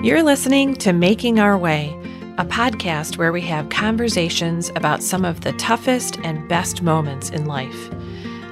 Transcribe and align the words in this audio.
You're 0.00 0.22
listening 0.22 0.76
to 0.76 0.92
Making 0.92 1.40
Our 1.40 1.58
Way, 1.58 1.88
a 2.38 2.44
podcast 2.44 3.18
where 3.18 3.32
we 3.32 3.40
have 3.40 3.68
conversations 3.68 4.70
about 4.76 5.02
some 5.02 5.24
of 5.24 5.40
the 5.40 5.50
toughest 5.54 6.20
and 6.20 6.48
best 6.48 6.82
moments 6.82 7.30
in 7.30 7.46
life. 7.46 7.90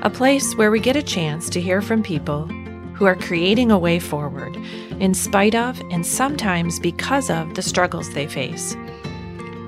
A 0.02 0.10
place 0.10 0.56
where 0.56 0.72
we 0.72 0.80
get 0.80 0.96
a 0.96 1.04
chance 1.04 1.48
to 1.50 1.60
hear 1.60 1.80
from 1.80 2.02
people 2.02 2.48
who 2.94 3.04
are 3.04 3.14
creating 3.14 3.70
a 3.70 3.78
way 3.78 4.00
forward 4.00 4.56
in 4.98 5.14
spite 5.14 5.54
of 5.54 5.80
and 5.92 6.04
sometimes 6.04 6.80
because 6.80 7.30
of 7.30 7.54
the 7.54 7.62
struggles 7.62 8.12
they 8.12 8.26
face. 8.26 8.76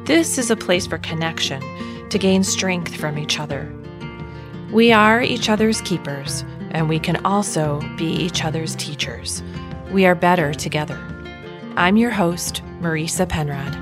This 0.05 0.37
is 0.37 0.51
a 0.51 0.57
place 0.57 0.89
for 0.89 0.99
connection 0.99 1.63
to 2.09 2.19
gain 2.19 2.43
strength 2.43 2.97
from 2.97 3.17
each 3.17 3.39
other. 3.39 3.73
We 4.73 4.91
are 4.91 5.23
each 5.23 5.49
other's 5.49 5.81
keepers, 5.83 6.45
and 6.73 6.89
we 6.89 6.99
can 6.99 7.25
also 7.25 7.81
be 7.97 8.11
each 8.11 8.45
other's 8.45 8.75
teachers. 8.75 9.45
We 9.93 10.07
are 10.07 10.17
better 10.17 10.53
together. 10.53 10.99
I'm 11.79 11.97
your 11.97 12.11
host, 12.11 12.61
Marisa 12.81 13.29
Penrod. 13.29 13.73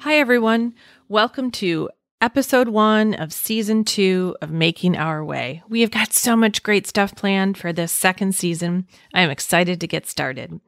Hi, 0.00 0.16
everyone. 0.16 0.74
Welcome 1.08 1.52
to 1.52 1.88
episode 2.20 2.66
one 2.66 3.14
of 3.14 3.32
season 3.32 3.84
two 3.84 4.36
of 4.42 4.50
Making 4.50 4.96
Our 4.96 5.24
Way. 5.24 5.62
We 5.68 5.82
have 5.82 5.92
got 5.92 6.12
so 6.12 6.34
much 6.34 6.64
great 6.64 6.88
stuff 6.88 7.14
planned 7.14 7.56
for 7.56 7.72
this 7.72 7.92
second 7.92 8.34
season. 8.34 8.88
I 9.14 9.20
am 9.20 9.30
excited 9.30 9.80
to 9.80 9.86
get 9.86 10.04
started. 10.04 10.60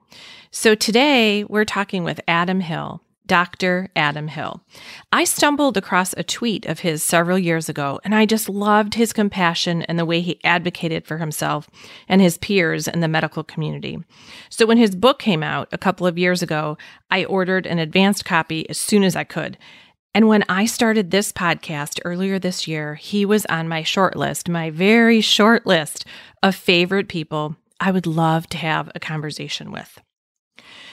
So, 0.52 0.76
today 0.76 1.42
we're 1.42 1.64
talking 1.64 2.04
with 2.04 2.20
Adam 2.28 2.60
Hill. 2.60 3.02
Dr. 3.28 3.90
Adam 3.94 4.26
Hill. 4.26 4.60
I 5.12 5.22
stumbled 5.22 5.76
across 5.76 6.12
a 6.14 6.24
tweet 6.24 6.66
of 6.66 6.80
his 6.80 7.02
several 7.02 7.38
years 7.38 7.68
ago, 7.68 8.00
and 8.02 8.14
I 8.14 8.26
just 8.26 8.48
loved 8.48 8.94
his 8.94 9.12
compassion 9.12 9.82
and 9.82 9.98
the 9.98 10.04
way 10.04 10.20
he 10.20 10.40
advocated 10.42 11.06
for 11.06 11.18
himself 11.18 11.70
and 12.08 12.20
his 12.20 12.38
peers 12.38 12.88
in 12.88 13.00
the 13.00 13.06
medical 13.06 13.44
community. 13.44 13.98
So 14.48 14.66
when 14.66 14.78
his 14.78 14.96
book 14.96 15.20
came 15.20 15.44
out 15.44 15.68
a 15.70 15.78
couple 15.78 16.06
of 16.06 16.18
years 16.18 16.42
ago, 16.42 16.76
I 17.10 17.24
ordered 17.24 17.66
an 17.66 17.78
advanced 17.78 18.24
copy 18.24 18.68
as 18.68 18.78
soon 18.78 19.04
as 19.04 19.14
I 19.14 19.24
could. 19.24 19.58
And 20.14 20.26
when 20.26 20.44
I 20.48 20.64
started 20.66 21.10
this 21.10 21.30
podcast 21.30 22.00
earlier 22.04 22.38
this 22.38 22.66
year, 22.66 22.96
he 22.96 23.24
was 23.24 23.46
on 23.46 23.68
my 23.68 23.82
short 23.82 24.16
list, 24.16 24.48
my 24.48 24.70
very 24.70 25.20
short 25.20 25.66
list 25.66 26.04
of 26.42 26.56
favorite 26.56 27.08
people 27.08 27.56
I 27.78 27.92
would 27.92 28.06
love 28.06 28.48
to 28.48 28.58
have 28.58 28.90
a 28.94 29.00
conversation 29.00 29.70
with. 29.70 30.00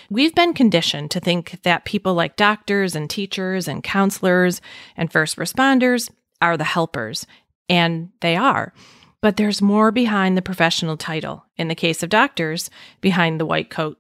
We've 0.10 0.36
been 0.36 0.54
conditioned 0.54 1.12
to 1.12 1.20
think 1.20 1.62
that 1.64 1.86
people 1.86 2.14
like 2.14 2.36
doctors 2.36 2.96
and 2.96 3.10
teachers 3.10 3.68
and 3.68 3.84
counselors 3.84 4.62
and 4.96 5.12
first 5.12 5.38
responders 5.38 6.12
are 6.42 6.58
the 6.58 6.64
helpers, 6.64 7.26
and 7.70 8.10
they 8.22 8.36
are. 8.36 8.74
But 9.22 9.38
there's 9.38 9.62
more 9.62 9.92
behind 9.92 10.38
the 10.38 10.42
professional 10.42 10.98
title. 10.98 11.46
In 11.58 11.68
the 11.68 11.76
case 11.76 12.04
of 12.04 12.10
doctors, 12.10 12.70
behind 13.02 13.40
the 13.40 13.46
white 13.46 13.70
coat. 13.70 13.98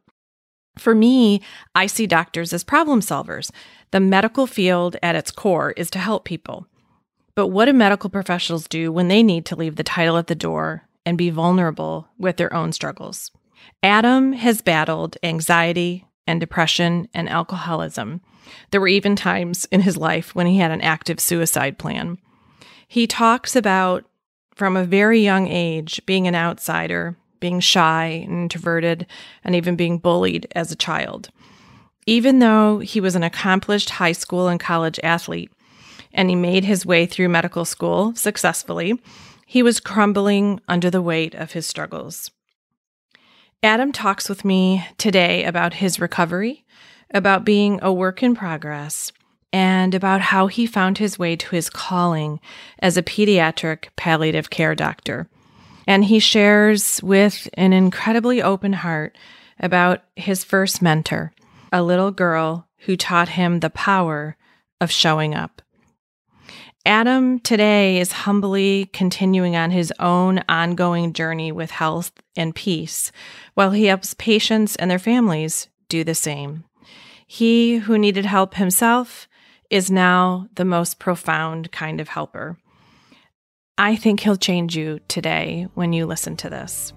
For 0.77 0.93
me, 0.93 1.41
I 1.73 1.87
see 1.87 2.05
doctors 2.05 2.53
as 2.53 2.63
problem 2.63 2.99
solvers. 2.99 3.49
The 3.91 3.99
medical 3.99 4.45
field 4.45 4.97
at 5.01 5.15
its 5.15 5.31
core 5.31 5.71
is 5.71 5.89
to 5.91 5.99
help 5.99 6.25
people. 6.25 6.67
But 7.33 7.47
what 7.47 7.65
do 7.65 7.73
medical 7.73 8.09
professionals 8.09 8.67
do 8.67 8.91
when 8.91 9.07
they 9.07 9.23
need 9.23 9.45
to 9.47 9.55
leave 9.55 9.77
the 9.77 9.83
title 9.83 10.17
at 10.17 10.27
the 10.27 10.35
door 10.35 10.83
and 11.05 11.17
be 11.17 11.29
vulnerable 11.29 12.07
with 12.17 12.37
their 12.37 12.53
own 12.53 12.71
struggles? 12.71 13.31
Adam 13.83 14.33
has 14.33 14.61
battled 14.61 15.17
anxiety 15.23 16.05
and 16.27 16.39
depression 16.39 17.07
and 17.13 17.29
alcoholism. 17.29 18.21
There 18.71 18.81
were 18.81 18.87
even 18.87 19.15
times 19.15 19.65
in 19.65 19.81
his 19.81 19.97
life 19.97 20.35
when 20.35 20.47
he 20.47 20.57
had 20.57 20.71
an 20.71 20.81
active 20.81 21.19
suicide 21.19 21.77
plan. 21.77 22.17
He 22.87 23.07
talks 23.07 23.55
about, 23.55 24.05
from 24.55 24.77
a 24.77 24.85
very 24.85 25.19
young 25.19 25.47
age, 25.47 26.01
being 26.05 26.27
an 26.27 26.35
outsider, 26.35 27.17
being 27.39 27.59
shy 27.59 28.23
and 28.25 28.43
introverted, 28.43 29.05
and 29.43 29.55
even 29.55 29.75
being 29.75 29.97
bullied 29.97 30.47
as 30.55 30.71
a 30.71 30.75
child. 30.75 31.29
Even 32.05 32.39
though 32.39 32.79
he 32.79 33.01
was 33.01 33.15
an 33.15 33.23
accomplished 33.23 33.89
high 33.91 34.11
school 34.11 34.47
and 34.47 34.59
college 34.59 34.99
athlete, 35.03 35.51
and 36.13 36.29
he 36.29 36.35
made 36.35 36.63
his 36.63 36.85
way 36.85 37.05
through 37.05 37.29
medical 37.29 37.65
school 37.65 38.15
successfully, 38.15 38.99
he 39.45 39.61
was 39.61 39.79
crumbling 39.79 40.59
under 40.67 40.89
the 40.89 41.01
weight 41.01 41.35
of 41.35 41.51
his 41.51 41.67
struggles. 41.67 42.31
Adam 43.63 43.91
talks 43.91 44.29
with 44.29 44.45
me 44.45 44.85
today 44.97 45.43
about 45.43 45.75
his 45.75 45.99
recovery, 45.99 46.65
about 47.11 47.45
being 47.45 47.79
a 47.81 47.91
work 47.91 48.21
in 48.21 48.35
progress, 48.35 49.11
and 49.51 49.95
about 49.95 50.21
how 50.21 50.47
he 50.47 50.67
found 50.67 50.97
his 50.97 51.17
way 51.17 51.35
to 51.35 51.55
his 51.55 51.69
calling 51.69 52.39
as 52.79 52.97
a 52.97 53.03
pediatric 53.03 53.85
palliative 53.95 54.49
care 54.49 54.75
doctor. 54.75 55.27
And 55.87 56.05
he 56.05 56.19
shares 56.19 57.01
with 57.01 57.47
an 57.53 57.73
incredibly 57.73 58.41
open 58.41 58.73
heart 58.73 59.17
about 59.59 60.03
his 60.15 60.43
first 60.43 60.81
mentor, 60.81 61.31
a 61.71 61.83
little 61.83 62.11
girl 62.11 62.67
who 62.79 62.97
taught 62.97 63.29
him 63.29 63.59
the 63.59 63.69
power 63.69 64.35
of 64.81 64.91
showing 64.91 65.33
up. 65.33 65.61
Adam 66.85 67.39
today 67.39 67.97
is 67.97 68.11
humbly 68.11 68.87
continuing 68.93 69.55
on 69.55 69.71
his 69.71 69.91
own 69.99 70.43
ongoing 70.47 71.13
journey 71.13 71.51
with 71.51 71.71
health 71.71 72.11
and 72.35 72.53
peace, 72.53 73.11
while 73.55 73.71
he 73.71 73.85
helps 73.85 74.13
patients 74.13 74.75
and 74.75 74.91
their 74.91 74.99
families 74.99 75.67
do 75.89 76.03
the 76.03 76.13
same. 76.13 76.63
He 77.25 77.77
who 77.77 77.97
needed 77.97 78.25
help 78.25 78.53
himself 78.53 79.27
is 79.71 79.89
now 79.89 80.47
the 80.53 80.65
most 80.65 80.99
profound 80.99 81.71
kind 81.71 81.99
of 81.99 82.09
helper. 82.09 82.59
I 83.79 83.95
think 83.95 84.19
he'll 84.19 84.37
change 84.37 84.77
you 84.77 84.99
today 85.07 85.67
when 85.73 85.91
you 85.91 86.05
listen 86.05 86.37
to 86.37 86.51
this. 86.51 86.93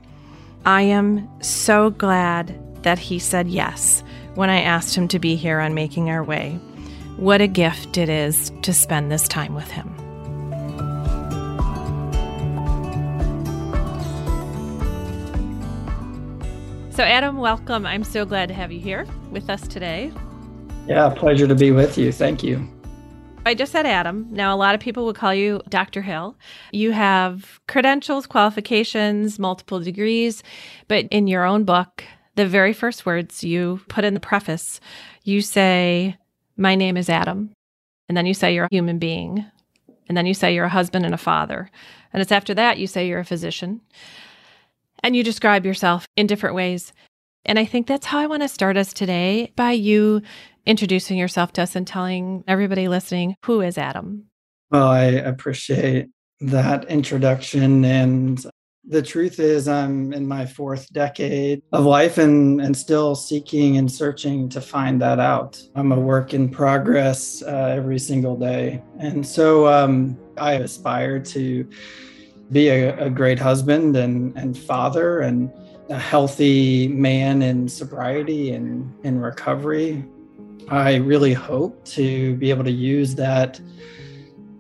I 0.67 0.83
am 0.83 1.27
so 1.41 1.89
glad 1.89 2.83
that 2.83 2.99
he 2.99 3.19
said 3.19 3.49
yes 3.49 4.05
when 4.35 4.51
I 4.51 4.61
asked 4.61 4.95
him 4.95 5.09
to 5.09 5.19
be 5.19 5.35
here 5.35 5.61
on 5.61 5.73
Making 5.73 6.11
Our 6.11 6.23
Way. 6.23 6.61
What 7.19 7.41
a 7.41 7.49
gift 7.49 7.99
it 7.99 8.09
is 8.09 8.53
to 8.63 8.73
spend 8.73 9.11
this 9.11 9.27
time 9.27 9.53
with 9.53 9.69
him. 9.69 9.93
So, 16.93 17.03
Adam, 17.03 17.39
welcome. 17.39 17.85
I'm 17.87 18.05
so 18.05 18.25
glad 18.25 18.47
to 18.51 18.55
have 18.55 18.71
you 18.71 18.79
here 18.79 19.05
with 19.33 19.51
us 19.51 19.67
today. 19.67 20.13
Yeah, 20.87 21.09
pleasure 21.09 21.49
to 21.49 21.57
be 21.57 21.73
with 21.73 21.99
you. 21.99 22.13
Thank 22.13 22.45
you. 22.45 22.65
I 23.45 23.55
just 23.55 23.73
said 23.73 23.85
Adam. 23.85 24.29
Now, 24.31 24.55
a 24.55 24.57
lot 24.57 24.77
of 24.77 24.81
people 24.81 25.05
would 25.07 25.17
call 25.17 25.35
you 25.35 25.61
Dr. 25.69 26.03
Hill. 26.03 26.37
You 26.71 26.93
have 26.93 27.59
credentials, 27.67 28.29
qualifications, 28.29 29.41
multiple 29.41 29.81
degrees, 29.81 30.45
but 30.87 31.07
in 31.11 31.27
your 31.27 31.45
own 31.45 31.65
book, 31.65 32.05
the 32.37 32.47
very 32.47 32.73
first 32.73 33.05
words 33.05 33.43
you 33.43 33.81
put 33.89 34.05
in 34.05 34.15
the 34.15 34.21
preface, 34.21 34.79
you 35.25 35.41
say, 35.41 36.17
my 36.59 36.75
name 36.75 36.97
is 36.97 37.09
Adam. 37.09 37.53
And 38.09 38.17
then 38.17 38.27
you 38.27 38.35
say 38.35 38.55
you're 38.55 38.65
a 38.67 38.71
human 38.71 38.99
being. 38.99 39.45
And 40.09 40.17
then 40.17 40.27
you 40.27 40.35
say 40.35 40.55
you're 40.55 40.65
a 40.65 40.71
husband 40.71 41.05
and 41.05 41.15
a 41.15 41.19
father. 41.19 41.71
And 42.13 42.21
it's 42.21 42.33
after 42.33 42.55
that 42.55 42.79
you 42.79 42.87
say 42.87 43.07
you're 43.07 43.21
a 43.21 43.25
physician. 43.25 43.81
And 45.03 45.15
you 45.15 45.23
describe 45.23 45.65
yourself 45.65 46.07
in 46.17 46.27
different 46.27 46.57
ways. 46.57 46.93
And 47.45 47.59
I 47.59 47.65
think 47.65 47.87
that's 47.87 48.07
how 48.07 48.19
I 48.19 48.27
want 48.27 48.43
to 48.43 48.49
start 48.49 48.77
us 48.77 48.93
today 48.93 49.53
by 49.55 49.73
you 49.73 50.23
introducing 50.67 51.17
yourself 51.17 51.53
to 51.53 51.63
us 51.63 51.77
and 51.77 51.87
telling 51.87 52.43
everybody 52.49 52.89
listening 52.89 53.37
who 53.45 53.61
is 53.61 53.79
Adam. 53.79 54.25
Well, 54.71 54.89
I 54.89 55.05
appreciate 55.05 56.09
that 56.41 56.85
introduction. 56.87 57.85
And 57.85 58.45
the 58.87 59.03
truth 59.03 59.41
is 59.41 59.69
i'm 59.69 60.13
in 60.13 60.27
my 60.27 60.47
fourth 60.47 60.93
decade 60.93 61.63
of 61.73 61.85
life 61.85 62.19
and 62.19 62.61
and 62.61 62.77
still 62.77 63.15
seeking 63.15 63.77
and 63.77 63.91
searching 63.91 64.49
to 64.49 64.61
find 64.61 65.01
that 65.01 65.19
out. 65.19 65.61
I'm 65.75 65.93
a 65.93 65.99
work 65.99 66.35
in 66.35 66.49
progress 66.49 67.43
uh, 67.43 67.75
every 67.77 67.99
single 67.99 68.37
day. 68.37 68.83
And 68.99 69.27
so 69.27 69.67
um, 69.67 70.19
i 70.37 70.53
aspire 70.55 71.19
to 71.19 71.69
be 72.53 72.69
a, 72.69 73.07
a 73.07 73.11
great 73.11 73.39
husband 73.39 73.97
and 73.97 74.37
and 74.37 74.57
father 74.57 75.21
and 75.21 75.51
a 75.91 75.99
healthy 75.99 76.89
man 76.89 77.43
in 77.43 77.69
sobriety 77.69 78.53
and 78.53 78.93
in 79.05 79.19
recovery. 79.19 80.05
I 80.69 80.97
really 80.97 81.33
hope 81.33 81.83
to 81.97 82.37
be 82.37 82.51
able 82.51 82.65
to 82.65 82.71
use 82.71 83.15
that 83.15 83.59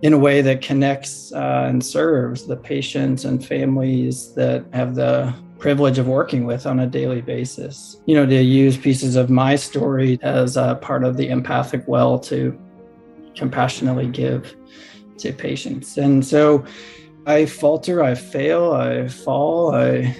in 0.02 0.12
a 0.12 0.18
way 0.18 0.40
that 0.42 0.62
connects 0.62 1.32
uh, 1.32 1.66
and 1.68 1.84
serves 1.84 2.46
the 2.46 2.56
patients 2.56 3.24
and 3.24 3.44
families 3.44 4.32
that 4.34 4.64
have 4.72 4.94
the 4.94 5.34
privilege 5.58 5.98
of 5.98 6.06
working 6.06 6.44
with 6.44 6.66
on 6.66 6.80
a 6.80 6.86
daily 6.86 7.20
basis. 7.20 8.00
You 8.06 8.14
know, 8.14 8.26
to 8.26 8.42
use 8.42 8.76
pieces 8.76 9.16
of 9.16 9.28
my 9.28 9.56
story 9.56 10.18
as 10.22 10.56
a 10.56 10.76
part 10.80 11.02
of 11.02 11.16
the 11.16 11.28
empathic 11.28 11.82
well 11.88 12.18
to 12.20 12.56
compassionately 13.34 14.06
give 14.06 14.56
to 15.18 15.32
patients. 15.32 15.98
And 15.98 16.24
so 16.24 16.64
I 17.26 17.46
falter, 17.46 18.02
I 18.02 18.14
fail, 18.14 18.72
I 18.72 19.08
fall, 19.08 19.74
I 19.74 20.16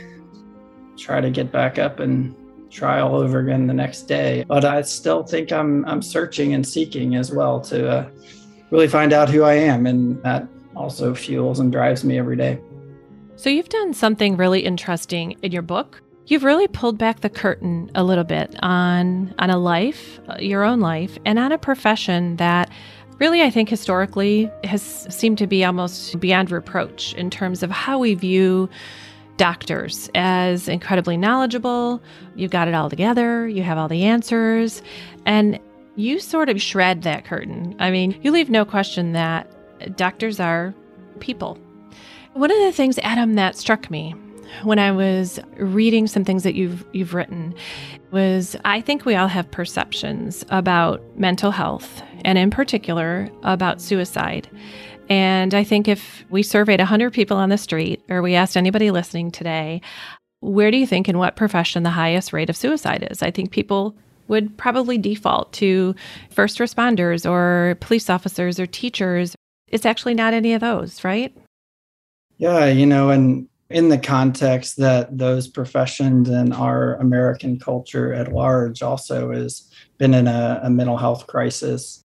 try 0.97 1.21
to 1.21 1.31
get 1.31 1.53
back 1.53 1.79
up 1.79 2.01
and 2.01 2.35
try 2.71 3.01
all 3.01 3.17
over 3.17 3.39
again 3.39 3.67
the 3.67 3.75
next 3.75 4.03
day. 4.03 4.45
But 4.47 4.65
I 4.65 4.83
still 4.83 5.23
think 5.23 5.53
I'm 5.53 5.85
I'm 5.87 6.03
searching 6.03 6.55
and 6.55 6.67
seeking 6.67 7.15
as 7.15 7.33
well 7.33 7.61
to 7.63 7.89
uh, 7.89 8.11
really 8.71 8.89
find 8.89 9.13
out 9.13 9.29
who 9.29 9.43
I 9.43 9.55
am. 9.55 9.87
And 9.87 10.23
that 10.23 10.47
also 10.77 11.15
fuels 11.15 11.61
and 11.61 11.73
drives 11.73 12.05
me 12.05 12.19
every 12.19 12.37
day. 12.37 12.61
So, 13.37 13.51
you've 13.51 13.69
done 13.69 13.95
something 13.95 14.37
really 14.37 14.61
interesting 14.61 15.37
in 15.43 15.53
your 15.53 15.63
book. 15.63 16.03
You've 16.27 16.45
really 16.45 16.69
pulled 16.69 16.99
back 16.99 17.21
the 17.21 17.31
curtain 17.31 17.91
a 17.95 18.05
little 18.05 18.25
bit 18.25 18.55
on, 18.63 19.35
on 19.39 19.49
a 19.49 19.57
life, 19.57 20.21
uh, 20.29 20.37
your 20.41 20.63
own 20.65 20.81
life, 20.81 21.19
and 21.25 21.39
on 21.39 21.53
a 21.53 21.59
profession 21.59 22.37
that 22.37 22.69
really, 23.19 23.43
I 23.43 23.51
think, 23.51 23.69
historically 23.69 24.51
has 24.65 24.83
seemed 25.09 25.39
to 25.39 25.47
be 25.47 25.65
almost 25.65 26.21
beyond 26.21 26.51
reproach 26.51 27.15
in 27.15 27.31
terms 27.31 27.63
of 27.63 27.71
how 27.71 27.99
we 27.99 28.15
view 28.15 28.69
doctors 29.39 30.11
as 30.15 30.69
incredibly 30.69 31.17
knowledgeable. 31.17 32.03
You've 32.35 32.51
got 32.51 32.69
it 32.69 32.75
all 32.75 32.91
together, 32.91 33.49
you 33.49 33.63
have 33.63 33.79
all 33.79 33.89
the 33.89 34.05
answers, 34.05 34.83
and 35.25 35.59
you 35.99 36.21
sort 36.21 36.49
of 36.49 36.63
shred 36.63 37.03
that 37.03 37.25
curtain. 37.25 37.75
I 37.81 37.91
mean, 37.91 38.19
you 38.23 38.31
leave 38.31 38.49
no 38.49 38.65
question 38.65 39.13
that 39.13 39.97
doctors 39.97 40.39
are 40.39 40.73
people. 41.19 41.59
One 42.35 42.53
of 42.53 42.59
the 42.59 42.73
things, 42.73 43.01
Adam, 43.03 43.35
that 43.35 43.57
struck 43.57 43.91
me 43.91 44.15
when 44.63 44.79
I 44.79 44.93
was 44.93 45.41
reading 45.57 46.07
some 46.07 46.25
things 46.25 46.45
that 46.45 46.55
you've 46.55 46.85
you've 46.93 47.15
written 47.15 47.53
was 48.13 48.57
I 48.65 48.81
think 48.81 49.05
we 49.05 49.17
all 49.17 49.27
have 49.27 49.51
perceptions 49.51 50.45
about 50.51 51.03
mental 51.19 51.51
health 51.51 52.03
and 52.25 52.39
in 52.39 52.51
particular 52.51 53.29
about 53.43 53.81
suicide. 53.81 54.49
And 55.11 55.53
I 55.53 55.65
think 55.65 55.89
if 55.89 56.25
we 56.31 56.43
surveyed 56.43 56.81
100 56.81 57.13
people 57.13 57.37
on 57.37 57.49
the 57.49 57.59
street 57.59 58.03
or 58.09 58.23
we 58.23 58.35
asked 58.37 58.57
anybody 58.57 58.91
listening 58.91 59.31
today, 59.31 59.81
where 60.41 60.71
do 60.71 60.77
you 60.77 60.87
think 60.87 61.09
in 61.09 61.19
what 61.19 61.35
profession 61.35 61.83
the 61.83 61.91
highest 61.91 62.33
rate 62.33 62.51
of 62.51 62.57
suicide 62.57 63.09
is? 63.11 63.23
I 63.23 63.31
think 63.31 63.51
people 63.51 63.97
would 64.29 64.57
probably 64.57 64.99
default 64.99 65.53
to 65.55 65.95
first 66.31 66.59
responders 66.59 67.29
or 67.29 67.77
police 67.81 68.09
officers 68.09 68.61
or 68.61 68.67
teachers. 68.67 69.35
It's 69.69 69.87
actually 69.87 70.15
not 70.15 70.35
any 70.35 70.53
of 70.53 70.61
those, 70.61 71.03
right? 71.05 71.37
Yeah, 72.39 72.67
you 72.67 72.87
know, 72.87 73.11
and 73.11 73.49
in 73.71 73.89
the 73.89 73.99
context 73.99 74.77
that 74.79 75.17
those 75.17 75.47
professions 75.47 76.29
and 76.29 76.55
our 76.55 76.95
American 76.97 77.59
culture 77.59 78.15
at 78.15 78.33
large 78.33 78.83
also 78.83 79.31
has 79.33 79.71
been 79.99 80.15
in 80.15 80.27
a, 80.27 80.61
a 80.63 80.71
mental 80.71 80.97
health 80.97 81.27
crisis 81.27 82.03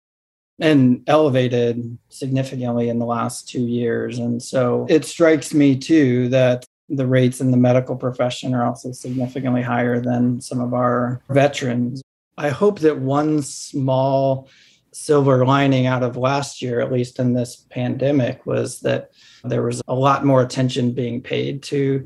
and 0.59 1.03
elevated 1.07 1.97
significantly 2.09 2.89
in 2.89 2.99
the 2.99 3.05
last 3.05 3.49
two 3.49 3.67
years. 3.67 4.19
And 4.19 4.41
so 4.41 4.85
it 4.89 5.05
strikes 5.05 5.53
me 5.53 5.77
too 5.77 6.29
that 6.29 6.65
the 6.89 7.07
rates 7.07 7.41
in 7.41 7.51
the 7.51 7.57
medical 7.57 7.95
profession 7.95 8.53
are 8.53 8.65
also 8.65 8.91
significantly 8.91 9.61
higher 9.61 9.99
than 10.01 10.41
some 10.41 10.59
of 10.59 10.73
our 10.73 11.21
veterans. 11.29 12.01
I 12.41 12.49
hope 12.49 12.79
that 12.79 12.97
one 12.97 13.43
small 13.43 14.49
silver 14.93 15.45
lining 15.45 15.85
out 15.85 16.01
of 16.01 16.17
last 16.17 16.59
year, 16.59 16.79
at 16.81 16.91
least 16.91 17.19
in 17.19 17.33
this 17.33 17.67
pandemic, 17.69 18.47
was 18.47 18.79
that 18.79 19.11
there 19.43 19.61
was 19.61 19.79
a 19.87 19.93
lot 19.93 20.25
more 20.25 20.41
attention 20.41 20.93
being 20.93 21.21
paid 21.21 21.61
to 21.63 22.03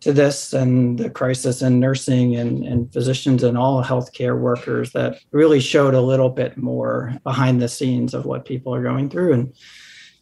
to 0.00 0.12
this 0.12 0.52
and 0.52 0.98
the 0.98 1.10
crisis 1.10 1.62
in 1.62 1.80
nursing 1.80 2.36
and, 2.36 2.64
and 2.64 2.92
physicians 2.92 3.42
and 3.42 3.58
all 3.58 3.82
healthcare 3.82 4.38
workers 4.38 4.92
that 4.92 5.18
really 5.32 5.58
showed 5.58 5.94
a 5.94 6.00
little 6.00 6.28
bit 6.28 6.56
more 6.56 7.14
behind 7.24 7.60
the 7.60 7.68
scenes 7.68 8.14
of 8.14 8.24
what 8.24 8.44
people 8.44 8.72
are 8.72 8.82
going 8.82 9.10
through. 9.10 9.32
And 9.32 9.52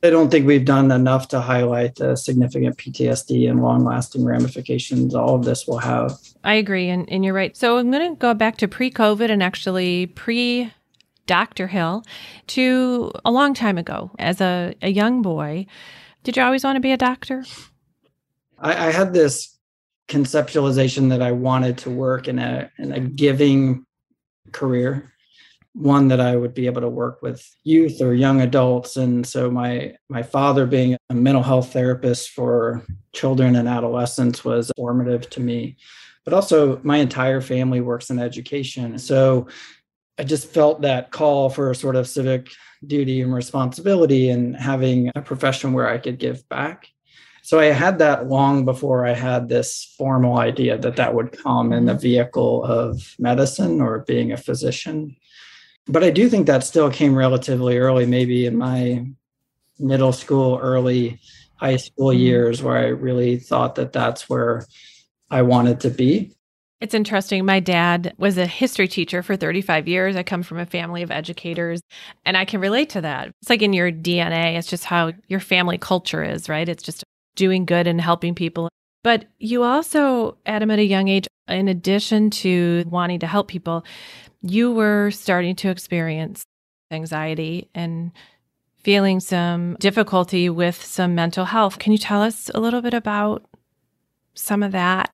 I 0.07 0.11
don't 0.11 0.31
think 0.31 0.47
we've 0.47 0.65
done 0.65 0.91
enough 0.91 1.29
to 1.29 1.41
highlight 1.41 1.97
the 1.97 2.17
significant 2.17 2.77
PTSD 2.77 3.51
and 3.51 3.63
long 3.63 3.85
lasting 3.85 4.25
ramifications 4.25 5.15
all 5.15 5.35
of 5.35 5.45
this 5.45 5.67
will 5.67 5.79
have. 5.79 6.13
I 6.45 6.55
agree. 6.55 6.89
And, 6.89 7.11
and 7.11 7.25
you're 7.25 7.35
right. 7.35 7.57
So 7.57 7.79
I'm 7.79 7.91
going 7.91 8.15
to 8.15 8.17
go 8.17 8.33
back 8.33 8.57
to 8.59 8.69
pre 8.69 8.91
COVID 8.91 9.31
and 9.31 9.43
actually 9.43 10.07
pre 10.07 10.73
Dr. 11.27 11.67
Hill 11.67 12.05
to 12.49 13.11
a 13.25 13.31
long 13.31 13.53
time 13.53 13.79
ago 13.79 14.13
as 14.19 14.41
a, 14.41 14.75
a 14.81 14.89
young 14.89 15.23
boy. 15.23 15.67
Did 16.23 16.37
you 16.37 16.43
always 16.43 16.65
want 16.65 16.77
to 16.77 16.81
be 16.81 16.93
a 16.93 16.97
doctor? 16.97 17.45
I, 18.59 18.89
I 18.89 18.93
had 18.93 19.13
this 19.13 19.57
conceptualization 20.09 21.09
that 21.11 21.21
I 21.21 21.33
wanted 21.33 21.79
to 21.79 21.91
work 21.91 22.29
in 22.29 22.39
a 22.39 22.71
in 22.79 22.93
a 22.93 23.01
giving 23.01 23.85
career, 24.53 25.13
one 25.77 26.09
that 26.09 26.21
I 26.21 26.37
would 26.37 26.55
be 26.55 26.67
able 26.67 26.81
to 26.81 26.89
work 26.89 27.21
with 27.21 27.47
youth 27.63 28.01
or 28.01 28.15
young 28.15 28.41
adults. 28.41 28.97
And 28.97 29.27
so 29.27 29.51
my 29.51 29.95
my 30.09 30.23
father 30.23 30.67
being 30.67 30.97
a 31.11 31.15
mental 31.15 31.43
health 31.43 31.73
therapist 31.73 32.31
for 32.31 32.83
children 33.13 33.57
and 33.57 33.69
adolescents 33.69 34.45
was 34.45 34.73
formative 34.77 35.29
to 35.31 35.41
me. 35.41 35.77
But 36.25 36.33
also 36.33 36.81
my 36.83 36.97
entire 36.97 37.41
family 37.41 37.81
works 37.81 38.11
in 38.11 38.19
education. 38.19 38.99
So 38.99 39.49
I 40.19 40.25
just 40.25 40.49
felt 40.49 40.81
that 40.81 41.11
call 41.11 41.51
for 41.51 41.71
a 41.71 41.75
sort 41.75 41.95
of 41.95 42.09
civic 42.09 42.49
duty 42.87 43.21
and 43.21 43.35
responsibility 43.35 44.31
and 44.31 44.57
having 44.57 45.11
a 45.15 45.21
profession 45.21 45.75
where 45.75 45.89
I 45.89 45.99
could 45.99 46.19
give 46.19 46.49
back 46.49 46.89
so 47.47 47.61
I 47.61 47.67
had 47.67 48.01
that 48.01 48.29
long 48.29 48.65
before 48.65 49.07
I 49.07 49.13
had 49.13 49.49
this 49.49 49.95
formal 49.97 50.39
idea 50.39 50.79
that 50.79 50.97
that 50.97 51.15
would 51.15 51.31
come 51.31 51.73
in 51.73 51.85
the 51.85 51.95
vehicle 51.95 52.65
of 52.65 53.15
medicine 53.21 53.81
or 53.81 54.01
being 54.01 54.33
a 54.33 54.37
physician. 54.37 55.15
But 55.89 56.03
I 56.03 56.11
do 56.11 56.29
think 56.29 56.47
that 56.47 56.65
still 56.65 56.91
came 56.91 57.15
relatively 57.15 57.79
early, 57.79 58.07
maybe 58.07 58.47
in 58.47 58.57
my 58.57 59.07
middle 59.79 60.13
school, 60.13 60.59
early 60.61 61.21
high 61.57 61.77
school 61.77 62.09
mm-hmm. 62.09 62.21
years, 62.21 62.63
where 62.63 62.77
I 62.77 62.87
really 62.89 63.39
thought 63.39 63.77
that 63.77 63.93
that's 63.93 64.29
where 64.29 64.67
I 65.31 65.43
wanted 65.43 65.81
to 65.81 65.91
be. 65.91 66.33
It's 66.81 66.95
interesting. 66.95 67.47
My 67.47 67.61
dad 67.61 68.15
was 68.19 68.37
a 68.37 68.47
history 68.47 68.87
teacher 68.87 69.23
for 69.23 69.35
35 69.35 69.89
years. 69.89 70.15
I 70.15 70.23
come 70.23 70.43
from 70.43 70.59
a 70.59 70.67
family 70.67 71.03
of 71.03 71.11
educators, 71.11 71.81
and 72.27 72.37
I 72.37 72.45
can 72.45 72.61
relate 72.61 72.91
to 72.91 73.01
that. 73.01 73.29
It's 73.41 73.49
like 73.49 73.63
in 73.63 73.73
your 73.73 73.91
DNA, 73.91 74.59
it's 74.59 74.69
just 74.69 74.85
how 74.85 75.13
your 75.29 75.41
family 75.41 75.79
culture 75.79 76.23
is, 76.23 76.51
right? 76.51 76.69
It's 76.69 76.83
just 76.83 77.03
doing 77.35 77.65
good 77.65 77.87
and 77.87 78.01
helping 78.01 78.35
people. 78.35 78.69
But 79.03 79.27
you 79.39 79.63
also, 79.63 80.37
Adam, 80.45 80.71
at 80.71 80.79
a 80.79 80.85
young 80.85 81.09
age, 81.09 81.29
in 81.49 81.69
addition 81.69 82.29
to 82.31 82.85
wanting 82.89 83.21
to 83.21 83.27
help 83.27 83.49
people, 83.49 83.85
you 84.51 84.73
were 84.73 85.11
starting 85.11 85.57
to 85.57 85.71
experience 85.71 86.45
anxiety 86.91 87.69
and 87.75 88.13
feeling 88.79 89.21
some 89.21 89.77
difficulty 89.81 90.49
with 90.49 90.81
some 90.83 91.15
mental 91.15 91.45
health. 91.45 91.79
Can 91.79 91.93
you 91.93 91.99
tell 91.99 92.23
us 92.23 92.51
a 92.55 92.61
little 92.61 92.83
bit 92.83 92.95
about 92.95 93.45
some 94.35 94.63
of 94.63 94.73
that? 94.73 95.11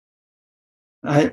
I 1.05 1.33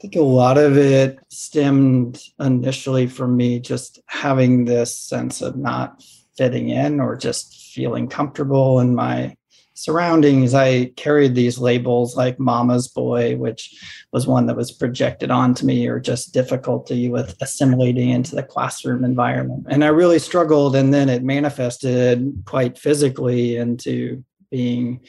think 0.00 0.16
a 0.16 0.20
lot 0.20 0.58
of 0.58 0.76
it 0.76 1.18
stemmed 1.30 2.20
initially 2.40 3.06
from 3.06 3.36
me 3.36 3.60
just 3.60 4.00
having 4.06 4.64
this 4.64 4.96
sense 4.96 5.40
of 5.40 5.56
not 5.56 6.02
fitting 6.36 6.68
in 6.68 7.00
or 7.00 7.16
just 7.16 7.72
feeling 7.72 8.08
comfortable 8.08 8.80
in 8.80 8.94
my 8.94 9.36
surroundings, 9.74 10.54
I 10.54 10.86
carried 10.96 11.34
these 11.34 11.58
labels 11.58 12.16
like 12.16 12.38
mama's 12.38 12.88
boy, 12.88 13.36
which 13.36 13.74
was 14.12 14.26
one 14.26 14.46
that 14.46 14.56
was 14.56 14.72
projected 14.72 15.30
onto 15.30 15.66
me, 15.66 15.86
or 15.88 16.00
just 16.00 16.32
difficulty 16.32 17.08
with 17.08 17.36
assimilating 17.40 18.10
into 18.10 18.36
the 18.36 18.42
classroom 18.42 19.04
environment. 19.04 19.66
And 19.68 19.84
I 19.84 19.88
really 19.88 20.20
struggled. 20.20 20.76
And 20.76 20.94
then 20.94 21.08
it 21.08 21.22
manifested 21.22 22.42
quite 22.44 22.78
physically 22.78 23.56
into 23.56 24.24
being 24.50 25.00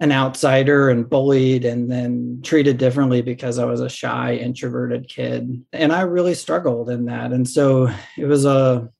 an 0.00 0.12
outsider 0.12 0.88
and 0.88 1.08
bullied 1.08 1.66
and 1.66 1.92
then 1.92 2.40
treated 2.42 2.78
differently 2.78 3.20
because 3.20 3.58
I 3.58 3.66
was 3.66 3.82
a 3.82 3.88
shy, 3.90 4.36
introverted 4.36 5.08
kid. 5.08 5.62
And 5.74 5.92
I 5.92 6.02
really 6.02 6.34
struggled 6.34 6.88
in 6.88 7.04
that. 7.04 7.32
And 7.32 7.46
so 7.46 7.90
it 8.16 8.24
was 8.24 8.46
a, 8.46 8.90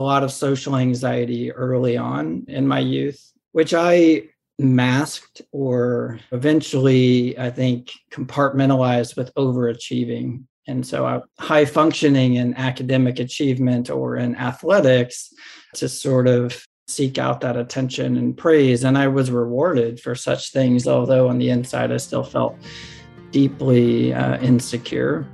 a 0.00 0.04
lot 0.04 0.24
of 0.24 0.32
social 0.32 0.74
anxiety 0.74 1.52
early 1.52 1.96
on 1.96 2.46
in 2.48 2.66
my 2.66 2.80
youth 2.80 3.32
which 3.56 3.72
I 3.72 4.24
masked 4.58 5.40
or 5.50 6.20
eventually, 6.30 7.38
I 7.38 7.48
think, 7.48 7.90
compartmentalized 8.12 9.16
with 9.16 9.32
overachieving. 9.34 10.44
And 10.66 10.86
so, 10.86 11.06
uh, 11.06 11.20
high 11.38 11.64
functioning 11.64 12.34
in 12.34 12.52
academic 12.56 13.18
achievement 13.18 13.88
or 13.88 14.16
in 14.16 14.36
athletics 14.36 15.32
to 15.76 15.88
sort 15.88 16.28
of 16.28 16.62
seek 16.86 17.16
out 17.16 17.40
that 17.40 17.56
attention 17.56 18.18
and 18.18 18.36
praise. 18.36 18.84
And 18.84 18.98
I 18.98 19.08
was 19.08 19.30
rewarded 19.30 20.00
for 20.00 20.14
such 20.14 20.52
things, 20.52 20.86
although 20.86 21.26
on 21.28 21.38
the 21.38 21.48
inside, 21.48 21.90
I 21.90 21.96
still 21.96 22.24
felt 22.24 22.58
deeply 23.30 24.12
uh, 24.12 24.38
insecure. 24.42 25.26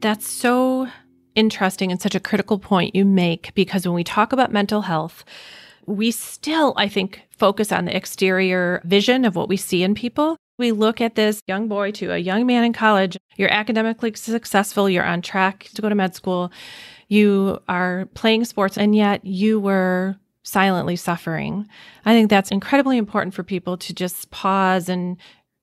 That's 0.00 0.28
so 0.28 0.88
interesting 1.34 1.90
and 1.90 2.00
such 2.00 2.14
a 2.14 2.20
critical 2.20 2.58
point 2.58 2.94
you 2.94 3.04
make 3.04 3.54
because 3.54 3.86
when 3.86 3.94
we 3.94 4.04
talk 4.04 4.32
about 4.32 4.52
mental 4.52 4.82
health, 4.82 5.24
we 5.86 6.10
still, 6.10 6.74
I 6.76 6.88
think, 6.88 7.22
focus 7.30 7.72
on 7.72 7.86
the 7.86 7.96
exterior 7.96 8.80
vision 8.84 9.24
of 9.24 9.34
what 9.34 9.48
we 9.48 9.56
see 9.56 9.82
in 9.82 9.94
people. 9.94 10.36
We 10.58 10.70
look 10.70 11.00
at 11.00 11.16
this 11.16 11.40
young 11.46 11.66
boy 11.66 11.90
to 11.92 12.12
a 12.12 12.18
young 12.18 12.46
man 12.46 12.64
in 12.64 12.72
college. 12.72 13.16
You're 13.36 13.52
academically 13.52 14.14
successful. 14.14 14.88
You're 14.88 15.04
on 15.04 15.22
track 15.22 15.70
to 15.74 15.82
go 15.82 15.88
to 15.88 15.94
med 15.94 16.14
school. 16.14 16.52
You 17.08 17.60
are 17.68 18.06
playing 18.14 18.44
sports, 18.44 18.78
and 18.78 18.94
yet 18.94 19.24
you 19.24 19.58
were 19.58 20.16
silently 20.44 20.96
suffering. 20.96 21.68
I 22.04 22.12
think 22.12 22.30
that's 22.30 22.50
incredibly 22.50 22.98
important 22.98 23.34
for 23.34 23.42
people 23.42 23.76
to 23.78 23.94
just 23.94 24.30
pause 24.30 24.88
and 24.88 25.16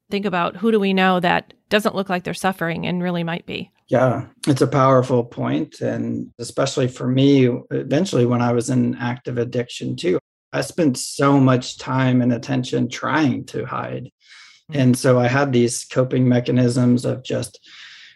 think 0.10 0.26
about 0.26 0.58
who 0.58 0.72
do 0.72 0.80
we 0.80 0.94
know 0.94 1.20
that 1.20 1.54
doesn't 1.70 1.96
look 1.96 2.10
like 2.10 2.24
they're 2.24 2.34
suffering 2.34 2.86
and 2.88 3.04
really 3.04 3.24
might 3.24 3.46
be. 3.46 3.72
Yeah, 3.90 4.28
it's 4.48 4.62
a 4.62 4.68
powerful 4.68 5.24
point. 5.24 5.82
And 5.82 6.32
especially 6.40 6.88
for 6.88 7.08
me, 7.08 7.50
eventually 7.72 8.26
when 8.26 8.42
I 8.42 8.54
was 8.54 8.70
in 8.70 8.96
active 8.96 9.38
addiction 9.38 9.96
too, 9.96 10.20
I 10.54 10.62
spent 10.62 10.98
so 10.98 11.40
much 11.40 11.78
time 11.78 12.22
and 12.22 12.34
attention 12.34 12.90
trying 12.90 13.46
to 13.48 13.66
hide. 13.66 14.12
Mm-hmm. 14.72 14.80
And 14.80 14.98
so 14.98 15.20
I 15.20 15.28
had 15.28 15.52
these 15.52 15.86
coping 15.86 16.28
mechanisms 16.28 17.06
of 17.06 17.24
just 17.24 17.60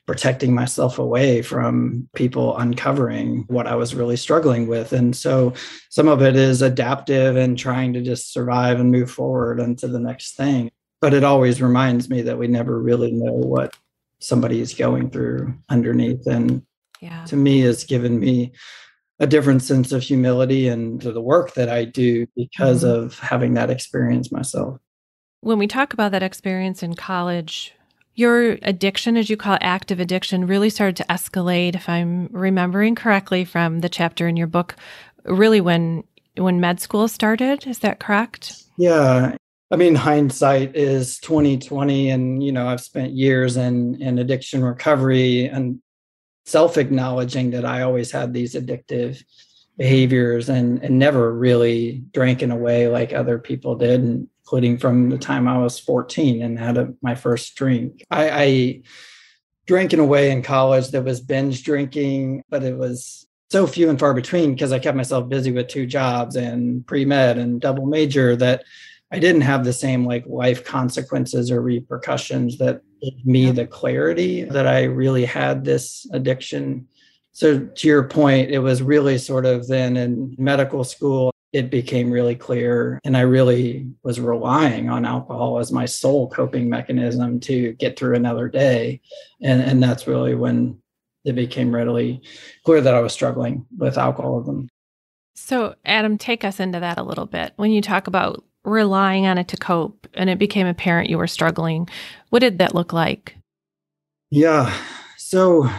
protecting 0.05 0.53
myself 0.53 0.99
away 0.99 1.41
from 1.41 2.09
people 2.13 2.57
uncovering 2.57 3.45
what 3.47 3.67
I 3.67 3.75
was 3.75 3.95
really 3.95 4.17
struggling 4.17 4.67
with. 4.67 4.91
And 4.91 5.15
so 5.15 5.53
some 5.89 6.07
of 6.07 6.21
it 6.21 6.35
is 6.35 6.61
adaptive 6.61 7.37
and 7.37 7.57
trying 7.57 7.93
to 7.93 8.01
just 8.01 8.33
survive 8.33 8.79
and 8.79 8.91
move 8.91 9.09
forward 9.09 9.59
into 9.59 9.87
the 9.87 9.99
next 9.99 10.35
thing. 10.35 10.71
But 11.03 11.13
it 11.13 11.25
always 11.25 11.61
reminds 11.61 12.09
me 12.09 12.21
that 12.21 12.37
we 12.37 12.47
never 12.47 12.79
really 12.79 13.11
know 13.11 13.33
what 13.33 13.75
somebody 14.19 14.61
is 14.61 14.73
going 14.73 15.09
through 15.09 15.53
underneath. 15.67 16.25
And 16.27 16.61
yeah. 17.01 17.25
to 17.25 17.35
me, 17.35 17.59
has 17.59 17.83
given 17.83 18.21
me 18.21 18.53
a 19.19 19.27
different 19.27 19.63
sense 19.63 19.91
of 19.91 20.01
humility 20.01 20.69
and 20.69 21.01
to 21.01 21.11
the 21.11 21.19
work 21.19 21.55
that 21.55 21.67
I 21.67 21.83
do 21.83 22.25
because 22.37 22.85
mm-hmm. 22.85 23.03
of 23.03 23.19
having 23.19 23.53
that 23.55 23.69
experience 23.69 24.31
myself. 24.31 24.79
When 25.41 25.57
we 25.57 25.67
talk 25.67 25.91
about 25.91 26.13
that 26.13 26.23
experience 26.23 26.81
in 26.81 26.93
college, 26.93 27.73
your 28.15 28.57
addiction, 28.61 29.17
as 29.17 29.29
you 29.29 29.35
call 29.35 29.55
it, 29.55 29.61
active 29.61 29.99
addiction, 29.99 30.47
really 30.47 30.69
started 30.69 30.95
to 30.95 31.05
escalate, 31.09 31.75
if 31.75 31.89
I'm 31.89 32.29
remembering 32.31 32.95
correctly 32.95 33.43
from 33.43 33.81
the 33.81 33.89
chapter 33.89 34.25
in 34.25 34.37
your 34.37 34.47
book, 34.47 34.77
really 35.25 35.59
when 35.59 36.05
when 36.37 36.61
med 36.61 36.79
school 36.79 37.09
started. 37.09 37.67
Is 37.67 37.79
that 37.79 37.99
correct? 37.99 38.63
Yeah. 38.77 39.35
I 39.73 39.75
mean, 39.75 39.95
hindsight 39.95 40.75
is 40.75 41.17
2020, 41.17 42.11
and 42.11 42.43
you 42.43 42.51
know, 42.51 42.67
I've 42.67 42.79
spent 42.79 43.13
years 43.13 43.57
in 43.57 43.99
in 44.03 44.19
addiction 44.19 44.63
recovery 44.63 45.47
and 45.47 45.81
self-acknowledging 46.45 47.49
that 47.51 47.65
I 47.65 47.81
always 47.81 48.11
had 48.11 48.33
these 48.33 48.53
addictive 48.53 49.23
behaviors 49.75 50.47
and 50.47 50.83
and 50.83 50.99
never 50.99 51.33
really 51.33 52.03
drank 52.11 52.43
in 52.43 52.51
a 52.51 52.55
way 52.55 52.87
like 52.87 53.13
other 53.13 53.39
people 53.39 53.75
did. 53.75 54.27
Including 54.45 54.77
from 54.77 55.09
the 55.09 55.17
time 55.17 55.47
I 55.47 55.57
was 55.57 55.79
14 55.79 56.43
and 56.43 56.59
had 56.59 56.77
a, 56.77 56.93
my 57.01 57.15
first 57.15 57.55
drink. 57.55 58.03
I, 58.11 58.29
I 58.29 58.81
drank 59.65 59.93
in 59.93 59.99
a 59.99 60.05
way 60.05 60.29
in 60.29 60.43
college 60.43 60.89
that 60.89 61.05
was 61.05 61.21
binge 61.21 61.63
drinking, 61.63 62.43
but 62.49 62.61
it 62.61 62.77
was 62.77 63.25
so 63.49 63.65
few 63.65 63.89
and 63.89 63.97
far 63.97 64.13
between 64.13 64.53
because 64.53 64.73
I 64.73 64.79
kept 64.79 64.97
myself 64.97 65.29
busy 65.29 65.51
with 65.51 65.69
two 65.69 65.87
jobs 65.87 66.35
and 66.35 66.85
pre 66.85 67.05
med 67.05 67.39
and 67.39 67.61
double 67.61 67.85
major 67.85 68.35
that 68.35 68.65
I 69.13 69.19
didn't 69.19 69.41
have 69.41 69.63
the 69.63 69.73
same 69.73 70.05
like 70.05 70.25
life 70.25 70.65
consequences 70.65 71.51
or 71.51 71.61
repercussions 71.61 72.57
that 72.57 72.81
gave 72.99 73.23
me 73.23 73.51
the 73.51 73.67
clarity 73.67 74.43
that 74.45 74.65
I 74.65 74.85
really 74.85 75.23
had 75.23 75.63
this 75.63 76.07
addiction. 76.11 76.87
So, 77.31 77.59
to 77.59 77.87
your 77.87 78.03
point, 78.07 78.49
it 78.49 78.57
was 78.57 78.81
really 78.81 79.19
sort 79.19 79.45
of 79.45 79.67
then 79.67 79.97
in 79.97 80.35
medical 80.39 80.83
school, 80.83 81.31
it 81.51 81.69
became 81.69 82.09
really 82.09 82.33
clear. 82.35 82.99
And 83.03 83.15
I 83.15 83.21
really 83.21 83.87
was 84.01 84.19
relying 84.19 84.89
on 84.89 85.05
alcohol 85.05 85.59
as 85.59 85.71
my 85.71 85.85
sole 85.85 86.27
coping 86.31 86.67
mechanism 86.67 87.39
to 87.41 87.73
get 87.73 87.99
through 87.99 88.15
another 88.15 88.49
day. 88.49 88.99
And, 89.43 89.61
and 89.61 89.83
that's 89.83 90.07
really 90.07 90.33
when 90.33 90.81
it 91.23 91.35
became 91.35 91.73
readily 91.73 92.23
clear 92.65 92.81
that 92.81 92.95
I 92.95 92.99
was 92.99 93.13
struggling 93.13 93.67
with 93.77 93.95
alcoholism. 93.95 94.69
So, 95.35 95.75
Adam, 95.85 96.17
take 96.17 96.43
us 96.43 96.59
into 96.59 96.79
that 96.79 96.97
a 96.97 97.03
little 97.03 97.27
bit. 97.27 97.53
When 97.57 97.69
you 97.69 97.81
talk 97.81 98.07
about 98.07 98.43
relying 98.65 99.25
on 99.25 99.37
it 99.37 99.47
to 99.49 99.57
cope 99.57 100.07
and 100.13 100.29
it 100.29 100.39
became 100.39 100.67
apparent 100.67 101.09
you 101.09 101.17
were 101.17 101.27
struggling, 101.27 101.87
what 102.29 102.39
did 102.39 102.59
that 102.59 102.75
look 102.75 102.93
like? 102.93 103.35
Yeah. 104.31 104.73
So, 105.17 105.69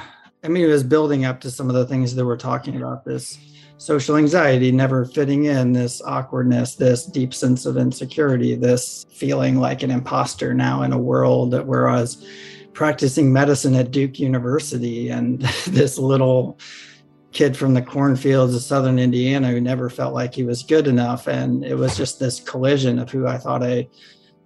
I 0.43 0.49
mean, 0.49 0.65
it 0.65 0.69
was 0.69 0.85
building 0.85 1.25
up 1.25 1.41
to 1.41 1.51
some 1.51 1.69
of 1.69 1.75
the 1.75 1.87
things 1.87 2.15
that 2.15 2.25
we're 2.25 2.37
talking 2.37 2.77
about 2.77 3.05
this 3.05 3.39
social 3.79 4.17
anxiety, 4.17 4.71
never 4.71 5.05
fitting 5.05 5.45
in, 5.45 5.73
this 5.73 6.01
awkwardness, 6.03 6.77
this 6.77 7.05
deep 7.07 7.35
sense 7.35 7.67
of 7.67 7.77
insecurity, 7.77 8.55
this 8.55 9.05
feeling 9.11 9.59
like 9.59 9.83
an 9.83 9.91
imposter 9.91 10.55
now 10.55 10.83
in 10.83 10.93
a 10.93 10.99
world 10.99 11.51
that 11.51 11.67
where 11.67 11.89
I 11.89 12.01
was 12.01 12.27
practicing 12.73 13.33
medicine 13.33 13.75
at 13.75 13.91
Duke 13.91 14.19
University 14.19 15.09
and 15.09 15.41
this 15.67 15.99
little 15.99 16.59
kid 17.35 17.57
from 17.57 17.75
the 17.75 17.83
cornfields 17.83 18.55
of 18.55 18.63
southern 18.63 18.99
Indiana 18.99 19.51
who 19.51 19.61
never 19.61 19.91
felt 19.91 20.15
like 20.15 20.35
he 20.35 20.45
was 20.45 20.63
good 20.63 20.87
enough. 20.87 21.27
And 21.27 21.65
it 21.65 21.75
was 21.75 21.97
just 21.97 22.19
this 22.19 22.41
collision 22.41 22.99
of 22.99 23.11
who 23.11 23.27
I 23.27 23.37
thought 23.37 23.63
I 23.63 23.89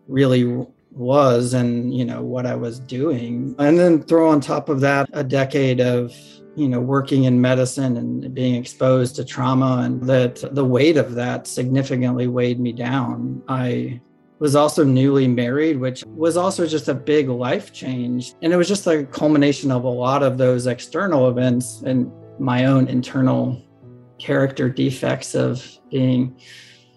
really 0.08 0.66
was 0.90 1.52
and 1.52 1.94
you 1.94 2.04
know 2.04 2.22
what 2.22 2.46
I 2.46 2.56
was 2.56 2.80
doing. 2.80 3.54
And 3.58 3.78
then 3.78 4.02
throw 4.02 4.28
on 4.30 4.40
top 4.40 4.68
of 4.68 4.80
that 4.80 5.08
a 5.12 5.22
decade 5.22 5.80
of 5.80 6.12
you 6.56 6.68
know 6.68 6.80
working 6.80 7.24
in 7.24 7.40
medicine 7.40 7.96
and 7.96 8.34
being 8.34 8.56
exposed 8.56 9.14
to 9.16 9.24
trauma 9.24 9.82
and 9.84 10.02
that 10.02 10.42
the 10.54 10.64
weight 10.64 10.96
of 10.96 11.14
that 11.14 11.46
significantly 11.46 12.26
weighed 12.26 12.58
me 12.58 12.72
down 12.72 13.40
i 13.46 14.00
was 14.40 14.56
also 14.56 14.82
newly 14.82 15.28
married 15.28 15.78
which 15.78 16.02
was 16.06 16.36
also 16.36 16.66
just 16.66 16.88
a 16.88 16.94
big 16.94 17.28
life 17.28 17.72
change 17.72 18.34
and 18.42 18.52
it 18.52 18.56
was 18.56 18.66
just 18.66 18.88
a 18.88 19.04
culmination 19.04 19.70
of 19.70 19.84
a 19.84 19.88
lot 19.88 20.24
of 20.24 20.36
those 20.36 20.66
external 20.66 21.28
events 21.28 21.82
and 21.82 22.10
my 22.38 22.66
own 22.66 22.88
internal 22.88 23.62
character 24.18 24.68
defects 24.68 25.34
of 25.34 25.64
being 25.90 26.40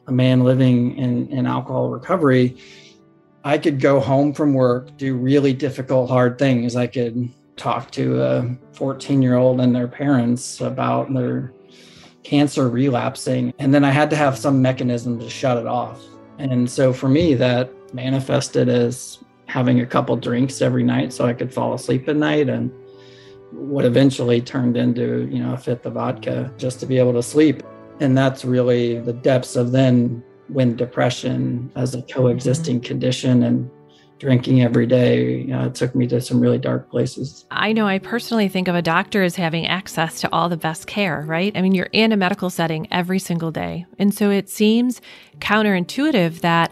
a 0.08 0.12
man 0.12 0.44
living 0.44 0.98
in, 0.98 1.28
in 1.30 1.46
alcohol 1.46 1.90
recovery 1.90 2.58
i 3.44 3.58
could 3.58 3.80
go 3.80 4.00
home 4.00 4.34
from 4.34 4.54
work 4.54 4.98
do 4.98 5.16
really 5.16 5.54
difficult 5.54 6.10
hard 6.10 6.40
things 6.40 6.76
i 6.76 6.88
could 6.88 7.30
talk 7.56 7.92
to 7.92 8.22
a 8.24 8.58
14 8.74 9.22
year 9.22 9.36
old 9.36 9.62
and 9.62 9.76
their 9.76 9.88
parents 9.88 10.62
about 10.62 11.14
their 11.14 11.54
cancer 12.24 12.70
relapsing. 12.70 13.54
And 13.60 13.74
then 13.74 13.84
I 13.84 13.92
had 13.92 14.10
to 14.12 14.16
have 14.16 14.38
some 14.38 14.62
mechanism 14.62 15.20
to 15.20 15.30
shut 15.30 15.58
it 15.58 15.68
off. 15.68 16.02
And 16.38 16.70
so 16.70 16.94
for 16.94 17.08
me, 17.08 17.34
that 17.36 17.72
manifested 17.94 18.70
as 18.70 19.20
having 19.46 19.82
a 19.82 19.86
couple 19.86 20.16
drinks 20.16 20.62
every 20.62 20.84
night 20.84 21.14
so 21.14 21.26
I 21.26 21.34
could 21.34 21.54
fall 21.54 21.74
asleep 21.74 22.08
at 22.08 22.16
night 22.16 22.50
and 22.50 22.72
what 23.52 23.86
eventually 23.86 24.42
turned 24.42 24.78
into, 24.78 25.28
you 25.32 25.40
know, 25.44 25.54
a 25.54 25.58
fifth 25.58 25.86
of 25.86 25.94
vodka 25.94 26.52
just 26.58 26.80
to 26.80 26.86
be 26.86 26.98
able 26.98 27.14
to 27.14 27.24
sleep. 27.24 27.64
And 28.00 28.18
that's 28.18 28.44
really 28.46 29.00
the 29.00 29.14
depths 29.14 29.56
of 29.56 29.72
then 29.72 30.24
when 30.48 30.76
depression 30.76 31.72
as 31.76 31.96
a 31.96 32.02
coexisting 32.04 32.82
condition 32.82 33.44
and 33.44 33.70
drinking 34.22 34.62
every 34.62 34.86
day 34.86 35.52
uh, 35.52 35.70
took 35.70 35.96
me 35.96 36.06
to 36.06 36.22
some 36.22 36.40
really 36.40 36.60
dark 36.60 36.90
places. 36.92 37.46
I 37.50 37.74
know 37.74 37.88
I 37.88 37.98
personally 37.98 38.48
think 38.50 38.68
of 38.68 38.76
a 38.76 38.82
doctor 38.82 39.24
as 39.24 39.36
having 39.36 39.66
access 39.66 40.22
to 40.22 40.30
all 40.32 40.48
the 40.48 40.58
best 40.58 40.86
care, 40.86 41.24
right? 41.26 41.52
I 41.58 41.62
mean, 41.62 41.74
you're 41.74 41.90
in 41.92 42.12
a 42.12 42.18
medical 42.18 42.52
setting 42.52 42.88
every 42.92 43.18
single 43.18 43.50
day. 43.50 43.88
And 43.98 44.14
so 44.14 44.30
it 44.30 44.48
seems 44.48 45.02
counterintuitive 45.40 46.42
that 46.42 46.72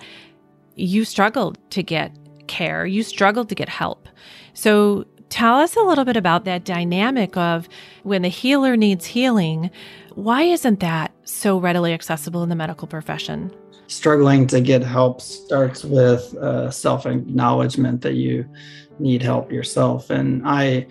you 0.76 1.04
struggled 1.06 1.58
to 1.72 1.82
get 1.82 2.16
care, 2.46 2.86
you 2.86 3.02
struggled 3.02 3.50
to 3.50 3.56
get 3.56 3.68
help. 3.68 4.08
So 4.54 5.06
tell 5.30 5.56
us 5.56 5.76
a 5.76 5.82
little 5.82 6.06
bit 6.06 6.18
about 6.18 6.46
that 6.46 6.64
dynamic 6.64 7.38
of 7.38 7.70
when 8.04 8.22
the 8.22 8.30
healer 8.30 8.76
needs 8.76 9.06
healing. 9.06 9.70
Why 10.16 10.44
isn't 10.44 10.80
that 10.82 11.12
so 11.24 11.58
readily 11.58 11.94
accessible 11.94 12.44
in 12.44 12.50
the 12.50 12.56
medical 12.56 12.88
profession? 12.88 13.52
struggling 13.90 14.46
to 14.46 14.62
get 14.62 14.84
help 14.84 15.20
starts 15.20 15.84
with 15.84 16.34
uh, 16.36 16.72
self 16.72 17.06
acknowledgement 17.06 18.02
that 18.02 18.14
you 18.14 18.46
need 19.00 19.22
help 19.22 19.52
yourself. 19.52 20.10
And 20.10 20.48
I 20.48 20.88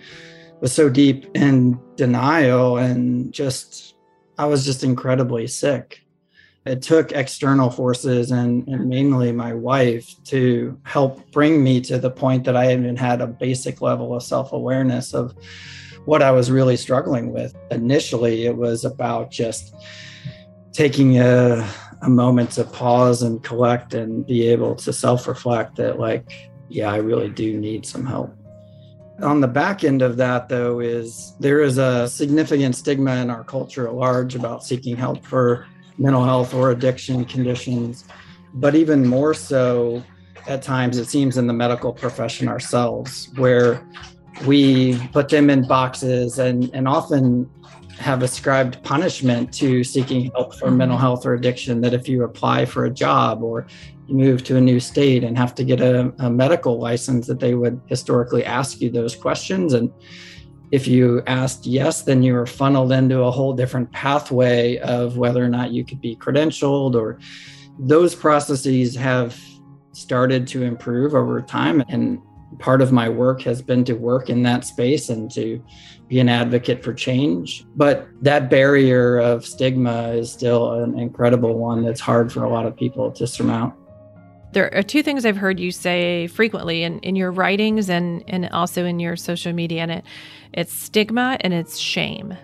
was 0.59 0.73
so 0.73 0.89
deep 0.89 1.25
in 1.35 1.79
denial 1.95 2.77
and 2.77 3.31
just, 3.33 3.95
I 4.37 4.45
was 4.45 4.65
just 4.65 4.83
incredibly 4.83 5.47
sick. 5.47 6.01
It 6.69 6.83
took 6.83 7.11
external 7.11 7.71
forces 7.71 8.31
and, 8.31 8.67
and 8.67 8.87
mainly 8.87 9.31
my 9.31 9.53
wife 9.53 10.07
to 10.25 10.79
help 10.83 11.31
bring 11.31 11.63
me 11.63 11.81
to 11.81 11.97
the 11.97 12.11
point 12.11 12.43
that 12.43 12.55
I 12.55 12.71
even 12.71 12.95
had 12.95 13.21
a 13.21 13.27
basic 13.27 13.81
level 13.81 14.15
of 14.15 14.21
self 14.21 14.53
awareness 14.53 15.13
of 15.13 15.33
what 16.05 16.21
I 16.21 16.31
was 16.31 16.51
really 16.51 16.77
struggling 16.77 17.33
with. 17.33 17.55
Initially, 17.71 18.45
it 18.45 18.55
was 18.55 18.85
about 18.85 19.31
just 19.31 19.73
taking 20.71 21.19
a 21.19 21.67
a 22.01 22.09
moment 22.09 22.51
to 22.51 22.63
pause 22.63 23.21
and 23.23 23.43
collect 23.43 23.93
and 23.93 24.25
be 24.25 24.47
able 24.47 24.75
to 24.75 24.93
self 24.93 25.27
reflect 25.27 25.75
that, 25.77 25.99
like, 25.99 26.31
yeah, 26.69 26.91
I 26.91 26.97
really 26.97 27.29
do 27.29 27.57
need 27.57 27.85
some 27.85 28.05
help. 28.05 28.33
On 29.21 29.41
the 29.41 29.47
back 29.47 29.83
end 29.83 30.01
of 30.01 30.15
that, 30.17 30.47
though, 30.47 30.79
is 30.79 31.33
there 31.39 31.61
is 31.61 31.77
a 31.77 32.07
significant 32.07 32.75
stigma 32.75 33.15
in 33.17 33.29
our 33.29 33.43
culture 33.43 33.87
at 33.87 33.93
large 33.93 34.35
about 34.35 34.63
seeking 34.63 34.95
help 34.95 35.25
for 35.25 35.65
mental 35.99 36.23
health 36.23 36.53
or 36.53 36.71
addiction 36.71 37.25
conditions. 37.25 38.05
But 38.55 38.73
even 38.73 39.05
more 39.05 39.35
so, 39.35 40.03
at 40.47 40.63
times, 40.63 40.97
it 40.97 41.05
seems 41.05 41.37
in 41.37 41.45
the 41.45 41.53
medical 41.53 41.93
profession 41.93 42.47
ourselves, 42.47 43.29
where 43.35 43.85
we 44.45 44.97
put 45.09 45.29
them 45.29 45.49
in 45.49 45.67
boxes 45.67 46.39
and, 46.39 46.71
and 46.73 46.87
often 46.87 47.49
have 47.99 48.23
ascribed 48.23 48.81
punishment 48.83 49.53
to 49.53 49.83
seeking 49.83 50.31
help 50.31 50.55
for 50.55 50.71
mental 50.71 50.95
mm-hmm. 50.95 51.01
health 51.01 51.25
or 51.25 51.33
addiction 51.33 51.81
that 51.81 51.93
if 51.93 52.07
you 52.07 52.23
apply 52.23 52.65
for 52.65 52.85
a 52.85 52.89
job 52.89 53.43
or 53.43 53.67
you 54.07 54.15
move 54.15 54.43
to 54.45 54.55
a 54.55 54.61
new 54.61 54.79
state 54.79 55.23
and 55.23 55.37
have 55.37 55.53
to 55.53 55.65
get 55.65 55.81
a, 55.81 56.11
a 56.19 56.29
medical 56.29 56.79
license 56.79 57.27
that 57.27 57.41
they 57.41 57.55
would 57.55 57.79
historically 57.87 58.45
ask 58.45 58.79
you 58.79 58.89
those 58.89 59.15
questions 59.15 59.73
and 59.73 59.91
if 60.71 60.87
you 60.87 61.23
asked 61.25 61.65
yes, 61.65 62.03
then 62.03 62.21
you 62.21 62.33
were 62.33 62.45
funneled 62.45 62.91
into 62.91 63.21
a 63.21 63.31
whole 63.31 63.53
different 63.53 63.91
pathway 63.91 64.77
of 64.77 65.17
whether 65.17 65.43
or 65.43 65.49
not 65.49 65.71
you 65.71 65.83
could 65.83 66.01
be 66.01 66.15
credentialed, 66.15 66.95
or 66.95 67.19
those 67.79 68.13
processes 68.13 68.95
have 68.95 69.39
started 69.93 70.47
to 70.47 70.63
improve 70.63 71.15
over 71.15 71.41
time. 71.41 71.83
And 71.89 72.21
part 72.59 72.81
of 72.81 72.91
my 72.91 73.09
work 73.09 73.41
has 73.43 73.61
been 73.61 73.83
to 73.85 73.93
work 73.93 74.29
in 74.29 74.43
that 74.43 74.65
space 74.65 75.09
and 75.09 75.31
to 75.31 75.63
be 76.07 76.19
an 76.19 76.29
advocate 76.29 76.83
for 76.83 76.93
change. 76.93 77.65
But 77.75 78.07
that 78.21 78.49
barrier 78.49 79.17
of 79.17 79.45
stigma 79.45 80.09
is 80.09 80.31
still 80.31 80.73
an 80.83 80.97
incredible 80.97 81.57
one 81.57 81.83
that's 81.83 81.99
hard 81.99 82.31
for 82.31 82.43
a 82.43 82.49
lot 82.49 82.65
of 82.65 82.75
people 82.75 83.11
to 83.11 83.27
surmount. 83.27 83.75
There 84.51 84.73
are 84.75 84.81
two 84.81 85.03
things 85.03 85.25
I've 85.25 85.37
heard 85.37 85.59
you 85.59 85.71
say 85.71 86.27
frequently 86.27 86.83
in, 86.83 86.99
in 86.99 87.15
your 87.15 87.31
writings 87.31 87.89
and, 87.89 88.23
and 88.27 88.49
also 88.49 88.85
in 88.85 88.99
your 88.99 89.15
social 89.15 89.53
media, 89.53 89.81
and 89.81 89.91
it, 89.91 90.05
it's 90.53 90.73
stigma 90.73 91.37
and 91.41 91.53
it's 91.53 91.77
shame 91.77 92.35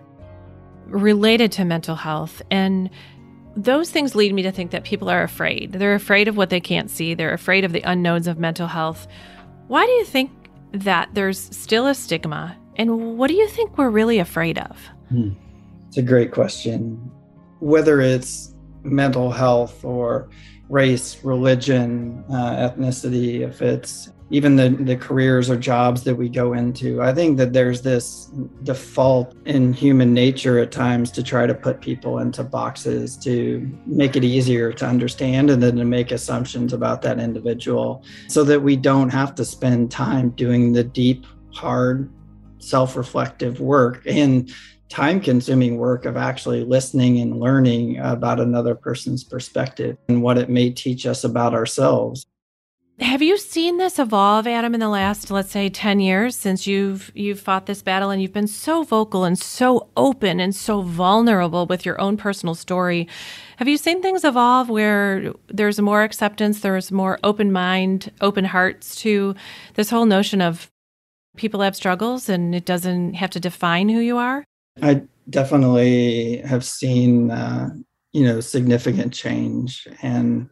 related 0.86 1.52
to 1.54 1.66
mental 1.66 1.96
health. 1.96 2.42
And 2.52 2.90
those 3.56 3.90
things 3.90 4.16
lead 4.16 4.34
me 4.34 4.44
to 4.44 4.52
think 4.52 4.72
that 4.72 4.84
people 4.84 5.10
are 5.10 5.24
afraid. 5.24 5.74
They're 5.74 5.96
afraid 5.96 6.28
of 6.28 6.38
what 6.38 6.50
they 6.50 6.60
can't 6.60 6.90
see, 6.90 7.14
they're 7.14 7.34
afraid 7.34 7.64
of 7.64 7.72
the 7.72 7.82
unknowns 7.82 8.28
of 8.28 8.38
mental 8.38 8.68
health. 8.68 9.08
Why 9.68 9.86
do 9.86 9.92
you 9.94 10.06
think 10.06 10.32
that 10.74 11.10
there's 11.14 11.40
still 11.40 11.88
a 11.88 11.96
stigma? 11.96 12.56
And 12.76 13.18
what 13.18 13.28
do 13.28 13.34
you 13.34 13.48
think 13.48 13.78
we're 13.78 13.90
really 13.90 14.20
afraid 14.20 14.60
of? 14.60 14.78
Hmm. 15.10 15.32
It's 15.88 15.98
a 15.98 16.02
great 16.02 16.32
question. 16.32 16.98
Whether 17.60 18.02
it's 18.02 18.54
mental 18.84 19.32
health 19.32 19.84
or 19.84 20.30
race, 20.70 21.24
religion, 21.24 22.24
uh, 22.30 22.70
ethnicity, 22.70 23.42
if 23.42 23.62
it's 23.62 24.10
even 24.32 24.56
the, 24.56 24.70
the 24.70 24.96
careers 24.96 25.50
or 25.50 25.56
jobs 25.56 26.04
that 26.04 26.16
we 26.16 26.28
go 26.28 26.54
into. 26.54 27.02
I 27.02 27.14
think 27.14 27.38
that 27.38 27.54
there's 27.54 27.84
this 27.84 28.32
default 28.64 29.36
in 29.46 29.72
human 29.72 30.14
nature 30.14 30.58
at 30.58 30.72
times 30.72 31.12
to 31.12 31.24
try 31.24 31.46
to 31.46 31.54
put 31.54 31.80
people 31.80 32.18
into 32.18 32.44
boxes 32.44 33.18
to 33.18 33.70
make 33.86 34.16
it 34.16 34.24
easier 34.24 34.74
to 34.74 34.86
understand 34.86 35.52
and 35.52 35.62
then 35.62 35.76
to 35.76 35.86
make 35.86 36.12
assumptions 36.12 36.74
about 36.74 37.04
that 37.04 37.20
individual 37.20 38.04
so 38.28 38.44
that 38.46 38.62
we 38.62 38.76
don't 38.76 39.10
have 39.10 39.36
to 39.36 39.46
spend 39.46 39.92
time 39.92 40.32
doing 40.32 40.74
the 40.74 40.84
deep, 40.84 41.26
hard, 41.54 42.12
self 42.58 42.96
reflective 42.96 43.60
work. 43.60 44.02
And 44.08 44.52
time 44.90 45.20
consuming 45.20 45.78
work 45.78 46.06
of 46.06 46.16
actually 46.16 46.64
listening 46.64 47.20
and 47.20 47.40
learning 47.40 47.98
about 48.00 48.40
another 48.40 48.76
person's 48.76 49.24
perspective 49.24 49.98
and 50.08 50.22
what 50.22 50.38
it 50.38 50.50
may 50.50 50.70
teach 50.70 51.06
us 51.06 51.24
about 51.24 51.54
ourselves. 51.54 52.26
Have 53.00 53.22
you 53.22 53.38
seen 53.38 53.76
this 53.78 54.00
evolve, 54.00 54.48
Adam, 54.48 54.74
in 54.74 54.80
the 54.80 54.88
last, 54.88 55.30
let's 55.30 55.52
say, 55.52 55.68
10 55.68 56.00
years 56.00 56.34
since 56.34 56.66
you've 56.66 57.12
you've 57.14 57.42
fought 57.42 57.66
this 57.66 57.82
battle 57.82 58.10
and 58.10 58.22
you've 58.22 58.32
been 58.32 58.48
so 58.48 58.84
vocal 58.84 59.26
and 59.26 59.38
so 59.38 59.90
open 59.98 60.40
and 60.40 60.56
so 60.56 60.82
vulnerable 60.82 61.66
with 61.66 61.86
your 61.86 62.00
own 62.00 62.16
personal 62.16 62.56
story? 62.56 63.06
Have 63.58 63.68
you 63.68 63.76
seen 63.76 64.02
things 64.02 64.24
evolve 64.24 64.70
where 64.70 65.34
there's 65.48 65.82
more 65.82 66.04
acceptance, 66.04 66.62
there's 66.62 66.90
more 66.90 67.20
open 67.22 67.52
mind, 67.52 68.14
open 68.22 68.46
hearts 68.46 68.96
to 69.02 69.36
this 69.74 69.90
whole 69.90 70.06
notion 70.06 70.40
of 70.40 70.72
people 71.36 71.60
have 71.60 71.76
struggles 71.76 72.30
and 72.30 72.56
it 72.56 72.64
doesn't 72.64 73.16
have 73.16 73.32
to 73.32 73.42
define 73.42 73.90
who 73.90 74.00
you 74.00 74.18
are? 74.18 74.46
I 74.82 75.04
definitely 75.30 76.38
have 76.38 76.66
seen, 76.66 77.32
uh, 77.32 77.70
you 78.14 78.24
know, 78.24 78.40
significant 78.40 79.14
change 79.14 79.88
and 80.02 80.50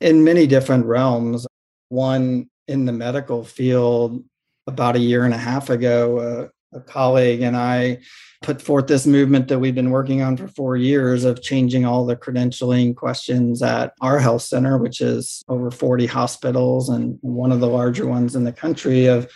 in 0.00 0.24
many 0.24 0.46
different 0.46 0.86
realms. 0.86 1.46
One 1.88 2.48
in 2.68 2.86
the 2.86 2.92
medical 2.92 3.44
field, 3.44 4.24
about 4.66 4.96
a 4.96 5.00
year 5.00 5.24
and 5.24 5.34
a 5.34 5.38
half 5.38 5.70
ago, 5.70 6.18
uh, 6.18 6.76
a 6.76 6.80
colleague 6.80 7.42
and 7.42 7.56
I 7.56 7.98
put 8.42 8.60
forth 8.60 8.86
this 8.86 9.06
movement 9.06 9.48
that 9.48 9.58
we've 9.58 9.74
been 9.74 9.90
working 9.90 10.22
on 10.22 10.36
for 10.36 10.48
four 10.48 10.76
years 10.76 11.24
of 11.24 11.42
changing 11.42 11.84
all 11.84 12.04
the 12.04 12.16
credentialing 12.16 12.96
questions 12.96 13.62
at 13.62 13.92
our 14.00 14.18
health 14.18 14.42
center, 14.42 14.78
which 14.78 15.00
is 15.00 15.44
over 15.48 15.70
40 15.70 16.06
hospitals 16.06 16.88
and 16.88 17.18
one 17.20 17.52
of 17.52 17.60
the 17.60 17.68
larger 17.68 18.06
ones 18.06 18.34
in 18.34 18.44
the 18.44 18.52
country, 18.52 19.06
of 19.06 19.30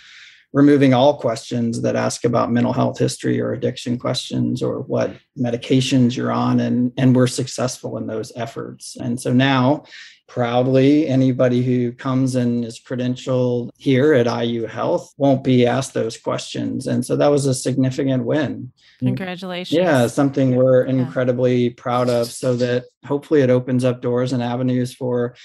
removing 0.52 0.94
all 0.94 1.18
questions 1.18 1.82
that 1.82 1.96
ask 1.96 2.24
about 2.24 2.50
mental 2.50 2.72
health 2.72 2.98
history 2.98 3.40
or 3.40 3.52
addiction 3.52 3.98
questions 3.98 4.62
or 4.62 4.80
what 4.80 5.14
medications 5.38 6.16
you're 6.16 6.32
on 6.32 6.60
and 6.60 6.92
and 6.96 7.14
we're 7.14 7.26
successful 7.26 7.98
in 7.98 8.06
those 8.06 8.32
efforts. 8.36 8.96
And 8.96 9.20
so 9.20 9.32
now 9.32 9.84
proudly 10.28 11.06
anybody 11.06 11.62
who 11.62 11.92
comes 11.92 12.34
and 12.34 12.64
is 12.64 12.80
credentialed 12.80 13.70
here 13.76 14.12
at 14.12 14.26
IU 14.26 14.66
Health 14.66 15.12
won't 15.18 15.44
be 15.44 15.66
asked 15.66 15.94
those 15.94 16.16
questions. 16.16 16.86
And 16.86 17.04
so 17.04 17.14
that 17.16 17.28
was 17.28 17.46
a 17.46 17.54
significant 17.54 18.24
win. 18.24 18.72
Congratulations. 18.98 19.76
Yeah 19.76 20.06
something 20.06 20.56
we're 20.56 20.84
incredibly 20.84 21.64
yeah. 21.64 21.74
proud 21.76 22.08
of 22.08 22.26
so 22.28 22.56
that 22.56 22.86
hopefully 23.04 23.42
it 23.42 23.50
opens 23.50 23.84
up 23.84 24.00
doors 24.00 24.32
and 24.32 24.42
avenues 24.42 24.94
for 24.94 25.36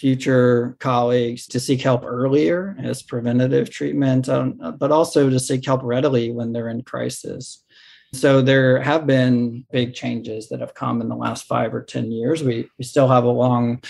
future 0.00 0.76
colleagues 0.80 1.46
to 1.46 1.60
seek 1.60 1.82
help 1.82 2.04
earlier 2.06 2.74
as 2.82 3.02
preventative 3.02 3.68
treatment, 3.68 4.30
um, 4.30 4.58
but 4.78 4.90
also 4.90 5.28
to 5.28 5.38
seek 5.38 5.64
help 5.66 5.82
readily 5.84 6.32
when 6.32 6.54
they're 6.54 6.70
in 6.70 6.82
crisis. 6.82 7.62
So 8.14 8.40
there 8.40 8.80
have 8.80 9.06
been 9.06 9.66
big 9.70 9.92
changes 9.92 10.48
that 10.48 10.60
have 10.60 10.72
come 10.72 11.02
in 11.02 11.10
the 11.10 11.16
last 11.16 11.44
five 11.44 11.74
or 11.74 11.82
10 11.82 12.10
years. 12.10 12.42
We, 12.42 12.70
we 12.78 12.84
still 12.84 13.08
have 13.08 13.24
a 13.24 13.30
long 13.30 13.82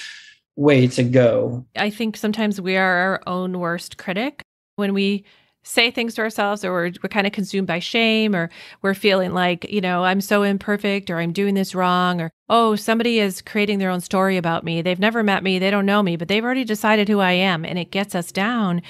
way 0.56 0.88
to 0.88 1.04
go. 1.04 1.64
I 1.76 1.90
think 1.90 2.16
sometimes 2.16 2.60
we 2.60 2.76
are 2.76 2.96
our 2.96 3.22
own 3.28 3.60
worst 3.60 3.96
critic. 3.96 4.42
When 4.74 4.94
we 4.94 5.24
say 5.62 5.90
things 5.90 6.14
to 6.14 6.22
ourselves 6.22 6.64
or 6.64 6.72
we're, 6.72 6.92
we're 7.02 7.08
kind 7.08 7.26
of 7.26 7.32
consumed 7.32 7.66
by 7.66 7.78
shame 7.78 8.34
or 8.34 8.50
we're 8.82 8.94
feeling 8.94 9.32
like 9.32 9.70
you 9.70 9.80
know 9.80 10.04
i'm 10.04 10.20
so 10.20 10.42
imperfect 10.42 11.10
or 11.10 11.18
i'm 11.18 11.32
doing 11.32 11.54
this 11.54 11.74
wrong 11.74 12.20
or 12.20 12.30
oh 12.48 12.74
somebody 12.76 13.18
is 13.18 13.42
creating 13.42 13.78
their 13.78 13.90
own 13.90 14.00
story 14.00 14.36
about 14.36 14.64
me. 14.64 14.82
They've 14.82 14.98
never 14.98 15.22
met 15.22 15.42
me. 15.42 15.58
They 15.58 15.70
don't 15.70 15.86
know 15.86 16.02
me 16.02 16.16
but 16.16 16.28
they've 16.28 16.44
already 16.44 16.64
decided 16.64 17.08
who 17.08 17.20
i 17.20 17.32
am 17.32 17.64
and 17.64 17.78
it 17.78 17.90
gets 17.90 18.14
us 18.14 18.32
down. 18.32 18.82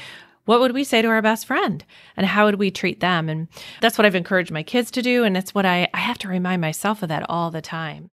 What 0.46 0.60
would 0.60 0.72
we 0.72 0.84
say 0.84 1.02
to 1.02 1.08
our 1.08 1.22
best 1.22 1.46
friend 1.46 1.84
and 2.16 2.26
how 2.26 2.46
would 2.46 2.56
we 2.56 2.70
treat 2.70 3.00
them? 3.00 3.28
And 3.28 3.48
that's 3.80 3.98
what 3.98 4.06
i've 4.06 4.14
encouraged 4.14 4.52
my 4.52 4.62
kids 4.62 4.90
to 4.92 5.02
do 5.02 5.24
and 5.24 5.36
it's 5.36 5.54
what 5.54 5.66
i, 5.66 5.88
I 5.92 5.98
have 5.98 6.18
to 6.18 6.28
remind 6.28 6.60
myself 6.60 7.02
of 7.02 7.08
that 7.08 7.26
all 7.28 7.50
the 7.50 7.62
time 7.62 8.10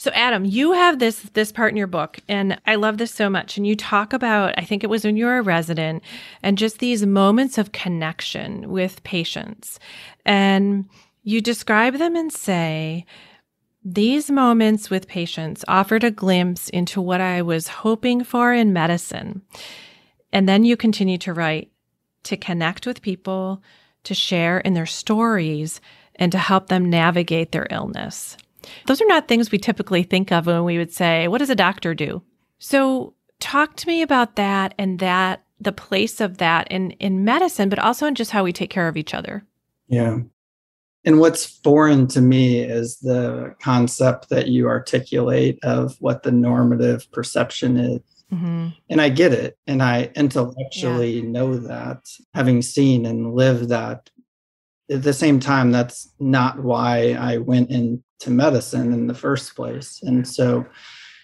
so 0.00 0.10
Adam, 0.14 0.46
you 0.46 0.72
have 0.72 0.98
this 0.98 1.20
this 1.34 1.52
part 1.52 1.72
in 1.72 1.76
your 1.76 1.86
book 1.86 2.20
and 2.26 2.58
I 2.66 2.76
love 2.76 2.96
this 2.96 3.12
so 3.12 3.28
much 3.28 3.58
and 3.58 3.66
you 3.66 3.76
talk 3.76 4.14
about 4.14 4.54
I 4.56 4.64
think 4.64 4.82
it 4.82 4.88
was 4.88 5.04
when 5.04 5.18
you 5.18 5.26
were 5.26 5.36
a 5.36 5.42
resident 5.42 6.02
and 6.42 6.56
just 6.56 6.78
these 6.78 7.04
moments 7.04 7.58
of 7.58 7.72
connection 7.72 8.70
with 8.70 9.02
patients. 9.02 9.78
And 10.24 10.88
you 11.22 11.42
describe 11.42 11.98
them 11.98 12.16
and 12.16 12.32
say 12.32 13.04
these 13.84 14.30
moments 14.30 14.88
with 14.88 15.06
patients 15.06 15.66
offered 15.68 16.02
a 16.02 16.10
glimpse 16.10 16.70
into 16.70 17.02
what 17.02 17.20
I 17.20 17.42
was 17.42 17.68
hoping 17.68 18.24
for 18.24 18.54
in 18.54 18.72
medicine. 18.72 19.42
And 20.32 20.48
then 20.48 20.64
you 20.64 20.78
continue 20.78 21.18
to 21.18 21.34
write 21.34 21.70
to 22.22 22.38
connect 22.38 22.86
with 22.86 23.02
people, 23.02 23.62
to 24.04 24.14
share 24.14 24.60
in 24.60 24.72
their 24.72 24.86
stories, 24.86 25.78
and 26.14 26.32
to 26.32 26.38
help 26.38 26.68
them 26.68 26.88
navigate 26.88 27.52
their 27.52 27.66
illness. 27.70 28.38
Those 28.86 29.00
are 29.00 29.06
not 29.06 29.28
things 29.28 29.50
we 29.50 29.58
typically 29.58 30.02
think 30.02 30.32
of 30.32 30.46
when 30.46 30.64
we 30.64 30.78
would 30.78 30.92
say, 30.92 31.28
What 31.28 31.38
does 31.38 31.50
a 31.50 31.54
doctor 31.54 31.94
do? 31.94 32.22
So, 32.58 33.14
talk 33.38 33.76
to 33.76 33.86
me 33.86 34.02
about 34.02 34.36
that 34.36 34.74
and 34.78 34.98
that, 34.98 35.44
the 35.60 35.72
place 35.72 36.20
of 36.20 36.38
that 36.38 36.70
in, 36.70 36.92
in 36.92 37.24
medicine, 37.24 37.68
but 37.68 37.78
also 37.78 38.06
in 38.06 38.14
just 38.14 38.30
how 38.30 38.44
we 38.44 38.52
take 38.52 38.70
care 38.70 38.88
of 38.88 38.96
each 38.96 39.14
other. 39.14 39.44
Yeah. 39.88 40.18
And 41.04 41.18
what's 41.18 41.44
foreign 41.44 42.06
to 42.08 42.20
me 42.20 42.60
is 42.60 42.98
the 42.98 43.54
concept 43.62 44.28
that 44.28 44.48
you 44.48 44.68
articulate 44.68 45.58
of 45.62 45.96
what 46.00 46.22
the 46.22 46.32
normative 46.32 47.10
perception 47.12 47.78
is. 47.78 48.00
Mm-hmm. 48.32 48.68
And 48.88 49.00
I 49.00 49.08
get 49.08 49.32
it. 49.32 49.58
And 49.66 49.82
I 49.82 50.10
intellectually 50.14 51.20
yeah. 51.20 51.28
know 51.28 51.56
that, 51.56 52.06
having 52.34 52.62
seen 52.62 53.06
and 53.06 53.34
lived 53.34 53.70
that. 53.70 54.10
At 54.90 55.02
the 55.02 55.12
same 55.12 55.38
time, 55.40 55.70
that's 55.70 56.12
not 56.18 56.62
why 56.62 57.12
I 57.12 57.38
went 57.38 57.70
into 57.70 58.02
medicine 58.26 58.92
in 58.92 59.06
the 59.06 59.14
first 59.14 59.54
place. 59.54 60.00
And 60.02 60.26
so 60.26 60.66